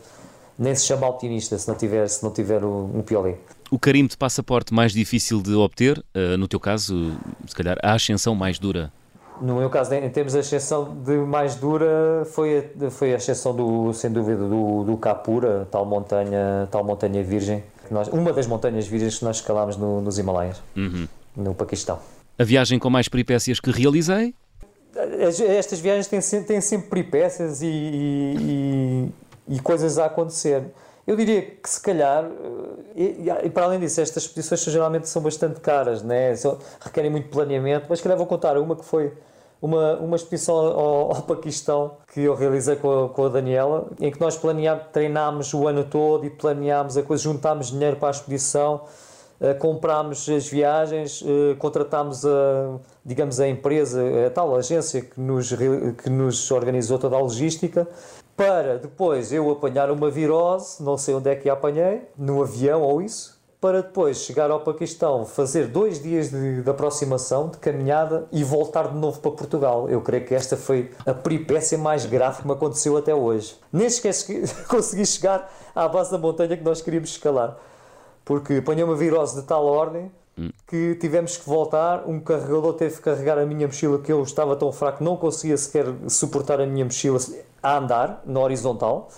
nem 0.58 0.74
se 0.74 0.86
chama 0.86 1.06
alpinista 1.06 1.58
se 1.58 1.66
não 1.66 1.74
tiver, 1.74 2.08
se 2.08 2.22
não 2.22 2.30
tiver 2.30 2.64
um, 2.64 2.98
um 2.98 3.02
piolé. 3.02 3.36
O 3.70 3.78
carimbo 3.78 4.08
de 4.08 4.16
passaporte 4.16 4.72
mais 4.72 4.92
difícil 4.92 5.42
de 5.42 5.52
obter, 5.54 5.98
uh, 5.98 6.36
no 6.38 6.46
teu 6.46 6.60
caso, 6.60 7.12
se 7.46 7.54
calhar 7.54 7.76
a 7.82 7.92
ascensão 7.92 8.34
mais 8.34 8.58
dura? 8.58 8.92
No 9.40 9.56
meu 9.56 9.68
caso, 9.68 9.92
em 9.94 10.08
termos 10.10 10.32
de 10.32 10.38
ascensão 10.38 10.96
de 11.04 11.16
mais 11.16 11.56
dura, 11.56 12.24
foi 12.26 12.70
a, 12.80 12.90
foi 12.90 13.12
a 13.12 13.16
ascensão, 13.16 13.54
do, 13.54 13.92
sem 13.92 14.10
dúvida, 14.10 14.48
do, 14.48 14.84
do 14.84 14.96
Kapura, 14.96 15.66
tal 15.70 15.84
montanha, 15.84 16.68
tal 16.70 16.84
montanha 16.84 17.22
virgem. 17.22 17.62
Nós, 17.90 18.08
uma 18.08 18.32
das 18.32 18.46
montanhas 18.46 18.86
virgens 18.86 19.18
que 19.18 19.24
nós 19.24 19.36
escalámos 19.36 19.76
no, 19.76 20.00
nos 20.00 20.18
Himalaias, 20.18 20.62
uhum. 20.76 21.08
no 21.36 21.54
Paquistão. 21.54 21.98
A 22.38 22.44
viagem 22.44 22.78
com 22.78 22.88
mais 22.88 23.08
peripécias 23.08 23.60
que 23.60 23.70
realizei? 23.70 24.34
Estas 25.58 25.80
viagens 25.80 26.06
têm, 26.06 26.42
têm 26.44 26.60
sempre 26.60 26.88
peripécias 26.88 27.60
e, 27.62 27.66
e, 27.66 29.12
e, 29.48 29.56
e 29.56 29.60
coisas 29.60 29.98
a 29.98 30.06
acontecer. 30.06 30.62
Eu 31.06 31.16
diria 31.16 31.42
que 31.42 31.68
se 31.68 31.80
calhar, 31.80 32.30
e, 32.96 33.30
e, 33.44 33.50
para 33.50 33.64
além 33.64 33.78
disso, 33.78 34.00
estas 34.00 34.22
expedições 34.22 34.62
geralmente 34.64 35.06
são 35.08 35.20
bastante 35.20 35.60
caras, 35.60 36.02
né? 36.02 36.34
São, 36.34 36.58
requerem 36.80 37.10
muito 37.10 37.28
planeamento, 37.28 37.86
mas 37.88 37.98
se 37.98 38.02
calhar 38.02 38.16
vou 38.16 38.26
contar 38.26 38.56
uma 38.56 38.74
que 38.74 38.84
foi 38.84 39.12
uma, 39.64 39.94
uma 39.96 40.16
expedição 40.16 40.56
ao, 40.56 41.16
ao 41.16 41.22
Paquistão 41.22 41.96
que 42.12 42.20
eu 42.20 42.34
realizei 42.34 42.76
com 42.76 43.04
a, 43.04 43.08
com 43.08 43.24
a 43.24 43.28
Daniela, 43.30 43.88
em 43.98 44.10
que 44.10 44.20
nós 44.20 44.38
treinámos 44.92 45.54
o 45.54 45.66
ano 45.66 45.84
todo 45.84 46.26
e 46.26 46.30
planeámos 46.30 46.98
a 46.98 47.02
coisa, 47.02 47.22
juntámos 47.22 47.70
dinheiro 47.70 47.96
para 47.96 48.08
a 48.08 48.10
expedição, 48.10 48.82
uh, 49.40 49.58
comprámos 49.58 50.28
as 50.28 50.46
viagens, 50.46 51.22
uh, 51.22 51.56
contratámos 51.58 52.26
a, 52.26 52.78
digamos, 53.04 53.40
a 53.40 53.48
empresa, 53.48 54.02
a 54.26 54.30
tal 54.30 54.54
agência 54.54 55.00
que 55.00 55.18
nos, 55.18 55.50
que 56.02 56.10
nos 56.10 56.50
organizou 56.50 56.98
toda 56.98 57.16
a 57.16 57.20
logística, 57.20 57.88
para 58.36 58.78
depois 58.78 59.32
eu 59.32 59.50
apanhar 59.50 59.90
uma 59.90 60.10
virose, 60.10 60.82
não 60.82 60.98
sei 60.98 61.14
onde 61.14 61.30
é 61.30 61.36
que 61.36 61.48
a 61.48 61.52
apanhei, 61.52 62.02
no 62.16 62.42
avião 62.42 62.82
ou 62.82 63.00
isso, 63.00 63.34
para 63.60 63.80
depois 63.80 64.18
chegar 64.18 64.50
ao 64.50 64.60
Paquistão, 64.60 65.24
fazer 65.24 65.68
dois 65.68 66.02
dias 66.02 66.30
de, 66.30 66.62
de, 66.62 66.68
aproximação, 66.68 67.48
de 67.48 67.56
caminhada 67.56 68.28
e 68.30 68.44
voltar 68.44 68.88
de 68.88 68.94
novo 68.94 69.20
para 69.20 69.30
Portugal. 69.30 69.88
Eu 69.88 70.02
creio 70.02 70.26
que 70.26 70.34
esta 70.34 70.54
foi 70.54 70.90
a 71.06 71.14
peripécia 71.14 71.78
mais 71.78 72.04
grave 72.04 72.42
que 72.42 72.46
me 72.46 72.52
aconteceu 72.52 72.94
até 72.96 73.14
hoje. 73.14 73.58
Nem 73.72 73.86
esquece 73.86 74.26
que 74.26 74.54
consegui 74.68 75.06
chegar 75.06 75.50
à 75.74 75.88
base 75.88 76.10
da 76.10 76.18
montanha 76.18 76.56
que 76.56 76.62
nós 76.62 76.82
queríamos 76.82 77.08
escalar, 77.08 77.56
porque 78.22 78.56
apanhei 78.56 78.84
uma 78.84 78.96
virose 78.96 79.40
de 79.40 79.46
tal 79.46 79.64
ordem 79.64 80.12
que 80.66 80.96
tivemos 80.96 81.36
que 81.36 81.46
voltar. 81.48 82.04
Um 82.06 82.20
carregador 82.20 82.74
teve 82.74 82.96
que 82.96 83.02
carregar 83.02 83.38
a 83.38 83.46
minha 83.46 83.66
mochila, 83.66 83.98
que 83.98 84.12
eu 84.12 84.22
estava 84.22 84.56
tão 84.56 84.72
fraco, 84.72 85.02
não 85.02 85.16
conseguia 85.16 85.56
sequer 85.56 85.86
suportar 86.08 86.60
a 86.60 86.66
minha 86.66 86.84
mochila 86.84 87.18
a 87.62 87.78
andar 87.78 88.22
na 88.26 88.40
horizontal. 88.40 89.08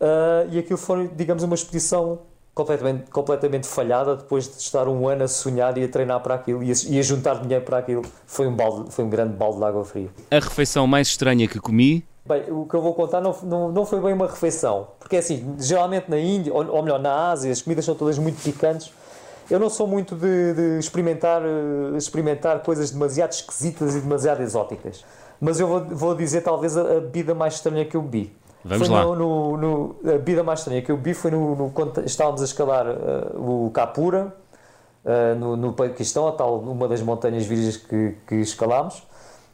Uh, 0.00 0.50
e 0.50 0.58
aquilo 0.58 0.78
foi, 0.78 1.08
digamos, 1.08 1.42
uma 1.42 1.54
expedição 1.54 2.20
completamente, 2.54 3.10
completamente 3.10 3.66
falhada 3.66 4.16
depois 4.16 4.48
de 4.48 4.56
estar 4.56 4.88
um 4.88 5.08
ano 5.08 5.24
a 5.24 5.28
sonhar 5.28 5.76
e 5.78 5.84
a 5.84 5.88
treinar 5.88 6.20
para 6.20 6.34
aquilo 6.34 6.62
e 6.62 6.70
a, 6.70 6.74
e 6.88 6.98
a 6.98 7.02
juntar 7.02 7.40
dinheiro 7.40 7.64
para 7.64 7.78
aquilo. 7.78 8.02
Foi 8.26 8.46
um, 8.46 8.54
balde, 8.54 8.92
foi 8.92 9.04
um 9.04 9.08
grande 9.08 9.34
balde 9.34 9.58
de 9.58 9.64
água 9.64 9.84
fria. 9.84 10.08
A 10.30 10.38
refeição 10.38 10.86
mais 10.86 11.08
estranha 11.08 11.46
que 11.48 11.58
comi? 11.58 12.04
Bem, 12.24 12.52
o 12.52 12.66
que 12.66 12.74
eu 12.74 12.80
vou 12.80 12.94
contar 12.94 13.20
não, 13.20 13.34
não, 13.42 13.72
não 13.72 13.84
foi 13.84 14.00
bem 14.00 14.12
uma 14.12 14.26
refeição. 14.26 14.88
Porque 14.98 15.16
é 15.16 15.18
assim, 15.18 15.56
geralmente 15.58 16.08
na 16.08 16.18
Índia, 16.18 16.52
ou, 16.52 16.64
ou 16.68 16.82
melhor, 16.82 17.00
na 17.00 17.30
Ásia, 17.30 17.50
as 17.50 17.62
comidas 17.62 17.84
são 17.84 17.94
todas 17.94 18.18
muito 18.18 18.40
picantes. 18.42 18.92
Eu 19.52 19.60
não 19.60 19.68
sou 19.68 19.86
muito 19.86 20.16
de, 20.16 20.54
de 20.54 20.78
experimentar, 20.78 21.42
eh, 21.42 21.98
experimentar 21.98 22.60
coisas 22.62 22.90
demasiado 22.90 23.32
esquisitas 23.32 23.94
e 23.94 24.00
demasiado 24.00 24.40
exóticas. 24.40 25.04
Mas 25.38 25.60
eu 25.60 25.68
vou, 25.68 25.84
vou 25.84 26.14
dizer 26.14 26.40
talvez 26.40 26.74
a, 26.74 26.80
a 26.80 27.00
bebida 27.00 27.34
mais 27.34 27.56
estranha 27.56 27.84
que 27.84 27.94
eu 27.94 28.00
bebi. 28.00 28.34
Vamos 28.64 28.88
foi 28.88 28.96
lá. 28.96 29.04
No, 29.04 29.14
no, 29.14 29.56
no, 29.58 29.96
a 30.10 30.16
vida 30.16 30.42
mais 30.42 30.60
estranha 30.60 30.80
que 30.80 30.90
eu 30.90 30.96
vi 30.96 31.12
foi 31.12 31.30
no, 31.30 31.54
no 31.54 31.70
quando 31.70 32.02
estávamos 32.06 32.40
a 32.40 32.46
escalar 32.46 32.86
uh, 32.86 33.66
o 33.66 33.70
Kapura, 33.72 34.34
uh, 35.04 35.38
no, 35.38 35.54
no 35.54 35.74
Paquistão, 35.74 36.26
a 36.26 36.32
tal, 36.32 36.58
uma 36.60 36.88
das 36.88 37.02
montanhas 37.02 37.44
virgens 37.44 37.76
que, 37.76 38.16
que 38.26 38.36
escalámos. 38.36 39.06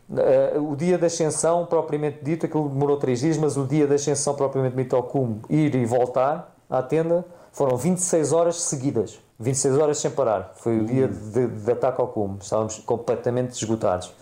Uh, 0.09 0.73
o 0.73 0.77
dia 0.77 0.97
da 0.97 1.09
ascensão, 1.09 1.67
propriamente 1.67 2.21
dito, 2.23 2.47
aquilo 2.47 2.69
demorou 2.69 2.99
3 2.99 3.19
dias, 3.19 3.37
mas 3.37 3.57
o 3.57 3.67
dia 3.67 3.85
da 3.85 3.97
ascensão, 3.97 4.33
propriamente 4.37 4.77
dito, 4.77 4.95
ao 4.95 5.03
cume, 5.03 5.41
ir 5.51 5.75
e 5.75 5.85
voltar 5.85 6.55
à 6.71 6.81
tenda, 6.85 7.25
foram 7.51 7.77
26 7.77 8.33
horas 8.33 8.61
seguidas. 8.61 9.27
26 9.41 9.79
horas 9.79 9.99
sem 9.99 10.11
parar. 10.11 10.53
Foi 10.57 10.79
o 10.79 10.85
dia 10.85 11.09
de, 11.09 11.47
de 11.47 11.71
ataque 11.71 12.01
ao 12.01 12.09
cume. 12.09 12.39
Estávamos 12.41 12.79
completamente 12.79 13.53
esgotados 13.53 14.13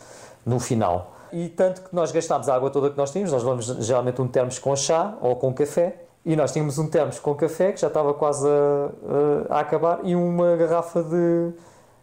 no 0.44 0.60
final. 0.60 1.14
E 1.32 1.48
tanto 1.48 1.82
que 1.82 1.94
nós 1.94 2.12
gastámos 2.12 2.48
a 2.48 2.54
água 2.54 2.70
toda 2.70 2.90
que 2.90 2.96
nós 2.96 3.10
tínhamos, 3.10 3.32
nós 3.32 3.42
levamos 3.42 3.66
geralmente 3.84 4.20
um 4.22 4.28
termos 4.28 4.58
com 4.58 4.76
chá 4.76 5.16
ou 5.20 5.36
com 5.36 5.52
café, 5.52 6.02
e 6.24 6.36
nós 6.36 6.52
tínhamos 6.52 6.78
um 6.78 6.88
termos 6.88 7.18
com 7.18 7.34
café 7.34 7.72
que 7.72 7.80
já 7.80 7.88
estava 7.88 8.14
quase 8.14 8.46
a, 8.46 9.54
a, 9.56 9.60
acabar, 9.60 10.00
e 10.04 10.14
uma 10.14 10.56
garrafa 10.56 11.02
de, 11.02 11.52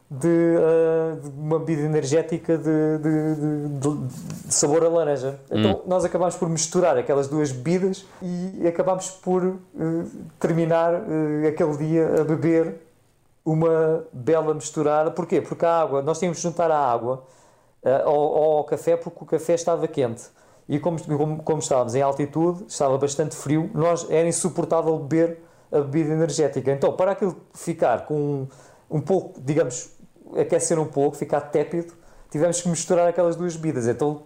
de, 0.09 1.19
de 1.21 1.29
uma 1.37 1.59
bebida 1.59 1.83
energética 1.83 2.57
de, 2.57 2.97
de, 2.99 3.79
de, 3.79 4.53
sabor 4.53 4.83
a 4.85 4.89
laranja. 4.89 5.39
Hum. 5.51 5.59
Então 5.59 5.81
nós 5.87 6.03
acabámos 6.03 6.35
por 6.35 6.49
misturar 6.49 6.97
aquelas 6.97 7.27
duas 7.27 7.51
bebidas 7.51 8.05
e 8.21 8.67
acabámos 8.67 9.09
por 9.09 9.43
uh, 9.43 9.59
terminar 10.39 10.93
uh, 10.93 11.47
aquele 11.47 11.77
dia 11.77 12.21
a 12.21 12.23
beber 12.23 12.75
uma 13.45 14.05
bela 14.11 14.53
misturada. 14.53 15.11
Porquê? 15.11 15.41
Porque 15.41 15.65
a 15.65 15.81
água, 15.81 16.01
nós 16.01 16.19
tínhamos 16.19 16.37
que 16.37 16.43
juntar 16.43 16.71
a 16.71 16.77
água 16.77 17.23
uh, 17.83 18.07
ao, 18.07 18.43
ao, 18.43 18.63
café 18.63 18.95
porque 18.95 19.23
o 19.23 19.25
café 19.25 19.53
estava 19.53 19.87
quente. 19.87 20.23
E 20.67 20.79
como, 20.79 21.01
como, 21.05 21.43
como, 21.43 21.59
estávamos 21.59 21.93
em 21.93 22.01
altitude, 22.01 22.65
estava 22.67 22.97
bastante 22.97 23.35
frio, 23.35 23.69
nós 23.73 24.09
era 24.09 24.27
insuportável 24.27 24.97
beber 24.97 25.39
a 25.71 25.79
bebida 25.81 26.13
energética. 26.13 26.71
Então, 26.71 26.93
para 26.93 27.11
aquilo 27.11 27.35
ficar 27.53 28.05
com 28.05 28.15
um, 28.15 28.47
um 28.89 29.01
pouco, 29.01 29.41
digamos, 29.41 29.89
aquecer 30.37 30.79
um 30.79 30.85
pouco, 30.85 31.17
ficar 31.17 31.41
tépido, 31.41 31.93
tivemos 32.31 32.61
que 32.61 32.69
misturar 32.69 33.07
aquelas 33.07 33.35
duas 33.35 33.57
bebidas. 33.57 33.87
Então, 33.87 34.23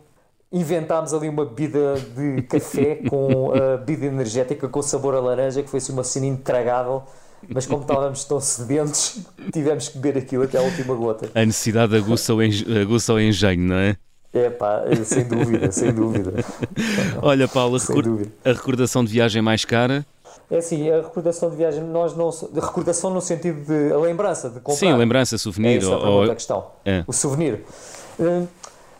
inventámos 0.51 1.13
ali 1.13 1.27
uma 1.27 1.45
bebida 1.45 1.95
de 1.95 2.43
café 2.43 2.97
com 3.09 3.51
a 3.51 3.77
bebida 3.77 4.05
energética 4.05 4.69
com 4.69 4.81
sabor 4.81 5.15
a 5.15 5.19
laranja, 5.19 5.63
que 5.63 5.69
foi 5.69 5.79
assim 5.79 5.91
uma 5.91 6.03
cena 6.03 6.27
intragável 6.27 7.03
mas 7.47 7.65
como 7.65 7.81
estávamos 7.81 8.23
tão 8.23 8.39
sedentos, 8.39 9.19
tivemos 9.51 9.89
que 9.89 9.97
beber 9.97 10.19
aquilo 10.19 10.43
até 10.43 10.57
a 10.57 10.61
última 10.61 10.95
gota. 10.95 11.29
A 11.33 11.45
necessidade 11.45 11.95
aguça 11.95 12.33
o, 12.33 12.39
aguça 12.81 13.13
o 13.13 13.19
engenho, 13.19 13.63
não 13.63 13.75
é? 13.75 13.95
É 14.33 14.49
pá, 14.49 14.83
sem 15.05 15.23
dúvida, 15.23 15.71
sem 15.71 15.91
dúvida. 15.93 16.33
Olha, 17.21 17.47
Paulo, 17.47 17.77
a, 17.77 18.49
a 18.49 18.53
recordação 18.53 19.03
de 19.03 19.11
viagem 19.11 19.41
mais 19.41 19.65
cara? 19.65 20.05
É 20.49 20.57
assim, 20.57 20.89
a 20.89 20.97
recordação 20.97 21.49
de 21.49 21.57
viagem, 21.57 21.83
nós 21.83 22.15
não. 22.15 22.29
De 22.29 22.59
recordação 22.59 23.09
no 23.09 23.19
sentido 23.19 23.65
de. 23.65 23.91
a 23.91 23.97
lembrança 23.97 24.49
de 24.49 24.59
comprar. 24.59 24.75
Sim, 24.75 24.93
lembrança, 24.93 25.37
souvenir. 25.37 25.83
É 25.83 25.85
ou, 25.85 26.23
a 26.23 26.35
questão. 26.35 26.65
É. 26.85 27.03
O 27.05 27.11
souvenir. 27.11 27.63
Hum, 28.19 28.47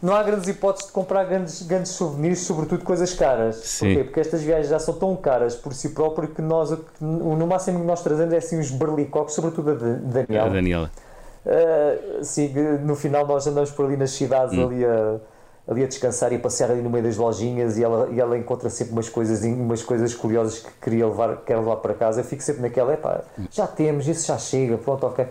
não 0.01 0.15
há 0.15 0.23
grandes 0.23 0.47
hipóteses 0.47 0.87
de 0.87 0.93
comprar 0.93 1.23
grandes, 1.25 1.61
grandes 1.63 1.91
souvenirs, 1.91 2.39
sobretudo 2.39 2.83
coisas 2.83 3.13
caras. 3.13 3.57
Sim. 3.57 3.87
Porquê? 3.87 4.03
Porque 4.03 4.19
estas 4.19 4.41
viagens 4.41 4.69
já 4.69 4.79
são 4.79 4.93
tão 4.93 5.15
caras 5.15 5.55
por 5.55 5.73
si 5.73 5.89
próprio 5.89 6.27
que 6.27 6.41
nós, 6.41 6.75
no 6.99 7.47
máximo 7.47 7.79
que 7.79 7.85
nós 7.85 8.03
trazemos 8.03 8.33
é 8.33 8.37
assim 8.37 8.59
uns 8.59 8.71
berlicocos, 8.71 9.33
sobretudo 9.33 9.71
a 9.71 9.73
Daniela. 9.75 10.45
A 10.45 10.53
Daniela. 10.53 10.91
Uh, 11.45 12.23
sim, 12.23 12.53
no 12.83 12.95
final 12.95 13.25
nós 13.25 13.47
andamos 13.47 13.71
por 13.71 13.85
ali 13.85 13.95
nas 13.95 14.11
cidades, 14.11 14.57
hum. 14.57 14.65
ali 14.65 14.85
a 14.85 15.15
ali 15.67 15.83
a 15.83 15.87
descansar 15.87 16.31
e 16.31 16.37
a 16.37 16.39
passear 16.39 16.71
ali 16.71 16.81
no 16.81 16.89
meio 16.89 17.03
das 17.03 17.17
lojinhas 17.17 17.77
e 17.77 17.83
ela, 17.83 18.09
e 18.11 18.19
ela 18.19 18.37
encontra 18.37 18.69
sempre 18.69 18.93
umas 18.93 19.09
coisas, 19.09 19.43
umas 19.43 19.83
coisas 19.83 20.13
curiosas 20.13 20.59
que 20.59 20.71
queria 20.81 21.05
levar, 21.05 21.37
quer 21.41 21.57
levar 21.57 21.75
para 21.77 21.93
casa. 21.93 22.21
Eu 22.21 22.25
fico 22.25 22.41
sempre 22.41 22.61
naquela, 22.61 22.93
epá, 22.93 23.21
já 23.51 23.67
temos, 23.67 24.07
isso 24.07 24.27
já 24.27 24.37
chega, 24.37 24.77
pronto, 24.77 25.05
ok. 25.05 25.27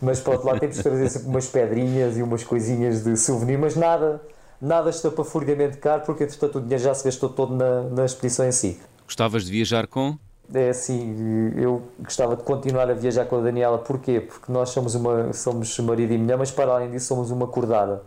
Mas 0.00 0.20
pronto, 0.20 0.46
lá 0.46 0.58
temos 0.58 0.76
de 0.76 0.82
trazer 0.82 1.10
sempre 1.10 1.28
umas 1.28 1.46
pedrinhas 1.46 2.16
e 2.16 2.22
umas 2.22 2.42
coisinhas 2.42 3.04
de 3.04 3.14
souvenir, 3.18 3.58
mas 3.58 3.76
nada, 3.76 4.22
nada 4.58 4.88
está 4.88 5.10
para 5.10 5.24
furiosamente 5.24 5.76
caro 5.76 6.02
porque 6.06 6.24
entretanto 6.24 6.58
o 6.58 6.60
dinheiro 6.62 6.82
já 6.82 6.94
se 6.94 7.04
gastou 7.04 7.28
todo 7.28 7.54
na, 7.54 7.82
na 7.82 8.04
expedição 8.06 8.46
em 8.46 8.52
si. 8.52 8.80
Gostavas 9.04 9.44
de 9.44 9.52
viajar 9.52 9.86
com? 9.86 10.16
É 10.52 10.70
assim, 10.70 11.52
eu 11.56 11.82
gostava 11.98 12.36
de 12.36 12.42
continuar 12.42 12.90
a 12.90 12.94
viajar 12.94 13.26
com 13.26 13.36
a 13.36 13.40
Daniela, 13.40 13.78
porquê? 13.78 14.20
Porque 14.20 14.50
nós 14.50 14.70
somos, 14.70 14.94
uma, 14.94 15.32
somos 15.32 15.78
marido 15.78 16.12
e 16.12 16.18
mulher, 16.18 16.38
mas 16.38 16.50
para 16.50 16.72
além 16.72 16.90
disso 16.90 17.06
somos 17.06 17.30
uma 17.30 17.46
cordada 17.46 18.02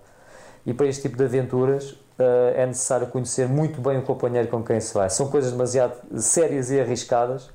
e 0.67 0.73
para 0.73 0.85
este 0.85 1.03
tipo 1.03 1.15
de 1.15 1.23
aventuras 1.23 1.91
uh, 1.91 2.51
é 2.53 2.65
necessário 2.65 3.07
conhecer 3.07 3.47
muito 3.47 3.79
bem 3.79 3.97
o 3.97 4.01
companheiro 4.01 4.49
com 4.49 4.61
quem 4.61 4.81
se 4.81 4.93
vai. 4.93 5.09
São 5.09 5.29
coisas 5.29 5.53
demasiado 5.53 5.93
sérias 6.17 6.69
e 6.69 6.79
arriscadas 6.79 7.49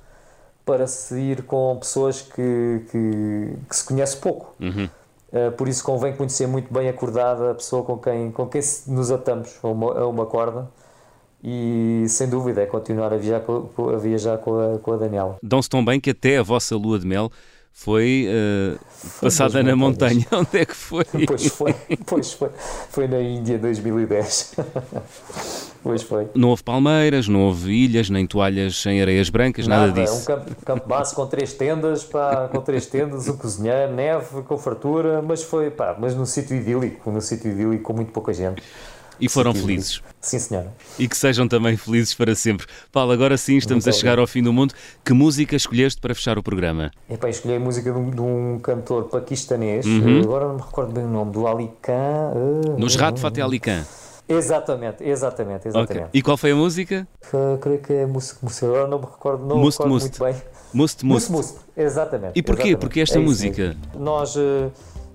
para 0.64 0.86
se 0.86 1.20
ir 1.20 1.42
com 1.42 1.76
pessoas 1.78 2.22
que, 2.22 2.82
que, 2.90 3.52
que 3.68 3.76
se 3.76 3.84
conhece 3.84 4.16
pouco. 4.16 4.54
Uhum. 4.58 4.88
Uh, 5.30 5.52
por 5.52 5.68
isso 5.68 5.84
convém 5.84 6.16
conhecer 6.16 6.46
muito 6.48 6.72
bem 6.72 6.88
acordada 6.88 7.50
a 7.50 7.54
pessoa 7.54 7.84
com 7.84 7.98
quem, 7.98 8.32
com 8.32 8.46
quem 8.46 8.62
nos 8.86 9.10
atamos 9.10 9.58
a 9.62 9.68
uma, 9.68 9.92
a 10.00 10.06
uma 10.06 10.24
corda 10.24 10.66
e 11.44 12.04
sem 12.08 12.30
dúvida 12.30 12.62
é 12.62 12.66
continuar 12.66 13.12
a 13.12 13.16
viajar 13.16 13.40
com, 13.40 13.90
a, 13.90 13.96
viajar 13.98 14.38
com, 14.38 14.58
a, 14.58 14.78
com 14.78 14.92
a 14.92 14.96
Daniela. 14.96 15.36
Dão-se 15.42 15.68
tão 15.68 15.84
bem 15.84 16.00
que 16.00 16.10
até 16.10 16.38
a 16.38 16.42
vossa 16.42 16.76
lua 16.76 16.98
de 16.98 17.06
mel 17.06 17.30
foi, 17.72 18.28
uh, 18.28 18.78
foi 18.86 19.28
passada 19.28 19.62
na 19.62 19.74
montanha. 19.74 20.24
Onde 20.30 20.58
é 20.58 20.64
que 20.64 20.74
foi? 20.74 21.04
Pois 21.26 21.46
foi, 21.48 21.74
pois 22.06 22.32
foi. 22.32 22.50
Foi 22.90 23.08
na 23.08 23.20
Índia 23.20 23.58
2010. 23.58 24.54
pois 25.82 26.02
foi. 26.02 26.28
Não 26.34 26.50
houve 26.50 26.62
palmeiras, 26.62 27.26
não 27.26 27.40
houve 27.40 27.72
ilhas, 27.72 28.08
nem 28.10 28.26
toalhas 28.26 28.84
em 28.86 29.00
areias 29.00 29.30
brancas, 29.30 29.66
nada, 29.66 29.88
nada 29.88 30.00
disso. 30.00 30.30
É 30.30 30.34
um 30.34 30.38
campo, 30.38 30.56
campo 30.64 30.88
base 30.88 31.14
com 31.14 31.26
três 31.26 31.54
tendas, 31.54 32.04
pá, 32.04 32.48
com 32.52 32.60
três 32.60 32.86
tendas, 32.86 33.26
um 33.26 33.36
cozinheiro, 33.36 33.92
neve, 33.92 34.42
com 34.42 34.58
fartura, 34.58 35.22
mas 35.22 35.42
foi, 35.42 35.70
pá, 35.70 35.96
mas 35.98 36.14
num 36.14 36.26
sítio 36.26 36.56
idílico, 36.56 37.10
num 37.10 37.20
sítio 37.20 37.50
idílico 37.50 37.82
com 37.82 37.94
muito 37.94 38.12
pouca 38.12 38.32
gente. 38.32 38.62
E 39.22 39.28
foram 39.28 39.54
felizes. 39.54 40.02
Sim, 40.20 40.40
senhora. 40.40 40.74
E 40.98 41.06
que 41.06 41.16
sejam 41.16 41.46
também 41.46 41.76
felizes 41.76 42.12
para 42.12 42.34
sempre. 42.34 42.66
Paulo, 42.90 43.12
agora 43.12 43.36
sim 43.36 43.56
estamos 43.56 43.86
a 43.86 43.92
chegar 43.92 44.18
ao 44.18 44.26
fim 44.26 44.42
do 44.42 44.52
mundo. 44.52 44.74
Que 45.04 45.12
música 45.12 45.54
escolheste 45.54 46.00
para 46.00 46.12
fechar 46.12 46.38
o 46.38 46.42
programa? 46.42 46.90
Para 47.20 47.30
escolher 47.30 47.56
a 47.56 47.60
música 47.60 47.92
de 47.92 47.96
um, 47.96 48.10
de 48.10 48.20
um 48.20 48.58
cantor 48.58 49.04
paquistanês, 49.04 49.86
uhum. 49.86 50.22
agora 50.22 50.48
não 50.48 50.56
me 50.56 50.60
recordo 50.60 50.92
bem 50.92 51.04
o 51.04 51.08
nome, 51.08 51.30
do 51.30 51.46
Ali 51.46 51.70
Khan. 51.80 52.32
Uh, 52.34 52.80
Nusrat 52.80 53.16
Fateh 53.20 53.42
Ali 53.42 53.60
Khan. 53.60 53.84
Exatamente, 54.28 55.04
exatamente, 55.04 55.68
exatamente. 55.68 56.06
Okay. 56.06 56.18
E 56.18 56.22
qual 56.22 56.36
foi 56.36 56.50
a 56.50 56.56
música? 56.56 57.06
Uh, 57.32 57.58
creio 57.58 57.78
que 57.78 57.92
é 57.92 58.06
Must 58.06 58.38
Must. 58.42 58.64
Agora 58.64 58.88
não 58.88 58.98
me 58.98 59.04
recordo, 59.04 59.46
não 59.46 59.58
Must, 59.58 59.78
recordo 59.78 59.94
Must. 59.94 60.20
muito 60.20 60.34
bem. 60.34 60.42
Must 60.74 61.06
Must. 61.06 61.30
Must, 61.30 61.52
Must. 61.52 61.64
exatamente. 61.76 62.32
E 62.34 62.42
porquê? 62.42 62.62
Exatamente. 62.62 62.80
Porque 62.80 63.00
esta 63.00 63.18
é 63.18 63.22
música? 63.22 63.76
Nós. 63.94 64.34
Uh, 64.34 64.72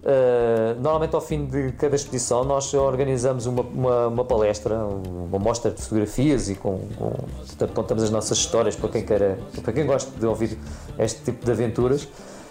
Uh, 0.08 0.80
normalmente 0.80 1.14
ao 1.16 1.20
fim 1.20 1.46
de 1.46 1.74
cada 1.74 1.94
exposição 1.94 2.46
nós 2.46 2.74
organizamos 2.74 3.46
uma, 3.46 3.62
uma, 3.62 4.08
uma 4.08 4.24
palestra, 4.24 4.78
uma 4.78 5.38
mostra 5.38 5.70
de 5.70 5.82
fotografias 5.82 6.50
e 6.50 6.56
com, 6.56 6.80
com 6.98 7.68
contamos 7.76 8.04
as 8.04 8.10
nossas 8.10 8.38
histórias 8.38 8.74
para 8.74 8.88
quem 8.88 9.04
queira, 9.06 9.38
para 9.62 9.74
quem 9.74 9.86
gosta 9.86 10.10
de 10.18 10.26
ouvir 10.26 10.58
este 10.98 11.24
tipo 11.24 11.44
de 11.44 11.52
aventuras 11.52 12.08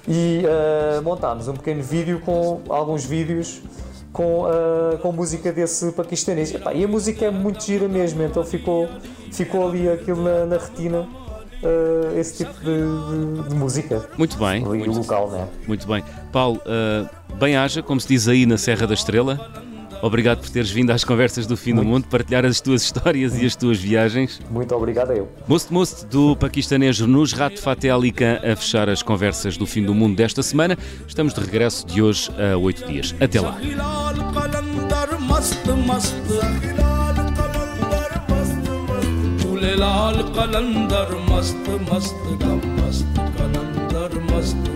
e 0.07 0.43
uh, 0.45 1.03
montámos 1.03 1.49
um 1.49 1.55
pequeno 1.55 1.83
vídeo 1.83 2.21
com 2.21 2.61
alguns 2.69 3.07
vídeos 3.07 3.63
com, 4.13 4.43
uh, 4.43 4.99
com 5.01 5.11
música 5.11 5.51
desse 5.51 5.93
paquistanês. 5.93 6.51
E, 6.51 6.61
e 6.75 6.85
a 6.85 6.89
música 6.89 7.25
é 7.25 7.31
muito 7.31 7.65
gira 7.65 7.89
mesmo, 7.89 8.23
então 8.23 8.45
ficou, 8.45 8.87
ficou 9.33 9.67
ali 9.67 9.89
aquilo 9.89 10.23
na, 10.23 10.45
na 10.45 10.59
retina 10.59 11.09
uh, 11.63 12.19
esse 12.19 12.45
tipo 12.45 12.55
de, 12.61 13.43
de, 13.43 13.49
de, 13.49 13.55
música. 13.55 14.09
Muito 14.17 14.37
bem. 14.37 14.65
Ali 14.65 14.79
muito, 14.79 14.99
local, 14.99 15.31
né? 15.31 15.49
Muito 15.67 15.87
bem. 15.87 16.03
Paulo, 16.33 16.61
uh, 16.67 17.37
bem-haja, 17.37 17.83
como 17.83 18.01
se 18.01 18.09
diz 18.09 18.29
aí 18.29 18.47
na 18.47 18.59
Serra 18.59 18.87
da 18.87 18.95
Estrela. 18.95 19.65
Obrigado 20.03 20.41
por 20.41 20.51
teres 20.51 20.71
vindo 20.71 20.91
às 20.91 21.05
conversas 21.05 21.47
do 21.47 21.57
fim 21.57 21.73
muito. 21.73 21.87
do 21.87 21.91
mundo, 21.91 22.07
partilhar 22.09 22.45
as 22.45 22.61
tuas 22.61 22.83
histórias 22.85 23.41
e 23.41 23.47
as 23.47 23.57
tuas 23.57 23.79
viagens. 23.79 24.41
Muito 24.51 24.75
obrigado 24.75 25.11
a 25.11 25.15
eu. 25.15 25.29
Most 25.49 25.73
Most 25.73 26.07
do 26.07 26.37
paquistanês 26.37 27.01
Nusrat 27.01 27.59
Fateh 27.59 27.91
Ali 27.91 28.13
Khan 28.13 28.39
a 28.43 28.55
fechar 28.57 28.89
as 28.89 29.03
conversas 29.03 29.57
do 29.57 29.67
fim 29.67 29.83
do 29.83 29.95
mundo 29.95 30.17
desta 30.17 30.43
semana. 30.43 30.77
Estamos 31.07 31.35
de 31.35 31.41
regresso 31.41 31.87
de 31.87 32.03
hoje 32.03 32.31
a 32.39 32.57
oito 32.57 32.87
dias. 32.87 33.15
Até 33.21 33.41
lá. 33.41 33.59
लाल 39.75 40.23
कलंदर 40.37 41.11
मस्त 41.31 41.69
मस्त 41.89 42.23
दम 42.43 42.61
मस्त 42.79 43.19
कलंदर 43.37 44.19
मस्त 44.31 44.76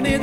Donnie 0.00 0.18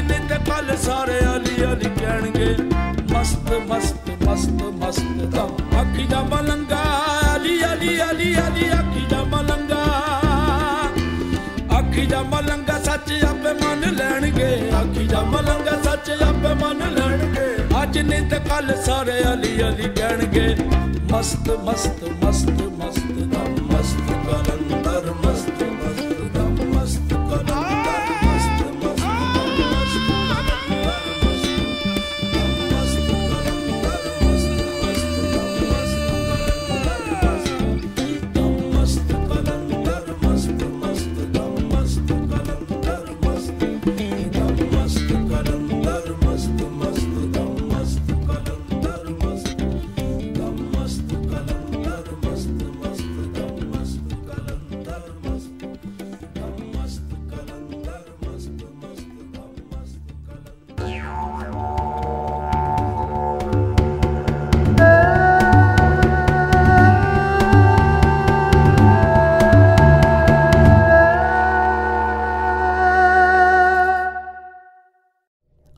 ਕਿੰਨੇ 0.00 0.18
ਤੇ 0.28 0.34
ਪਲ 0.38 0.76
ਸਾਰੇ 0.76 1.18
ਅਲੀ 1.36 1.64
ਅਲੀ 1.64 1.90
ਕਹਿਣਗੇ। 2.00 2.56
ਮਸਤ 3.14 3.52
ਮਸਤ 3.68 4.10
ਮਸਤ 4.24 4.62
ਮਸਤ 4.62 5.22
ਦਮ। 5.22 5.78
ਆਖੀ 5.78 6.06
ਦਾ 6.06 6.20
ਮਲੰਗਾ 6.20 6.82
ਅਲੀ 7.36 7.64
ਅਲੀ 7.72 8.02
ਅਲੀ 8.02 8.34
ਅਲੀ 8.34 8.68
ਆਖੀ 8.68 9.06
ਦਾ 9.10 9.24
ਮਲੰਗਾ। 9.24 9.82
ਆਖੀ 11.78 12.06
ਦਾ 12.06 12.22
ਮਲੰਗਾ 12.22 12.78
ਸੱਚ 12.78 13.12
ਆਪੇ 13.24 13.52
ਮੰਨ 13.52 13.94
ਲੈਣਗੇ। 13.94 14.70
ਅੱਖੀ 14.80 15.08
ਦਾ 15.08 15.20
ਮਲੰਗਾ 15.20 15.82
ਸੱਚ 15.82 16.10
ਆਪੇ 16.10 16.54
ਮੰਨ 16.54 16.92
ਲੈਣਗੇ। 16.92 17.82
ਅੱਜ 17.82 17.98
ਨਹੀਂ 17.98 18.30
ਤੇ 18.30 18.36
ਕੱਲ 18.36 18.82
ਸਾਰੇ 18.82 19.22
ਅਲੀ 19.32 19.62
ਅਲੀ 19.62 19.88
ਕਹਿਣਗੇ। 19.96 20.56
ਮਸਤ 21.12 21.50
ਮਸਤ 21.50 22.24
ਮਸਤ 22.24 22.69